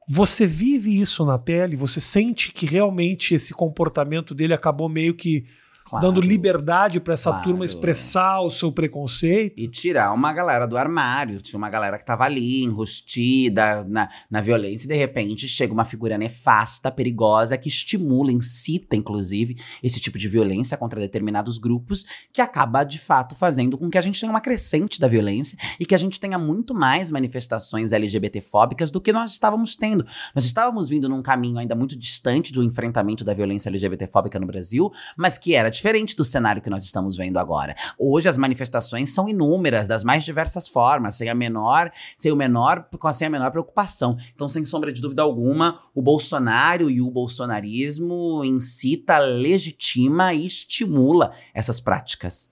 Você 0.10 0.46
vive 0.46 1.00
isso 1.00 1.26
na 1.26 1.38
pele? 1.38 1.76
Você 1.76 2.00
sente 2.00 2.52
que 2.52 2.66
realmente 2.66 3.36
esse 3.36 3.54
comportamento 3.54 4.34
dele 4.34 4.54
acabou 4.54 4.88
meio 4.88 5.14
que 5.14 5.46
Claro. 5.90 6.06
dando 6.06 6.20
liberdade 6.22 7.00
para 7.00 7.14
essa 7.14 7.30
Claro. 7.30 7.44
turma 7.44 7.64
expressar 7.66 8.42
o 8.42 8.50
seu 8.50 8.72
preconceito? 8.72 9.62
E 9.62 9.68
tirar 9.70 10.14
uma 10.14 10.34
galera 10.34 10.66
do 10.68 10.78
armário. 10.78 11.42
Tinha 11.42 11.58
uma 11.58 11.70
galera 11.70 11.98
que 11.98 12.06
tava 12.06 12.24
ali, 12.26 12.64
enrustida 12.64 13.84
na, 13.88 14.10
na 14.30 14.42
violência, 14.42 14.86
e 14.86 14.90
de 14.90 14.96
repente 14.96 15.48
chega 15.48 15.74
uma 15.74 15.86
figura 15.86 16.18
nefasta, 16.18 16.92
perigosa, 16.92 17.58
que 17.58 17.70
estimula, 17.70 18.32
incita, 18.32 18.96
inclusive, 18.96 19.58
esse 19.82 20.00
tipo 20.00 20.18
de 20.18 20.28
violência 20.28 20.78
contra 20.78 21.00
determinados 21.00 21.58
grupos, 21.58 22.06
que 22.34 22.42
acaba, 22.42 22.84
de 22.84 23.00
fato, 23.00 23.36
fazendo 23.36 23.78
com 23.78 23.90
que 23.90 23.98
a 23.98 24.02
gente 24.02 24.20
tenha 24.20 24.32
uma 24.32 24.42
crescente 24.42 25.00
da 25.00 25.08
violência 25.08 25.58
e 25.80 25.86
que 25.86 25.96
a 25.96 25.98
gente 25.98 26.20
tenha 26.20 26.38
muito 26.38 26.74
mais 26.74 27.12
manifestações 27.12 27.92
LGBTfóbicas 27.92 28.92
do 28.92 29.00
que 29.00 29.14
nós 29.14 29.32
estávamos 29.32 29.76
tendo. 29.76 30.06
Nós 30.36 30.46
estávamos 30.46 30.90
vindo 30.90 31.08
num 31.08 31.22
caminho 31.22 31.58
ainda 31.58 31.76
muito 31.76 31.96
distante 31.98 32.52
do 32.52 32.64
enfrentamento 32.64 33.24
da 33.24 33.34
violência 33.34 33.70
LGBTfóbica 33.70 34.40
no 34.40 34.46
Brasil, 34.48 34.92
mas 35.16 35.38
que 35.38 35.54
era 35.54 35.70
diferente 35.78 36.16
do 36.16 36.26
cenário 36.26 36.62
que 36.62 36.70
nós 36.70 36.84
estamos 36.84 37.16
vendo 37.16 37.38
agora. 37.38 37.76
Hoje 37.98 38.28
as 38.28 38.38
manifestações 38.38 39.14
são 39.14 39.30
inúmeras, 39.30 39.88
das 39.88 40.04
mais 40.04 40.24
diversas 40.24 40.68
formas, 40.68 41.16
sem 41.16 41.30
a 41.30 41.36
menor, 41.36 41.92
sem 42.18 42.32
o 42.32 42.36
menor, 42.36 42.88
sem 43.14 43.28
a 43.28 43.32
menor 43.32 43.52
preocupação. 43.52 44.18
Então, 44.36 44.48
sem 44.48 44.66
sombra 44.66 44.92
de 44.92 45.02
dúvida 45.02 45.22
alguma, 45.22 45.80
o 45.96 46.02
Bolsonaro 46.02 46.90
e 46.90 47.02
o 47.02 47.10
bolsonarismo 47.10 48.44
incita, 48.44 49.18
legitima 49.18 50.34
e 50.34 50.46
estimula 50.46 51.32
essas 51.54 51.80
práticas. 51.80 52.52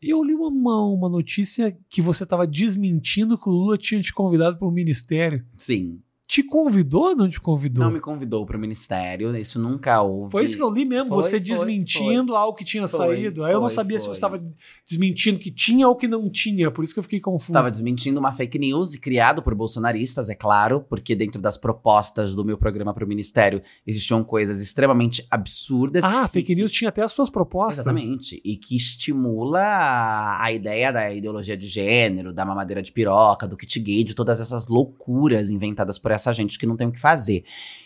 Eu 0.00 0.22
li 0.22 0.34
uma, 0.34 0.84
uma 0.84 1.08
notícia 1.08 1.76
que 1.88 2.02
você 2.02 2.24
estava 2.24 2.46
desmentindo 2.46 3.38
que 3.38 3.48
o 3.48 3.52
Lula 3.52 3.78
tinha 3.78 4.00
te 4.00 4.12
convidado 4.12 4.58
para 4.58 4.68
o 4.68 4.70
ministério. 4.70 5.44
Sim. 5.56 6.00
Te 6.28 6.42
convidou 6.42 7.04
ou 7.10 7.16
não 7.16 7.28
te 7.28 7.40
convidou? 7.40 7.84
Não 7.84 7.90
me 7.92 8.00
convidou 8.00 8.44
para 8.44 8.56
o 8.56 8.60
ministério, 8.60 9.34
isso 9.36 9.60
nunca 9.60 10.02
houve. 10.02 10.32
Foi 10.32 10.42
isso 10.42 10.56
que 10.56 10.62
eu 10.62 10.68
li 10.68 10.84
mesmo, 10.84 11.08
Foi, 11.08 11.22
você 11.22 11.30
foi, 11.30 11.40
desmentindo 11.40 12.34
algo 12.34 12.56
que 12.58 12.64
tinha 12.64 12.86
Foi, 12.88 12.98
saído. 13.16 13.44
Aí 13.44 13.52
eu 13.52 13.60
não 13.60 13.68
foi, 13.68 13.74
sabia 13.76 13.96
se 13.98 14.06
foi. 14.06 14.14
você 14.14 14.18
estava 14.18 14.42
desmentindo 14.84 15.38
que 15.38 15.52
tinha 15.52 15.86
ou 15.88 15.94
que 15.94 16.08
não 16.08 16.28
tinha, 16.28 16.68
por 16.68 16.82
isso 16.82 16.92
que 16.92 16.98
eu 16.98 17.02
fiquei 17.04 17.20
confuso. 17.20 17.52
Estava 17.52 17.70
desmentindo 17.70 18.18
uma 18.18 18.32
fake 18.32 18.58
news 18.58 18.96
criado 18.96 19.40
por 19.40 19.54
bolsonaristas, 19.54 20.28
é 20.28 20.34
claro, 20.34 20.84
porque 20.88 21.14
dentro 21.14 21.40
das 21.40 21.56
propostas 21.56 22.34
do 22.34 22.44
meu 22.44 22.58
programa 22.58 22.92
para 22.92 23.04
o 23.04 23.08
ministério 23.08 23.62
existiam 23.86 24.24
coisas 24.24 24.60
extremamente 24.60 25.24
absurdas. 25.30 26.02
Ah, 26.04 26.26
fake 26.26 26.48
que- 26.48 26.54
news 26.56 26.72
tinha 26.72 26.88
até 26.88 27.02
as 27.02 27.12
suas 27.12 27.30
propostas. 27.30 27.86
Exatamente. 27.86 28.40
E 28.44 28.56
que 28.56 28.76
estimula 28.76 29.60
a, 29.60 30.42
a 30.44 30.52
ideia 30.52 30.92
da 30.92 31.12
ideologia 31.12 31.56
de 31.56 31.68
gênero, 31.68 32.32
da 32.32 32.44
mamadeira 32.44 32.82
de 32.82 32.90
piroca, 32.90 33.46
do 33.46 33.56
kit 33.56 33.78
gay, 33.78 34.02
de 34.02 34.12
todas 34.14 34.40
essas 34.40 34.66
loucuras 34.66 35.50
inventadas 35.50 35.98
por 36.00 36.15
essa 36.16 36.32
gente 36.32 36.58
que 36.58 36.66
não 36.66 36.76
tem 36.76 36.88
o 36.88 36.92
que 36.92 37.00
fazer. 37.00 37.44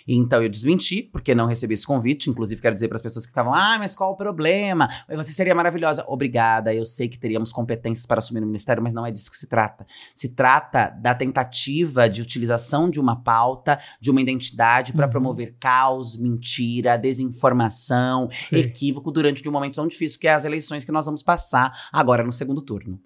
Então 0.08 0.42
eu 0.42 0.48
desmenti, 0.48 1.02
porque 1.02 1.34
não 1.34 1.46
recebi 1.46 1.74
esse 1.74 1.86
convite. 1.86 2.30
Inclusive, 2.30 2.60
quero 2.60 2.74
dizer 2.74 2.88
para 2.88 2.96
as 2.96 3.02
pessoas 3.02 3.26
que 3.26 3.30
ficavam, 3.30 3.54
ah, 3.54 3.76
mas 3.78 3.94
qual 3.94 4.12
o 4.12 4.16
problema? 4.16 4.88
Você 5.08 5.32
seria 5.32 5.54
maravilhosa. 5.54 6.04
Obrigada, 6.08 6.74
eu 6.74 6.84
sei 6.84 7.08
que 7.08 7.18
teríamos 7.18 7.52
competências 7.52 8.06
para 8.06 8.18
assumir 8.18 8.42
o 8.42 8.46
ministério, 8.46 8.82
mas 8.82 8.92
não 8.94 9.06
é 9.06 9.10
disso 9.12 9.30
que 9.30 9.36
se 9.38 9.46
trata. 9.46 9.86
Se 10.14 10.30
trata 10.30 10.88
da 11.00 11.14
tentativa 11.14 12.08
de 12.08 12.22
utilização 12.22 12.88
de 12.90 12.98
uma 12.98 13.22
pauta, 13.22 13.78
de 14.00 14.10
uma 14.10 14.20
identidade 14.20 14.92
para 14.92 15.06
Uhum. 15.06 15.10
promover 15.12 15.56
caos, 15.60 16.16
mentira, 16.16 16.96
desinformação, 16.96 18.28
Sei. 18.32 18.60
equívoco 18.62 19.10
durante 19.10 19.46
um 19.48 19.52
momento 19.52 19.76
tão 19.76 19.86
difícil 19.88 20.18
que 20.18 20.28
é 20.28 20.34
as 20.34 20.44
eleições 20.44 20.84
que 20.84 20.92
nós 20.92 21.06
vamos 21.06 21.22
passar 21.22 21.72
agora 21.92 22.22
no 22.24 22.32
segundo 22.32 22.62
turno. 22.62 22.98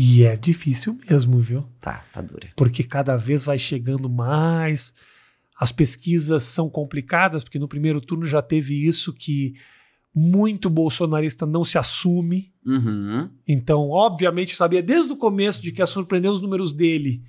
E 0.00 0.22
é 0.22 0.36
difícil 0.36 0.96
mesmo, 1.10 1.40
viu? 1.40 1.64
Tá, 1.80 2.04
tá 2.12 2.20
dura. 2.20 2.50
Porque 2.54 2.84
cada 2.84 3.16
vez 3.16 3.42
vai 3.42 3.58
chegando 3.58 4.08
mais. 4.08 4.94
As 5.58 5.72
pesquisas 5.72 6.44
são 6.44 6.70
complicadas, 6.70 7.42
porque 7.42 7.58
no 7.58 7.66
primeiro 7.66 8.00
turno 8.00 8.24
já 8.24 8.40
teve 8.40 8.86
isso 8.86 9.12
que 9.12 9.54
muito 10.14 10.70
bolsonarista 10.70 11.44
não 11.44 11.64
se 11.64 11.78
assume. 11.78 12.52
Uhum. 12.64 13.28
Então, 13.46 13.90
obviamente, 13.90 14.54
sabia 14.54 14.80
desde 14.80 15.12
o 15.12 15.16
começo 15.16 15.60
de 15.60 15.72
que 15.72 15.82
ia 15.82 15.86
surpreender 15.86 16.30
os 16.30 16.40
números 16.40 16.72
dele, 16.72 17.24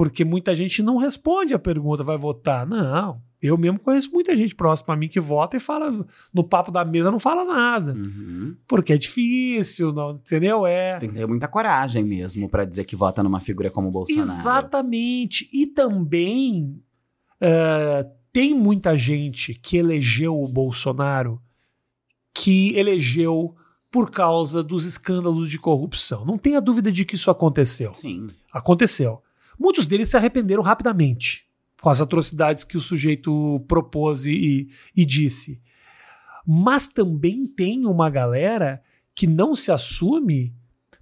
porque 0.00 0.24
muita 0.24 0.54
gente 0.54 0.82
não 0.82 0.96
responde 0.96 1.52
a 1.52 1.58
pergunta, 1.58 2.02
vai 2.02 2.16
votar. 2.16 2.66
Não, 2.66 3.20
eu 3.42 3.58
mesmo 3.58 3.78
conheço 3.78 4.10
muita 4.10 4.34
gente 4.34 4.54
próxima 4.54 4.94
a 4.94 4.96
mim 4.96 5.08
que 5.08 5.20
vota 5.20 5.58
e 5.58 5.60
fala, 5.60 6.06
no 6.32 6.42
papo 6.42 6.72
da 6.72 6.82
mesa 6.86 7.10
não 7.10 7.18
fala 7.18 7.44
nada, 7.44 7.92
Uhum. 7.92 8.56
porque 8.66 8.94
é 8.94 8.96
difícil, 8.96 9.92
não, 9.92 10.12
entendeu? 10.12 10.66
É. 10.66 10.96
Tem 10.96 11.10
que 11.10 11.16
ter 11.16 11.26
muita 11.26 11.46
coragem 11.46 12.02
mesmo 12.02 12.48
pra 12.48 12.64
dizer 12.64 12.86
que 12.86 12.96
vota 12.96 13.22
numa 13.22 13.40
figura 13.40 13.70
como 13.70 13.88
o 13.88 13.90
Bolsonaro. 13.90 14.26
Exatamente. 14.26 15.46
E 15.52 15.66
também 15.66 16.80
eh, 17.38 18.06
tem 18.32 18.54
muita 18.54 18.96
gente 18.96 19.52
que 19.52 19.76
elegeu 19.76 20.42
o 20.42 20.48
Bolsonaro 20.48 21.42
que 22.32 22.74
elegeu 22.74 23.54
por 23.90 24.10
causa 24.10 24.62
dos 24.62 24.86
escândalos 24.86 25.50
de 25.50 25.58
corrupção. 25.58 26.24
Não 26.24 26.38
tenha 26.38 26.58
dúvida 26.58 26.90
de 26.90 27.04
que 27.04 27.16
isso 27.16 27.30
aconteceu. 27.30 27.92
Sim. 27.92 28.28
Aconteceu. 28.50 29.20
Muitos 29.60 29.86
deles 29.86 30.08
se 30.08 30.16
arrependeram 30.16 30.62
rapidamente 30.62 31.44
com 31.82 31.90
as 31.90 32.00
atrocidades 32.00 32.64
que 32.64 32.78
o 32.78 32.80
sujeito 32.80 33.62
propôs 33.68 34.24
e, 34.24 34.68
e 34.96 35.04
disse. 35.04 35.60
Mas 36.46 36.88
também 36.88 37.46
tem 37.46 37.84
uma 37.84 38.08
galera 38.08 38.82
que 39.14 39.26
não 39.26 39.54
se 39.54 39.70
assume 39.70 40.54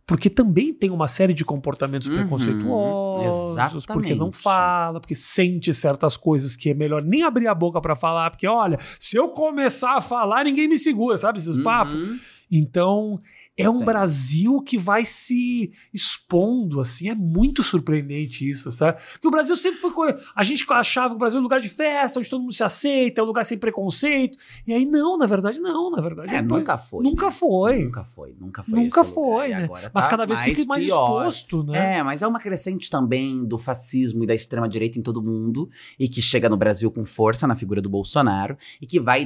porque 0.09 0.31
também 0.31 0.73
tem 0.73 0.91
uma 0.91 1.07
série 1.07 1.35
de 1.35 1.45
comportamentos 1.45 2.09
Uhum, 2.09 2.15
preconceituosos, 2.15 3.85
porque 3.87 4.15
não 4.15 4.29
exatamente. 4.29 4.43
fala, 4.43 5.01
porque 5.01 5.15
sente 5.15 5.75
certas 5.75 6.17
coisas 6.17 6.57
que 6.57 6.71
é 6.71 6.75
melhor 6.75 7.03
nem 7.03 7.23
abrir 7.23 7.47
a 7.47 7.55
boca 7.55 7.79
pra 7.79 7.95
falar, 7.95 8.31
porque 8.31 8.47
olha, 8.47 8.79
se 8.99 9.19
eu 9.19 9.29
começar 9.29 9.99
a 9.99 10.01
falar, 10.01 10.45
ninguém 10.45 10.67
me 10.67 10.79
segura, 10.79 11.19
sabe 11.19 11.39
esses 11.39 11.59
papos? 11.59 11.95
Uhum. 11.95 12.19
Então, 12.51 13.21
é 13.59 13.69
um 13.69 13.79
Tem. 13.79 13.87
Brasil 13.87 14.61
que 14.63 14.79
vai 14.79 15.05
se 15.05 15.73
expondo, 15.93 16.81
assim, 16.81 17.09
é 17.09 17.15
muito 17.15 17.63
surpreendente 17.63 18.49
isso, 18.49 18.71
sabe? 18.71 19.01
Porque 19.13 19.27
o 19.29 19.31
Brasil 19.31 19.57
sempre 19.57 19.81
foi. 19.81 19.91
co- 19.91 20.15
A 20.35 20.43
gente 20.43 20.65
achava 20.71 21.11
que 21.11 21.17
o 21.17 21.19
Brasil 21.19 21.39
é 21.39 21.41
um 21.41 21.43
lugar 21.43 21.61
de 21.61 21.69
festa, 21.69 22.19
onde 22.19 22.31
todo 22.31 22.41
mundo 22.41 22.53
se 22.53 22.63
aceita, 22.65 23.21
é 23.21 23.25
um 23.25 23.27
lugar 23.27 23.45
sem 23.45 23.59
preconceito. 23.59 24.39
E 24.67 24.73
aí, 24.73 24.87
não, 24.87 25.19
na 25.19 25.27
verdade, 25.27 25.59
não, 25.59 25.91
na 25.91 26.01
verdade. 26.01 26.35
É, 26.35 26.41
nunca 26.41 26.79
foi. 26.79 27.03
Nunca 27.05 27.31
foi. 27.31 27.83
Nunca 27.85 28.05
foi. 28.05 28.35
Nunca 28.39 28.63
foi. 28.63 28.81
Nunca 28.81 29.05
foi, 29.05 29.49
né? 29.49 29.65
agora 29.65 29.91
Mas 29.93 30.05
tá 30.05 30.11
cada 30.11 30.27
vez 30.27 30.41
fica 30.41 30.65
mais 30.65 30.85
pior. 30.85 31.19
exposto, 31.23 31.63
né? 31.65 31.99
É, 31.99 32.03
mas 32.03 32.23
é 32.23 32.27
uma 32.27 32.39
crescente 32.39 32.89
também 32.91 33.45
do 33.45 33.59
fascismo 33.59 34.23
e 34.25 34.27
da 34.27 34.35
extrema-direita 34.35 34.99
em 34.99 35.03
todo 35.03 35.23
mundo, 35.23 35.69
e 35.99 36.09
que 36.09 36.23
chega 36.23 36.49
no 36.49 36.57
Brasil 36.57 36.91
com 36.91 37.05
força 37.05 37.47
na 37.47 37.57
figura 37.57 37.81
do 37.83 37.89
Bolsonaro, 37.89 38.57
e 38.81 38.87
que 38.87 39.01
vai 39.01 39.25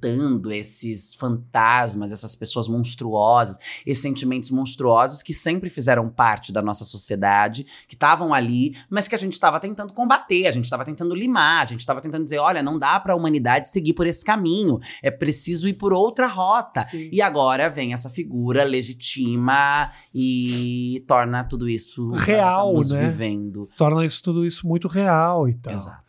desengavetando 0.00 0.52
esses 0.52 1.14
fantasmas, 1.14 2.12
essas 2.12 2.34
pessoas 2.34 2.68
monstruosas, 2.68 3.58
esses 3.84 4.02
sentimentos 4.02 4.50
monstruosos 4.50 5.22
que 5.22 5.34
sempre 5.34 5.70
fizeram 5.70 6.08
parte 6.08 6.52
da 6.52 6.62
nossa 6.62 6.84
sociedade, 6.84 7.66
que 7.88 7.94
estavam 7.94 8.32
ali, 8.32 8.76
mas 8.88 9.08
que 9.08 9.14
a 9.14 9.18
gente 9.18 9.32
estava 9.32 9.58
tentando 9.58 9.92
combater, 9.92 10.46
a 10.46 10.52
gente 10.52 10.64
estava 10.64 10.84
tentando 10.84 11.14
limar, 11.14 11.64
a 11.64 11.66
gente 11.66 11.80
estava 11.80 12.00
tentando 12.00 12.24
dizer: 12.24 12.38
olha, 12.38 12.62
não 12.62 12.78
dá 12.78 12.98
para 13.00 13.12
a 13.12 13.16
humanidade 13.16 13.70
seguir 13.70 13.94
por 13.94 14.06
esse 14.06 14.24
caminho, 14.24 14.78
é 15.02 15.10
preciso 15.10 15.68
ir 15.68 15.74
por 15.74 15.92
outra 15.92 16.26
rota. 16.26 16.84
Sim. 16.84 17.08
E 17.12 17.20
agora 17.22 17.68
vem 17.68 17.92
essa 17.92 18.10
figura 18.10 18.64
legitima 18.64 19.90
e 20.14 21.04
torna 21.06 21.44
tudo 21.44 21.68
isso 21.68 22.10
Real, 22.10 22.74
né? 22.74 23.08
vivendo. 23.08 23.62
Torna 23.76 24.04
isso 24.04 24.22
tudo 24.22 24.44
isso 24.44 24.66
muito 24.66 24.88
real 24.88 25.48
e 25.48 25.54
tal. 25.54 25.74
Exato. 25.74 26.06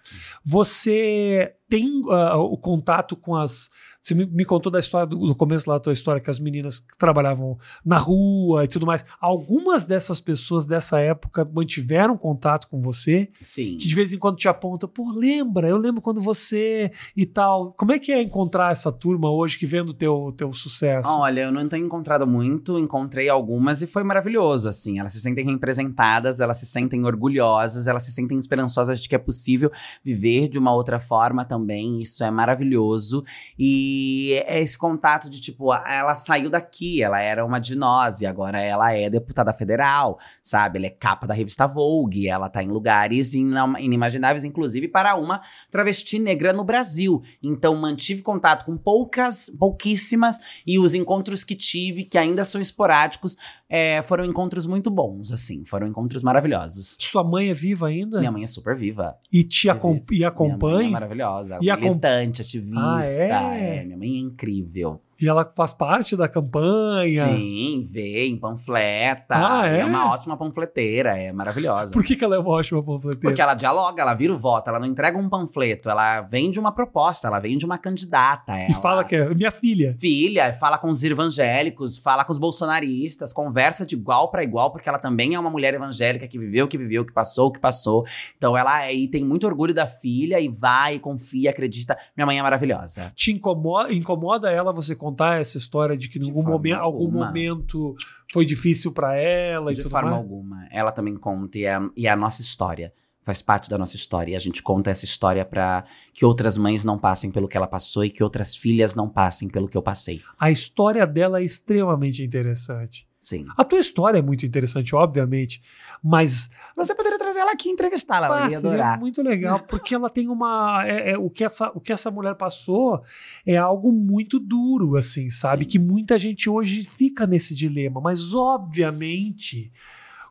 Você 0.50 1.54
tem 1.68 2.02
ah, 2.10 2.38
o 2.38 2.58
contato 2.58 3.18
com 3.18 3.36
as. 3.36 3.70
Você 4.08 4.16
me, 4.16 4.26
me 4.26 4.45
contou 4.45 4.72
da 4.72 4.80
história 4.80 5.05
do, 5.05 5.18
do 5.18 5.36
começo 5.36 5.70
lá 5.70 5.76
da 5.76 5.82
tua 5.82 5.91
história, 5.91 6.22
que 6.22 6.30
as 6.30 6.39
meninas 6.39 6.80
que 6.80 6.97
trabalhavam 6.97 7.58
na 7.86 7.97
rua 7.97 8.64
e 8.64 8.68
tudo 8.70 8.86
mais. 8.86 9.03
Algumas 9.20 9.84
dessas 9.84 10.22
pessoas 10.22 10.66
dessa 10.66 10.97
época 10.97 11.43
mantiveram 11.43 12.18
contato 12.18 12.70
com 12.70 12.80
você, 12.80 13.30
Sim. 13.41 13.76
que 13.78 13.86
de 13.86 13.93
vez 13.93 14.14
em 14.14 14.18
quando 14.18 14.38
te 14.38 14.47
aponta, 14.47 14.88
pô, 14.88 15.12
lembra, 15.12 15.68
eu 15.68 15.76
lembro 15.76 16.01
quando 16.01 16.22
você 16.22 16.89
e 17.18 17.26
tal. 17.26 17.74
Como 17.74 17.91
é 17.91 17.99
que 17.99 18.14
é 18.14 18.22
encontrar 18.22 18.72
essa 18.72 18.93
turma 18.93 19.30
hoje 19.30 19.58
que 19.58 19.66
vendo 19.66 19.89
o 19.89 19.93
teu, 19.93 20.34
teu 20.38 20.53
sucesso? 20.53 21.10
Olha, 21.10 21.41
eu 21.41 21.51
não 21.51 21.68
tenho 21.68 21.86
encontrado 21.86 22.26
muito, 22.26 22.80
encontrei 22.80 23.28
algumas 23.28 23.82
e 23.82 23.88
foi 23.88 24.03
maravilhoso, 24.03 24.70
assim. 24.70 24.99
Elas 24.99 25.12
se 25.12 25.20
sentem 25.20 25.45
representadas, 25.45 26.39
elas 26.39 26.58
se 26.58 26.66
sentem 26.66 27.03
orgulhosas, 27.03 27.88
elas 27.88 28.03
se 28.03 28.14
sentem 28.14 28.38
esperançosas 28.38 29.01
de 29.01 29.10
que 29.10 29.16
é 29.16 29.20
possível 29.20 29.70
viver 30.01 30.47
de 30.47 30.58
uma 30.58 30.74
outra 30.74 30.97
forma 30.97 31.43
também. 31.43 31.99
Isso 31.99 32.24
é 32.24 32.32
maravilhoso. 32.32 33.26
E 33.60 33.97
é 34.45 34.60
esse 34.60 34.78
contato 34.78 35.30
de 35.30 35.39
tipo, 35.39 35.74
ela 35.74 36.16
saiu 36.16 36.50
daqui, 36.50 37.02
ela 37.02 37.20
era 37.20 37.45
uma 37.45 37.60
de 37.60 37.76
nós 37.76 38.22
e 38.22 38.26
agora 38.26 38.62
ela 38.62 38.93
é 38.93 39.10
deputada 39.10 39.54
federal, 39.54 40.20
sabe? 40.41 40.78
Ela 40.78 40.88
é 40.88 40.89
capa 40.89 41.28
da 41.28 41.34
revista 41.34 41.68
Vogue, 41.68 42.28
ela 42.28 42.50
tá 42.50 42.64
em 42.64 42.68
lugares 42.70 43.34
inimagináveis, 43.34 44.43
inclusive 44.43 44.88
para 44.88 45.16
uma 45.16 45.41
travesti 45.70 46.20
negra 46.20 46.54
no 46.54 46.64
Brasil. 46.64 47.22
Então 47.41 47.76
mantive 47.76 48.22
contato 48.22 48.66
com 48.66 48.78
poucas, 48.78 49.50
pouquíssimas 49.60 50.39
e 50.66 50.80
os 50.80 50.93
encontros 50.93 51.43
que 51.43 51.56
tive, 51.56 52.04
que 52.04 52.18
ainda 52.18 52.43
são 52.43 52.60
esporádicos, 52.60 53.38
é, 53.70 54.01
foram 54.01 54.24
encontros 54.26 54.65
muito 54.65 54.89
bons, 54.89 55.32
assim, 55.32 55.65
foram 55.65 55.88
encontros 55.88 56.24
maravilhosos. 56.24 56.95
Sua 56.99 57.24
mãe 57.24 57.49
é 57.49 57.53
viva 57.53 57.88
ainda? 57.88 58.20
Minha 58.20 58.32
mãe 58.32 58.43
é 58.43 58.47
super 58.47 58.76
viva. 58.76 59.15
e 59.32 59.43
te 59.43 59.70
acom- 59.70 59.95
e 59.95 59.99
Minha 59.99 60.03
mãe 60.09 60.22
é 60.22 60.26
acompanha? 60.26 60.89
maravilhosa, 60.89 61.57
E 61.61 61.70
acom- 61.70 61.82
militante, 61.89 62.41
ativista. 62.41 63.39
Ah, 63.39 63.57
é? 63.57 63.78
é, 63.78 63.86
minha 63.86 63.97
mãe 63.97 64.15
é 64.15 64.20
incrível. 64.20 65.01
E 65.20 65.28
ela 65.28 65.51
faz 65.55 65.74
parte 65.74 66.15
da 66.15 66.28
campanha? 66.28 67.28
Sim, 67.28 67.88
vem, 67.89 68.38
panfleta. 68.38 69.36
Ah, 69.36 69.65
é? 69.65 69.84
uma 69.84 70.11
ótima 70.11 70.38
panfleteira, 70.38 71.18
é 71.18 71.32
maravilhosa. 71.32 71.91
Por 71.91 72.03
que, 72.03 72.15
que 72.15 72.24
ela 72.24 72.36
é 72.36 72.39
uma 72.39 72.49
ótima 72.49 72.84
panfleteira? 72.84 73.20
Porque 73.22 73.41
ela 73.41 73.53
dialoga, 73.55 74.01
ela 74.01 74.13
vira 74.13 74.34
o 74.34 74.38
voto, 74.38 74.70
ela 74.70 74.80
não 74.80 74.86
entrega 74.86 75.18
um 75.18 75.28
panfleto, 75.28 75.89
ela 75.89 76.22
vende 76.22 76.59
uma 76.59 76.72
proposta, 76.72 77.28
ela 77.28 77.39
vende 77.39 77.65
uma 77.65 77.78
candidata. 77.78 78.51
E 78.57 78.72
ela- 78.72 78.82
fala 78.82 79.03
que 79.03 79.15
é 79.15 79.34
minha 79.34 79.49
filha. 79.51 79.95
Filha, 79.99 80.53
fala 80.59 80.78
com 80.78 80.89
os 80.89 81.03
evangélicos, 81.03 81.97
fala 81.97 82.24
com 82.24 82.32
os 82.32 82.38
bolsonaristas, 82.38 83.34
conversa 83.34 83.86
de 83.86 83.95
igual 83.95 84.30
para 84.30 84.43
igual, 84.43 84.72
porque 84.72 84.88
ela 84.88 84.99
também 84.99 85.34
é 85.34 85.39
uma 85.39 85.49
mulher 85.49 85.74
evangélica 85.74 86.28
que 86.28 86.38
viveu 86.38 86.65
o 86.65 86.68
que 86.68 86.78
viveu, 86.78 87.03
que 87.05 87.13
passou 87.13 87.47
o 87.47 87.51
que 87.51 87.59
passou. 87.59 88.05
Então 88.38 88.55
ela 88.55 88.76
aí 88.76 89.07
tem 89.07 89.24
muito 89.26 89.47
orgulho 89.47 89.74
da 89.74 89.88
filha 89.88 90.39
e 90.39 90.47
vai, 90.47 90.99
confia, 90.99 91.49
acredita. 91.49 91.97
Minha 92.15 92.26
mãe 92.26 92.39
é 92.39 92.41
maravilhosa. 92.43 93.11
Te 93.15 93.32
incomoda, 93.32 93.91
incomoda 93.93 94.51
ela 94.51 94.72
você 94.72 94.95
contar 95.08 95.39
essa 95.39 95.58
história 95.58 95.97
de 95.97 96.10
que 96.10 96.20
em 96.20 96.28
algum, 96.28 96.43
momento, 96.43 96.80
algum 96.80 97.12
momento 97.12 97.95
foi 98.32 98.45
difícil 98.45 98.91
pra 98.91 99.16
ela 99.16 99.72
e 99.72 99.76
De 99.76 99.82
tudo 99.82 99.91
forma 99.91 100.12
mais? 100.12 100.22
alguma. 100.22 100.68
Ela 100.72 100.91
também 100.91 101.16
conta 101.16 101.58
e 101.58 101.66
é, 101.66 101.80
e 101.95 102.08
é 102.08 102.10
a 102.10 102.16
nossa 102.16 102.41
história. 102.41 102.93
Faz 103.24 103.41
parte 103.41 103.70
da 103.70 103.78
nossa 103.78 103.95
história. 103.95 104.32
E 104.32 104.36
a 104.36 104.39
gente 104.39 104.62
conta 104.64 104.89
essa 104.89 105.05
história 105.05 105.43
pra 105.43 105.84
que 106.14 106.26
outras 106.26 106.58
mães 106.58 106.84
não 106.84 106.97
passem 106.97 107.32
pelo 107.32 107.47
que 107.47 107.58
ela 107.58 107.68
passou 107.68 108.05
e 108.05 108.10
que 108.10 108.24
outras 108.24 108.55
filhas 108.55 108.95
não 108.95 109.10
passem 109.10 109.49
pelo 109.49 109.68
que 109.68 109.78
eu 109.78 109.82
passei. 109.82 110.22
A 110.39 110.51
história 110.51 111.05
dela 111.05 111.39
é 111.39 111.43
extremamente 111.43 112.24
interessante. 112.24 113.07
Sim. 113.20 113.45
A 113.57 113.63
tua 113.63 113.80
história 113.80 114.20
é 114.20 114.22
muito 114.22 114.45
interessante, 114.45 114.95
obviamente, 114.95 115.61
mas 116.03 116.49
Você 116.76 116.93
poderia 116.93 117.18
trazer 117.18 117.39
ela 117.39 117.51
aqui 117.51 117.68
e 117.68 117.72
entrevistá-la. 117.72 118.28
Ela 118.28 118.45
ah, 118.45 118.49
ia 118.51 118.57
adorar. 118.59 118.99
muito 118.99 119.22
legal, 119.24 119.59
porque 119.61 119.95
ela 119.95 120.09
tem 120.09 120.30
uma. 120.30 120.84
é- 120.86 121.11
é, 121.11 121.18
o, 121.18 121.30
que 121.30 121.43
essa, 121.43 121.70
o 121.74 121.82
que 121.82 121.91
essa 121.91 122.11
mulher 122.11 122.36
passou 122.36 123.01
é 123.45 123.57
algo 123.57 123.91
muito 123.91 124.39
duro, 124.39 124.95
assim, 124.95 125.30
sabe? 125.30 125.63
Sim. 125.63 125.70
Que 125.72 125.80
muita 125.80 126.18
gente 126.20 126.49
hoje 126.49 126.84
fica 126.84 127.26
nesse 127.26 127.55
dilema, 127.55 127.99
mas 127.99 128.34
obviamente 128.36 129.72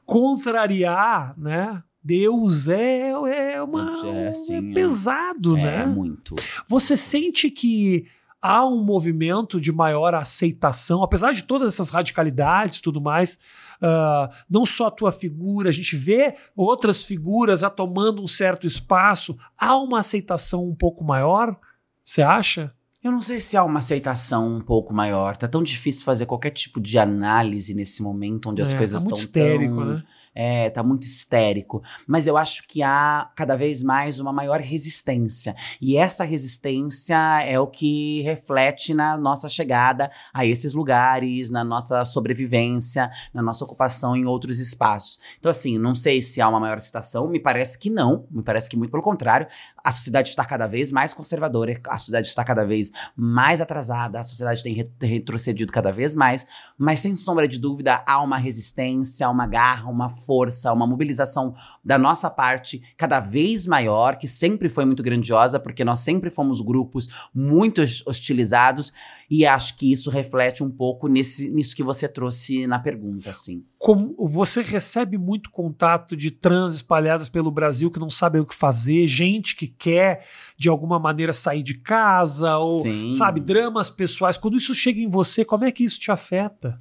contrariar, 0.05 1.35
né? 1.39 1.83
Deus 2.03 2.69
é, 2.69 3.09
é, 3.11 3.63
uma, 3.63 4.01
É, 4.07 4.27
é 4.29 4.33
sim, 4.33 4.71
é. 4.71 4.75
pesado, 4.75 5.57
É, 5.57 5.63
né? 5.63 5.87
muito. 5.87 6.37
Você 6.69 6.97
sente 6.97 7.51
que 7.51 8.07
há 8.41 8.67
um 8.67 8.83
movimento 8.83 9.61
de 9.61 9.73
maior 9.73 10.15
aceitação, 10.15 11.03
apesar 11.03 11.33
de 11.33 11.43
todas 11.43 11.73
essas 11.73 11.91
radicalidades 11.91 12.79
e 12.79 12.83
tudo 12.83 13.01
mais, 13.01 13.39
ah, 13.83 14.31
não 14.49 14.65
só 14.65 14.87
a 14.87 14.91
tua 14.91 15.13
figura, 15.13 15.69
a 15.69 15.73
gente 15.73 15.97
vê 15.97 16.35
outras 16.55 17.05
figuras 17.05 17.65
a 17.65 17.71
tomando 17.71 18.23
um 18.23 18.27
certo 18.27 18.67
espaço, 18.67 19.37
há 19.59 19.77
uma 19.77 19.99
aceitação 19.99 20.65
um 20.67 20.75
pouco 20.75 21.05
maior? 21.05 21.57
Você 22.05 22.23
acha? 22.23 22.73
Eu 23.03 23.13
não 23.13 23.21
sei 23.21 23.39
se 23.39 23.57
há 23.57 23.63
uma 23.63 23.79
aceitação 23.79 24.57
um 24.57 24.61
pouco 24.61 24.93
maior. 24.93 25.37
Tá 25.37 25.47
tão 25.47 25.63
difícil 25.63 26.05
fazer 26.05 26.27
qualquer 26.27 26.51
tipo 26.51 26.81
de 26.81 26.99
análise 26.99 27.73
nesse 27.73 28.03
momento 28.03 28.51
onde 28.51 28.61
as 28.61 28.73
É, 28.73 28.77
coisas 28.77 29.01
tá 29.01 29.09
muito 29.09 29.21
estão 29.21 29.43
histérico, 29.43 29.77
tão... 29.77 29.85
né? 29.85 30.05
É, 30.39 30.69
tá 30.69 30.83
muito 30.83 31.05
histérico. 31.05 31.83
Mas 32.07 32.27
eu 32.27 32.37
acho 32.37 32.69
que 32.69 32.83
há 32.83 33.31
cada 33.35 33.57
vez 33.57 33.83
mais 33.83 34.21
uma 34.21 34.35
maior 34.35 34.61
resistência. 34.61 35.57
E 35.81 35.97
essa 35.97 36.25
resistência 36.25 37.17
é 37.43 37.59
o 37.59 37.67
que 37.67 38.21
reflete 38.21 38.93
na 38.93 39.17
nossa 39.17 39.49
chegada 39.49 40.11
a 40.35 40.45
esses 40.45 40.75
lugares, 40.75 41.51
na 41.51 41.65
nossa 41.65 42.05
sobrevivência, 42.05 43.11
na 43.33 43.43
nossa 43.43 43.65
ocupação 43.65 44.15
em 44.15 44.27
outros 44.27 44.61
espaços. 44.61 45.19
Então, 45.39 45.49
assim, 45.49 45.79
não 45.79 45.95
sei 45.95 46.21
se 46.21 46.39
há 46.39 46.49
uma 46.51 46.61
maior 46.61 46.77
aceitação, 46.77 47.29
me 47.29 47.41
parece 47.41 47.79
que 47.79 47.89
não. 47.89 48.27
Me 48.31 48.43
parece 48.43 48.69
que 48.69 48.77
muito 48.77 48.91
pelo 48.91 49.03
contrário. 49.03 49.47
A 49.83 49.91
sociedade 49.91 50.29
está 50.29 50.45
cada 50.45 50.67
vez 50.67 50.93
mais 50.93 51.15
conservadora, 51.15 51.81
a 51.89 51.97
sociedade 51.97 52.29
está 52.29 52.45
cada 52.45 52.67
vez 52.67 52.93
mais 53.17 53.63
atrasada, 53.63 54.21
a 54.21 54.23
sociedade 54.23 54.63
tem 54.63 54.75
re- 54.75 54.93
retrocedido 55.01 55.73
cada 55.73 55.91
vez 55.91 56.15
mais. 56.15 56.47
Mas 56.77 57.01
sem 57.01 57.15
sombra 57.15 57.49
de 57.49 57.59
dúvida, 57.59 58.05
há 58.07 58.21
uma 58.21 58.37
resistência, 58.37 59.31
uma 59.31 59.47
garra, 59.47 59.89
uma 59.89 60.11
força, 60.27 60.73
uma 60.73 60.87
mobilização 60.87 61.55
da 61.85 61.97
nossa 61.97 62.29
parte 62.29 62.83
cada 62.97 63.21
vez 63.21 63.67
maior, 63.67 64.17
que 64.17 64.27
sempre 64.27 64.69
foi 64.69 64.85
muito 64.85 65.03
grandiosa, 65.03 65.61
porque 65.61 65.85
nós 65.85 66.01
sempre 66.01 66.31
fomos 66.31 66.61
grupos 66.61 67.09
muito 67.35 67.81
hos- 67.83 68.03
hostilizados, 68.07 68.93
e 69.31 69.45
acho 69.45 69.77
que 69.77 69.91
isso 69.91 70.09
reflete 70.11 70.63
um 70.63 70.71
pouco 70.71 71.09
nesse, 71.09 71.51
nisso 71.51 71.75
que 71.75 71.83
você 71.83 72.07
trouxe 72.09 72.67
na 72.67 72.79
pergunta, 72.79 73.31
assim. 73.31 73.65
Como 73.79 74.15
você 74.19 74.63
recebe 74.63 75.19
muito 75.19 75.51
contato 75.51 76.17
de 76.17 76.31
trans 76.31 76.75
espalhadas 76.77 77.29
pelo 77.29 77.51
Brasil 77.51 77.91
que 77.91 77.99
não 77.99 78.09
sabem 78.11 78.41
o 78.41 78.47
que 78.47 78.55
fazer, 78.55 79.07
gente 79.09 79.57
que 79.57 79.67
quer 79.67 80.25
de 80.57 80.69
alguma 80.69 80.99
maneira 80.99 81.33
sair 81.33 81.63
de 81.63 81.75
casa 81.75 82.57
ou 82.57 82.83
Sim. 82.83 83.11
sabe 83.11 83.41
dramas 83.41 83.91
pessoais. 83.91 84.37
Quando 84.37 84.57
isso 84.57 84.75
chega 84.75 85.01
em 85.01 85.09
você, 85.09 85.45
como 85.45 85.65
é 85.65 85.73
que 85.73 85.85
isso 85.85 85.99
te 85.99 86.11
afeta? 86.11 86.79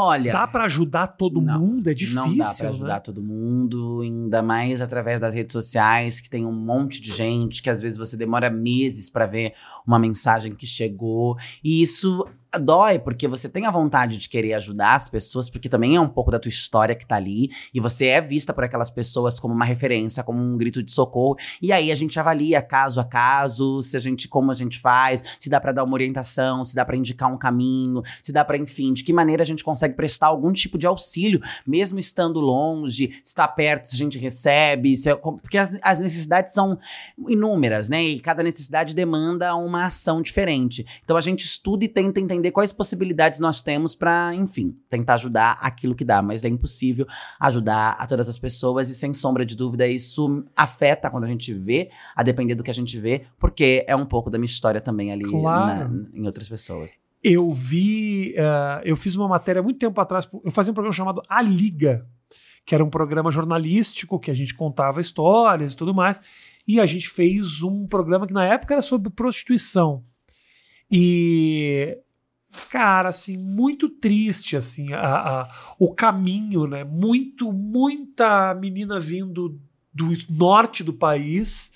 Olha. 0.00 0.32
Dá 0.32 0.46
pra 0.46 0.64
ajudar 0.64 1.08
todo 1.08 1.40
Não, 1.40 1.58
mundo? 1.60 1.90
É 1.90 1.94
difícil, 1.94 2.20
Não 2.22 2.36
dá 2.36 2.54
pra 2.54 2.68
ajudar 2.68 2.94
né? 2.94 3.00
todo 3.00 3.20
mundo, 3.20 4.00
ainda 4.02 4.40
mais 4.42 4.80
através 4.80 5.20
das 5.20 5.34
redes 5.34 5.52
sociais, 5.52 6.20
que 6.20 6.30
tem 6.30 6.46
um 6.46 6.52
monte 6.52 7.00
de 7.02 7.10
gente, 7.10 7.60
que 7.60 7.68
às 7.68 7.82
vezes 7.82 7.98
você 7.98 8.16
demora 8.16 8.48
meses 8.48 9.10
pra 9.10 9.26
ver 9.26 9.54
uma 9.84 9.98
mensagem 9.98 10.54
que 10.54 10.66
chegou. 10.66 11.36
E 11.64 11.82
isso 11.82 12.24
dói, 12.58 12.98
porque 12.98 13.28
você 13.28 13.48
tem 13.48 13.66
a 13.66 13.70
vontade 13.70 14.16
de 14.16 14.28
querer 14.28 14.54
ajudar 14.54 14.94
as 14.94 15.08
pessoas, 15.08 15.50
porque 15.50 15.68
também 15.68 15.96
é 15.96 16.00
um 16.00 16.08
pouco 16.08 16.30
da 16.30 16.38
tua 16.38 16.48
história 16.48 16.94
que 16.94 17.06
tá 17.06 17.16
ali, 17.16 17.50
e 17.74 17.80
você 17.80 18.06
é 18.06 18.20
vista 18.20 18.54
por 18.54 18.64
aquelas 18.64 18.90
pessoas 18.90 19.38
como 19.38 19.54
uma 19.54 19.64
referência, 19.64 20.22
como 20.22 20.40
um 20.40 20.56
grito 20.56 20.82
de 20.82 20.90
socorro. 20.90 21.36
E 21.60 21.72
aí 21.72 21.92
a 21.92 21.94
gente 21.94 22.18
avalia 22.18 22.62
caso 22.62 23.00
a 23.00 23.04
caso, 23.04 23.82
se 23.82 23.96
a 23.96 24.00
gente 24.00 24.28
como 24.28 24.50
a 24.50 24.54
gente 24.54 24.78
faz, 24.78 25.22
se 25.38 25.50
dá 25.50 25.60
pra 25.60 25.72
dar 25.72 25.84
uma 25.84 25.94
orientação, 25.94 26.64
se 26.64 26.74
dá 26.74 26.84
pra 26.84 26.96
indicar 26.96 27.32
um 27.32 27.36
caminho, 27.36 28.02
se 28.22 28.32
dá 28.32 28.44
pra, 28.44 28.56
enfim, 28.56 28.92
de 28.92 29.04
que 29.04 29.12
maneira 29.12 29.42
a 29.42 29.46
gente 29.46 29.64
consegue 29.64 29.94
prestar 29.94 30.28
algum 30.28 30.52
tipo 30.52 30.78
de 30.78 30.86
auxílio, 30.86 31.40
mesmo 31.66 31.98
estando 31.98 32.40
longe, 32.40 33.10
se 33.22 33.30
está 33.30 33.46
perto, 33.46 33.88
se 33.88 33.94
a 33.94 33.98
gente 33.98 34.18
recebe, 34.18 34.96
se 34.96 35.10
é 35.10 35.16
porque 35.16 35.58
as, 35.58 35.76
as 35.82 36.00
necessidades 36.00 36.54
são 36.54 36.78
inúmeras, 37.28 37.88
né? 37.88 38.02
E 38.02 38.20
cada 38.20 38.42
necessidade 38.42 38.94
demanda 38.94 39.54
uma 39.54 39.84
ação 39.84 40.22
diferente. 40.22 40.86
Então 41.04 41.16
a 41.16 41.20
gente 41.20 41.44
estuda 41.44 41.84
e 41.84 41.88
tenta 41.88 42.20
entender 42.20 42.37
quais 42.52 42.72
possibilidades 42.72 43.40
nós 43.40 43.60
temos 43.62 43.94
pra, 43.94 44.34
enfim, 44.34 44.76
tentar 44.88 45.14
ajudar 45.14 45.58
aquilo 45.60 45.94
que 45.94 46.04
dá, 46.04 46.20
mas 46.22 46.44
é 46.44 46.48
impossível 46.48 47.06
ajudar 47.40 47.90
a 47.98 48.06
todas 48.06 48.28
as 48.28 48.38
pessoas 48.38 48.88
e 48.88 48.94
sem 48.94 49.12
sombra 49.12 49.44
de 49.44 49.56
dúvida 49.56 49.86
isso 49.86 50.44
afeta 50.56 51.10
quando 51.10 51.24
a 51.24 51.28
gente 51.28 51.52
vê, 51.52 51.90
a 52.14 52.22
depender 52.22 52.54
do 52.54 52.62
que 52.62 52.70
a 52.70 52.74
gente 52.74 52.98
vê, 52.98 53.24
porque 53.38 53.84
é 53.86 53.94
um 53.96 54.06
pouco 54.06 54.30
da 54.30 54.38
minha 54.38 54.46
história 54.46 54.80
também 54.80 55.12
ali 55.12 55.24
Claro. 55.24 55.88
na- 55.92 56.06
em 56.14 56.26
outras 56.26 56.48
pessoas. 56.48 56.96
Eu 57.22 57.50
vi, 57.52 58.34
eh, 58.36 58.82
eu 58.84 58.96
fiz 58.96 59.16
uma 59.16 59.26
matéria 59.26 59.62
muito 59.62 59.78
tempo 59.78 60.00
atrás, 60.00 60.28
eu 60.44 60.50
fazia 60.52 60.70
um 60.70 60.74
programa 60.74 60.94
chamado 60.94 61.20
A 61.28 61.42
Liga, 61.42 62.06
que 62.64 62.74
era 62.74 62.84
um 62.84 62.90
programa 62.90 63.30
jornalístico 63.30 64.20
que 64.20 64.30
a 64.30 64.34
gente 64.34 64.54
contava 64.54 65.00
histórias 65.00 65.72
e 65.72 65.76
tudo 65.76 65.92
mais, 65.94 66.20
e 66.66 66.78
a 66.78 66.86
gente 66.86 67.08
fez 67.08 67.62
um 67.62 67.86
programa 67.86 68.26
que 68.26 68.32
na 68.34 68.44
época 68.44 68.74
era 68.74 68.82
sobre 68.82 69.10
prostituição. 69.10 70.04
E 70.90 71.98
cara, 72.70 73.10
assim, 73.10 73.36
muito 73.36 73.88
triste 73.88 74.56
assim, 74.56 74.92
a, 74.92 75.00
a- 75.42 75.48
o 75.78 75.92
caminho, 75.94 76.66
né? 76.66 76.84
Muito, 76.84 77.52
muita 77.52 78.54
menina 78.54 78.98
vindo 78.98 79.60
do 79.92 80.08
norte 80.30 80.82
do 80.84 80.92
país 80.92 81.72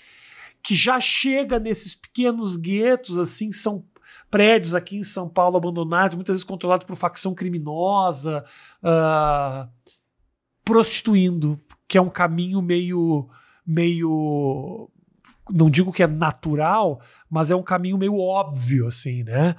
que 0.63 0.75
já 0.75 1.01
chega 1.01 1.59
nesses 1.59 1.95
pequenos 1.95 2.57
guetos, 2.57 3.19
assim, 3.19 3.51
são 3.51 3.85
prédios 4.31 4.75
aqui 4.75 4.97
em 4.97 5.03
São 5.03 5.29
Paulo 5.29 5.57
abandonados, 5.57 6.15
muitas 6.17 6.35
vezes 6.37 6.45
controlados 6.45 6.87
por 6.87 6.97
facção 6.97 7.35
criminosa, 7.35 8.45
ah, 8.83 9.69
prostituindo, 10.65 11.61
que 11.89 11.99
é 11.99 12.01
um 12.01 12.09
caminho 12.09 12.63
meio, 12.63 13.29
meio, 13.67 14.89
não 15.51 15.69
digo 15.69 15.93
que 15.93 16.03
é 16.03 16.07
natural, 16.07 17.01
mas 17.29 17.51
é 17.51 17.57
um 17.57 17.63
caminho 17.63 17.99
meio 17.99 18.17
óbvio, 18.19 18.87
assim, 18.87 19.23
né? 19.25 19.57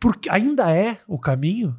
Porque 0.00 0.28
ainda 0.30 0.70
é 0.70 1.00
o 1.06 1.18
caminho. 1.18 1.76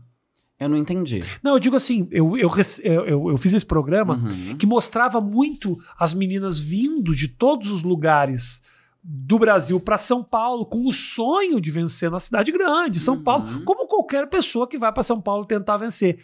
Eu 0.59 0.67
não 0.67 0.76
entendi. 0.76 1.22
Não, 1.41 1.53
eu 1.53 1.59
digo 1.59 1.76
assim, 1.78 2.07
eu, 2.11 2.38
eu, 2.38 2.49
eu- 2.84 3.30
eu 3.30 3.38
fiz 3.38 3.53
esse 3.53 3.65
programa 3.65 4.15
Uhum. 4.15 4.57
que 4.57 4.65
mostrava 4.65 5.22
muito 5.22 5.78
as 5.97 6.13
meninas 6.13 6.59
vindo 6.59 7.15
de 7.15 7.30
todos 7.30 7.72
os 7.72 7.82
lugares 7.82 8.61
do 9.02 9.39
Brasil 9.39 9.80
para 9.80 9.95
São 9.97 10.22
Paulo 10.24 10.66
com 10.66 10.86
o 10.86 10.91
sonho 10.91 11.62
de 11.62 11.72
vencer 11.72 12.12
na 12.12 12.20
cidade 12.20 12.52
grande, 12.52 13.00
São 13.00 13.16
Uhum. 13.16 13.24
Paulo, 13.24 13.64
como 13.64 13.88
qualquer 13.88 14.28
pessoa 14.28 14.68
que 14.68 14.78
vai 14.78 14.91
para 14.91 15.04
São 15.04 15.22
Paulo 15.22 15.45
tentar 15.45 15.78
vencer. 15.78 16.20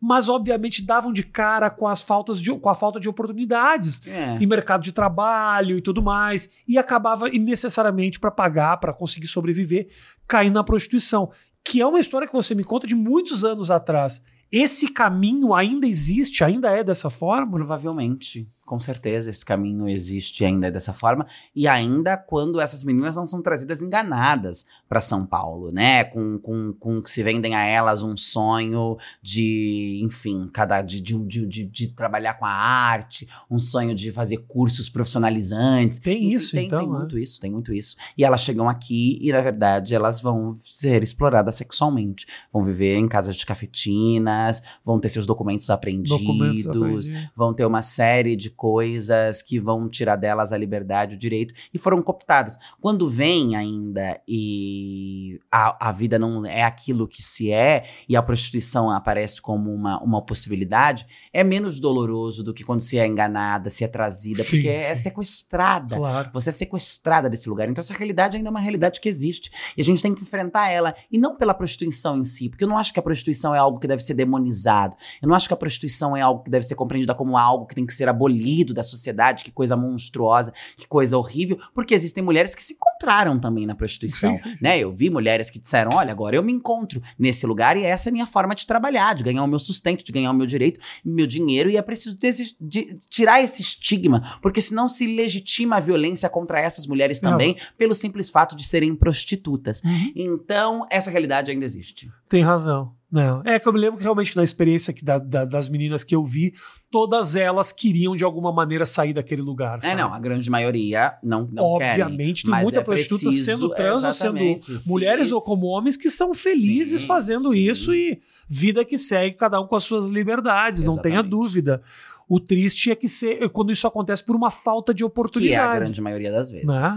Mas 0.00 0.28
obviamente 0.28 0.84
davam 0.84 1.12
de 1.12 1.22
cara 1.22 1.70
com 1.70 1.86
as 1.88 2.02
faltas 2.02 2.40
de, 2.40 2.52
com 2.54 2.68
a 2.68 2.74
falta 2.74 3.00
de 3.00 3.08
oportunidades 3.08 4.06
É. 4.06 4.36
em 4.40 4.46
mercado 4.46 4.82
de 4.82 4.92
trabalho 4.92 5.78
e 5.78 5.80
tudo 5.80 6.02
mais, 6.02 6.50
e 6.66 6.76
acabava 6.76 7.28
necessariamente 7.30 8.20
para 8.20 8.30
pagar, 8.30 8.76
para 8.76 8.92
conseguir 8.92 9.28
sobreviver, 9.28 9.88
caindo 10.26 10.54
na 10.54 10.64
prostituição, 10.64 11.30
que 11.64 11.80
é 11.80 11.86
uma 11.86 12.00
história 12.00 12.26
que 12.28 12.34
você 12.34 12.54
me 12.54 12.64
conta 12.64 12.86
de 12.86 12.94
muitos 12.94 13.44
anos 13.44 13.70
atrás. 13.70 14.22
Esse 14.50 14.88
caminho 14.88 15.54
ainda 15.54 15.86
existe, 15.86 16.42
ainda 16.44 16.70
é 16.70 16.82
dessa 16.84 17.08
forma? 17.10 17.52
Provavelmente, 17.58 18.48
com 18.68 18.78
certeza, 18.78 19.30
esse 19.30 19.44
caminho 19.44 19.88
existe 19.88 20.44
ainda 20.44 20.70
dessa 20.70 20.92
forma. 20.92 21.26
E 21.56 21.66
ainda 21.66 22.18
quando 22.18 22.60
essas 22.60 22.84
meninas 22.84 23.16
não 23.16 23.26
são 23.26 23.40
trazidas 23.40 23.80
enganadas 23.80 24.66
para 24.86 25.00
São 25.00 25.24
Paulo, 25.24 25.72
né? 25.72 26.04
Com, 26.04 26.38
com, 26.38 26.74
com 26.74 27.02
que 27.02 27.10
se 27.10 27.22
vendem 27.22 27.54
a 27.54 27.64
elas 27.64 28.02
um 28.02 28.14
sonho 28.14 28.98
de, 29.22 30.02
enfim, 30.04 30.50
cada 30.52 30.82
de, 30.82 31.00
de, 31.00 31.16
de, 31.24 31.64
de, 31.64 31.88
trabalhar 31.88 32.34
com 32.34 32.44
a 32.44 32.50
arte, 32.50 33.26
um 33.50 33.58
sonho 33.58 33.94
de 33.94 34.12
fazer 34.12 34.36
cursos 34.46 34.90
profissionalizantes. 34.90 35.98
Tem 35.98 36.18
Enfim, 36.18 36.34
isso, 36.34 36.52
tem, 36.52 36.66
então. 36.66 36.80
Tem 36.80 36.88
né? 36.88 36.98
muito 36.98 37.18
isso, 37.18 37.40
tem 37.40 37.50
muito 37.50 37.72
isso. 37.72 37.96
E 38.18 38.22
elas 38.22 38.42
chegam 38.42 38.68
aqui 38.68 39.18
e, 39.22 39.32
na 39.32 39.40
verdade, 39.40 39.94
elas 39.94 40.20
vão 40.20 40.54
ser 40.60 41.02
exploradas 41.02 41.54
sexualmente. 41.54 42.26
Vão 42.52 42.62
viver 42.62 42.96
em 42.96 43.08
casas 43.08 43.34
de 43.34 43.46
cafetinas, 43.46 44.62
vão 44.84 45.00
ter 45.00 45.08
seus 45.08 45.26
documentos 45.26 45.70
apreendidos, 45.70 46.18
Documentos 46.18 46.66
apreendidos. 46.66 47.10
vão 47.34 47.54
ter 47.54 47.64
uma 47.64 47.80
série 47.80 48.36
de 48.36 48.57
coisas 48.58 49.40
que 49.40 49.60
vão 49.60 49.88
tirar 49.88 50.16
delas 50.16 50.52
a 50.52 50.58
liberdade, 50.58 51.14
o 51.14 51.18
direito, 51.18 51.54
e 51.72 51.78
foram 51.78 52.02
cooptadas. 52.02 52.58
Quando 52.80 53.08
vem 53.08 53.54
ainda 53.54 54.20
e 54.26 55.38
a, 55.50 55.88
a, 55.88 55.92
vida 55.92 56.18
não 56.18 56.44
é 56.44 56.64
aquilo 56.64 57.06
que 57.06 57.22
se 57.22 57.52
é 57.52 57.84
e 58.08 58.16
a 58.16 58.22
prostituição 58.22 58.90
aparece 58.90 59.40
como 59.40 59.72
uma, 59.72 60.02
uma 60.02 60.20
possibilidade, 60.20 61.06
é 61.32 61.44
menos 61.44 61.78
doloroso 61.78 62.42
do 62.42 62.52
que 62.52 62.64
quando 62.64 62.80
se 62.80 62.98
é 62.98 63.06
enganada, 63.06 63.70
se 63.70 63.84
é 63.84 63.88
trazida, 63.88 64.42
Sim, 64.42 64.56
porque 64.56 64.68
é 64.68 64.96
sim. 64.96 65.04
sequestrada. 65.04 65.96
Claro. 65.96 66.30
Você 66.32 66.48
é 66.48 66.52
sequestrada 66.52 67.30
desse 67.30 67.48
lugar. 67.48 67.68
Então, 67.68 67.80
essa 67.80 67.94
realidade 67.94 68.36
ainda 68.36 68.48
é 68.48 68.50
uma 68.50 68.58
realidade 68.58 69.00
que 69.00 69.08
existe. 69.08 69.52
E 69.76 69.80
a 69.80 69.84
gente 69.84 70.02
tem 70.02 70.12
que 70.12 70.22
enfrentar 70.22 70.68
ela. 70.68 70.96
E 71.12 71.16
não 71.16 71.36
pela 71.36 71.54
prostituição 71.54 72.18
em 72.18 72.24
si, 72.24 72.48
porque 72.48 72.64
eu 72.64 72.68
não 72.68 72.76
acho 72.76 72.92
que 72.92 72.98
a 72.98 73.02
prostituição 73.02 73.54
é 73.54 73.58
algo 73.58 73.78
que 73.78 73.86
deve 73.86 74.02
ser 74.02 74.14
demonizado. 74.14 74.96
Eu 75.22 75.28
não 75.28 75.36
acho 75.36 75.46
que 75.46 75.54
a 75.54 75.56
prostituição 75.56 76.16
é 76.16 76.20
algo 76.20 76.42
que 76.42 76.50
deve 76.50 76.66
ser 76.66 76.74
compreendida 76.74 77.14
como 77.14 77.38
algo 77.38 77.64
que 77.64 77.76
tem 77.76 77.86
que 77.86 77.94
ser 77.94 78.08
abolido 78.08 78.47
da 78.74 78.82
sociedade, 78.82 79.44
que 79.44 79.50
coisa 79.50 79.76
monstruosa, 79.76 80.52
que 80.76 80.86
coisa 80.86 81.16
horrível, 81.16 81.58
porque 81.74 81.94
existem 81.94 82.22
mulheres 82.22 82.54
que 82.54 82.62
se 82.62 82.74
encontraram 82.74 83.38
também 83.38 83.66
na 83.66 83.74
prostituição. 83.74 84.36
Sim, 84.36 84.42
sim, 84.42 84.50
sim. 84.50 84.58
Né? 84.62 84.78
Eu 84.78 84.92
vi 84.92 85.10
mulheres 85.10 85.50
que 85.50 85.58
disseram: 85.58 85.90
olha, 85.94 86.10
agora 86.12 86.36
eu 86.36 86.42
me 86.42 86.52
encontro 86.52 87.02
nesse 87.18 87.46
lugar 87.46 87.76
e 87.76 87.84
essa 87.84 88.08
é 88.08 88.10
a 88.10 88.12
minha 88.12 88.26
forma 88.26 88.54
de 88.54 88.66
trabalhar, 88.66 89.14
de 89.14 89.22
ganhar 89.24 89.42
o 89.42 89.46
meu 89.46 89.58
sustento, 89.58 90.04
de 90.04 90.12
ganhar 90.12 90.30
o 90.30 90.34
meu 90.34 90.46
direito, 90.46 90.80
meu 91.04 91.26
dinheiro, 91.26 91.70
e 91.70 91.76
é 91.76 91.82
preciso 91.82 92.16
desi- 92.18 92.56
de- 92.60 92.96
tirar 93.08 93.42
esse 93.42 93.62
estigma, 93.62 94.38
porque 94.42 94.60
senão 94.60 94.88
se 94.88 95.06
legitima 95.06 95.76
a 95.76 95.80
violência 95.80 96.28
contra 96.28 96.60
essas 96.60 96.86
mulheres 96.86 97.20
Não. 97.20 97.30
também, 97.32 97.56
pelo 97.76 97.94
simples 97.94 98.30
fato 98.30 98.56
de 98.56 98.64
serem 98.64 98.94
prostitutas. 98.94 99.82
Uhum. 99.84 100.12
Então, 100.14 100.86
essa 100.90 101.10
realidade 101.10 101.50
ainda 101.50 101.64
existe. 101.64 102.10
Tem 102.28 102.42
razão. 102.42 102.92
Não. 103.10 103.40
É 103.42 103.58
que 103.58 103.66
eu 103.66 103.72
me 103.72 103.78
lembro 103.80 103.96
que 103.96 104.02
realmente 104.02 104.36
na 104.36 104.44
experiência 104.44 104.92
que 104.92 105.02
da- 105.02 105.16
da- 105.18 105.46
das 105.46 105.66
meninas 105.70 106.04
que 106.04 106.14
eu 106.14 106.22
vi, 106.22 106.52
todas 106.90 107.34
elas 107.36 107.72
queriam 107.72 108.14
de 108.14 108.22
alguma 108.22 108.52
maneira 108.52 108.84
sair 108.84 109.14
daquele 109.14 109.40
lugar. 109.40 109.78
É, 109.78 109.80
sabe? 109.80 109.94
não, 110.02 110.12
a 110.12 110.18
grande 110.20 110.50
maioria 110.50 111.14
não, 111.22 111.48
não 111.50 111.78
querem. 111.78 112.02
Obviamente, 112.04 112.42
tem 112.42 112.50
mas 112.50 112.64
muita 112.64 112.80
é 112.80 112.84
prostituta 112.84 113.22
preciso- 113.24 113.44
sendo 113.46 113.70
trans 113.70 114.04
ou 114.04 114.12
sendo 114.12 114.36
exatamente, 114.36 114.78
sim, 114.78 114.90
mulheres 114.90 115.32
ou 115.32 115.40
como 115.40 115.66
homens 115.68 115.96
que 115.96 116.10
são 116.10 116.34
felizes 116.34 117.00
Sim, 117.00 117.06
fazendo 117.06 117.54
isso 117.54 117.94
e 117.94 118.20
vida 118.46 118.84
que 118.84 118.98
segue, 118.98 119.36
cada 119.36 119.58
um 119.58 119.66
com 119.66 119.74
as 119.76 119.84
suas 119.84 120.06
liberdades, 120.08 120.84
não 120.84 120.98
tenha 120.98 121.14
Exatamente. 121.20 121.30
dúvida. 121.30 121.82
O 122.28 122.38
triste 122.38 122.90
é 122.90 122.94
que 122.94 123.08
se- 123.08 123.48
quando 123.48 123.72
isso 123.72 123.86
acontece 123.86 124.22
por 124.22 124.36
uma 124.36 124.50
falta 124.50 124.92
de 124.92 124.98
Que 124.98 125.02
é 125.02 125.06
a 125.06 125.08
oportunidade. 125.08 125.78
grande 125.78 126.02
maioria 126.02 126.30
das 126.30 126.50
vezes. 126.50 126.66
né? 126.66 126.94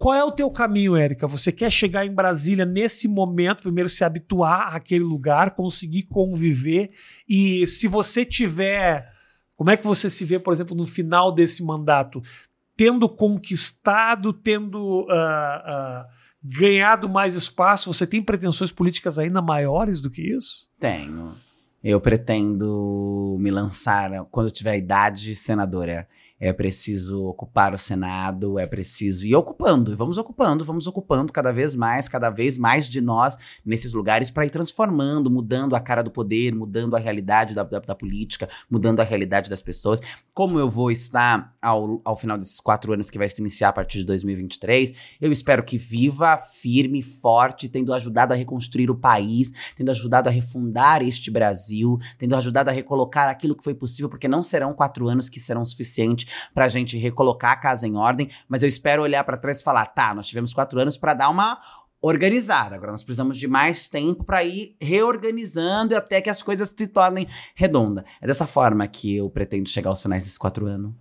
Qual 0.00 0.14
é 0.14 0.24
o 0.24 0.32
teu 0.32 0.50
caminho, 0.50 0.96
Érica? 0.96 1.26
Você 1.26 1.52
quer 1.52 1.70
chegar 1.70 2.06
em 2.06 2.14
Brasília 2.14 2.64
nesse 2.64 3.06
momento, 3.06 3.60
primeiro 3.60 3.86
se 3.86 4.02
habituar 4.02 4.74
àquele 4.74 5.04
lugar, 5.04 5.50
conseguir 5.50 6.04
conviver 6.04 6.92
e 7.28 7.66
se 7.66 7.86
você 7.86 8.24
tiver, 8.24 9.12
como 9.54 9.68
é 9.68 9.76
que 9.76 9.86
você 9.86 10.08
se 10.08 10.24
vê, 10.24 10.38
por 10.38 10.54
exemplo, 10.54 10.74
no 10.74 10.86
final 10.86 11.30
desse 11.30 11.62
mandato, 11.62 12.22
tendo 12.74 13.10
conquistado, 13.10 14.32
tendo 14.32 15.06
ah, 15.10 15.62
ah, 15.66 16.06
ganhado 16.42 17.06
mais 17.06 17.34
espaço, 17.34 17.92
você 17.92 18.06
tem 18.06 18.22
pretensões 18.22 18.72
políticas 18.72 19.18
ainda 19.18 19.42
maiores 19.42 20.00
do 20.00 20.08
que 20.08 20.22
isso? 20.34 20.70
Tenho. 20.78 21.34
Eu 21.84 22.00
pretendo 22.00 23.36
me 23.38 23.50
lançar 23.50 24.24
quando 24.30 24.46
eu 24.46 24.52
tiver 24.52 24.70
a 24.70 24.78
idade 24.78 25.34
senadora. 25.34 26.08
É 26.42 26.54
preciso 26.54 27.22
ocupar 27.26 27.74
o 27.74 27.78
Senado, 27.78 28.58
é 28.58 28.66
preciso 28.66 29.26
ir 29.26 29.34
ocupando, 29.36 29.92
e 29.92 29.94
vamos 29.94 30.16
ocupando, 30.16 30.64
vamos 30.64 30.86
ocupando 30.86 31.30
cada 31.30 31.52
vez 31.52 31.76
mais, 31.76 32.08
cada 32.08 32.30
vez 32.30 32.56
mais 32.56 32.86
de 32.88 33.02
nós 33.02 33.36
nesses 33.62 33.92
lugares 33.92 34.30
para 34.30 34.46
ir 34.46 34.50
transformando, 34.50 35.30
mudando 35.30 35.76
a 35.76 35.80
cara 35.80 36.02
do 36.02 36.10
poder, 36.10 36.54
mudando 36.54 36.96
a 36.96 36.98
realidade 36.98 37.54
da, 37.54 37.62
da- 37.62 37.80
da 37.80 37.94
política, 37.94 38.48
mudando 38.70 39.00
a 39.00 39.04
realidade 39.04 39.50
das 39.50 39.60
pessoas. 39.60 40.00
Como 40.32 40.58
eu 40.58 40.70
vou 40.70 40.90
estar 40.90 41.54
ao, 41.60 42.00
ao 42.02 42.16
final 42.16 42.38
desses 42.38 42.58
quatro 42.58 42.94
anos 42.94 43.10
que 43.10 43.18
vai 43.18 43.28
se 43.28 43.38
iniciar 43.38 43.68
a 43.68 43.72
partir 43.74 43.98
de 43.98 44.04
2023, 44.06 44.94
eu 45.20 45.30
espero 45.30 45.62
que 45.62 45.76
viva, 45.76 46.38
firme, 46.38 47.02
forte, 47.02 47.68
tendo 47.68 47.92
ajudado 47.92 48.32
a 48.32 48.36
reconstruir 48.36 48.90
o 48.90 48.96
país, 48.96 49.52
tendo 49.76 49.90
ajudado 49.90 50.30
a 50.30 50.32
refundar 50.32 51.02
este 51.02 51.30
Brasil, 51.30 51.98
tendo 52.16 52.34
ajudado 52.34 52.70
a 52.70 52.72
recolocar 52.72 53.28
aquilo 53.28 53.54
que 53.54 53.62
foi 53.62 53.74
possível, 53.74 54.08
porque 54.08 54.26
não 54.26 54.42
serão 54.42 54.72
quatro 54.72 55.06
anos 55.06 55.28
que 55.28 55.38
serão 55.38 55.66
suficientes 55.66 56.29
para 56.54 56.64
a 56.64 56.68
gente 56.68 56.96
recolocar 56.98 57.52
a 57.52 57.56
casa 57.56 57.86
em 57.86 57.96
ordem, 57.96 58.30
mas 58.48 58.62
eu 58.62 58.68
espero 58.68 59.02
olhar 59.02 59.24
para 59.24 59.36
trás 59.36 59.60
e 59.60 59.64
falar, 59.64 59.86
tá, 59.86 60.14
nós 60.14 60.26
tivemos 60.26 60.52
quatro 60.52 60.78
anos 60.80 60.96
para 60.96 61.14
dar 61.14 61.28
uma 61.28 61.60
organizada, 62.02 62.74
agora 62.74 62.92
nós 62.92 63.04
precisamos 63.04 63.36
de 63.36 63.46
mais 63.46 63.88
tempo 63.88 64.24
para 64.24 64.42
ir 64.42 64.74
reorganizando 64.80 65.94
até 65.94 66.20
que 66.20 66.30
as 66.30 66.42
coisas 66.42 66.74
se 66.76 66.86
tornem 66.86 67.26
redondas. 67.54 68.04
É 68.20 68.26
dessa 68.26 68.46
forma 68.46 68.86
que 68.88 69.16
eu 69.16 69.28
pretendo 69.28 69.68
chegar 69.68 69.90
aos 69.90 70.00
finais 70.00 70.22
desses 70.22 70.38
quatro 70.38 70.66
anos. 70.66 70.94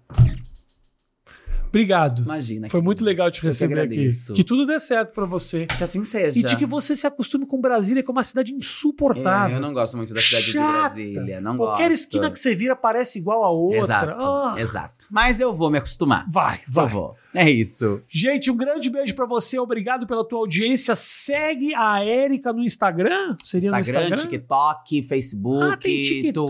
Obrigado. 1.70 2.24
Imagina. 2.24 2.68
Foi 2.70 2.82
muito 2.82 3.04
legal 3.04 3.30
te 3.32 3.42
receber 3.42 3.80
aqui. 3.80 4.10
Que 4.36 4.44
tudo 4.44 4.66
dê 4.66 4.78
certo 4.80 5.14
para 5.14 5.26
você. 5.26 5.66
Que 5.68 5.84
assim 5.84 6.04
seja. 6.04 6.38
E 6.38 6.44
de 6.44 6.56
que 6.58 6.66
você 6.66 6.96
se 6.96 7.06
acostume 7.08 7.46
com 7.46 7.62
Brasília, 7.62 8.04
que 8.04 8.10
é 8.10 8.12
uma 8.12 8.24
cidade 8.24 8.52
insuportável. 8.54 9.56
É, 9.56 9.58
eu 9.60 9.62
não 9.62 9.74
gosto 9.74 9.96
muito 9.98 10.14
da 10.14 10.20
cidade 10.22 10.52
Chata. 10.52 10.96
de 10.96 11.12
Brasília. 11.14 11.42
Não 11.42 11.58
Qualquer 11.58 11.90
gosto. 11.90 12.02
esquina 12.02 12.30
que 12.32 12.40
você 12.40 12.54
vira 12.56 12.76
parece 12.76 13.20
igual 13.20 13.44
a 13.44 13.50
outra. 13.52 13.80
Exato, 13.80 14.26
Ah, 14.26 14.56
exato. 14.58 15.06
Mas 15.10 15.40
eu 15.40 15.54
vou 15.54 15.70
me 15.70 15.78
acostumar. 15.78 16.26
Vai, 16.30 16.56
Eu 16.68 16.74
vai. 16.74 16.88
vou. 16.88 17.16
É 17.34 17.50
isso. 17.50 18.02
Gente, 18.10 18.50
um 18.50 18.58
grande 18.58 18.90
beijo 18.90 19.14
pra 19.14 19.26
você. 19.28 19.60
Obrigado 19.60 20.08
pela 20.08 20.28
tua 20.28 20.40
audiência. 20.40 20.96
Segue 20.96 21.74
a 21.76 22.04
Érica 22.04 22.52
no 22.52 22.64
Instagram? 22.64 23.36
Seria 23.44 23.70
Instagram, 23.70 24.00
no 24.10 24.16
Instagram? 24.16 24.32
TikTok, 24.32 25.04
Facebook, 25.04 25.64
ah, 25.74 25.78
tem 25.78 26.02
TikTok. 26.04 26.48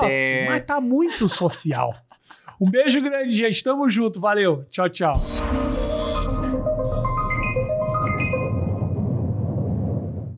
Twitter. 0.00 0.48
Mas 0.48 0.64
tá 0.66 0.80
muito 0.80 1.28
social. 1.28 1.94
Um 2.60 2.70
beijo 2.70 3.00
grande, 3.00 3.30
gente. 3.30 3.62
Tamo 3.62 3.88
junto. 3.88 4.20
Valeu. 4.20 4.64
Tchau, 4.70 4.88
tchau. 4.88 5.77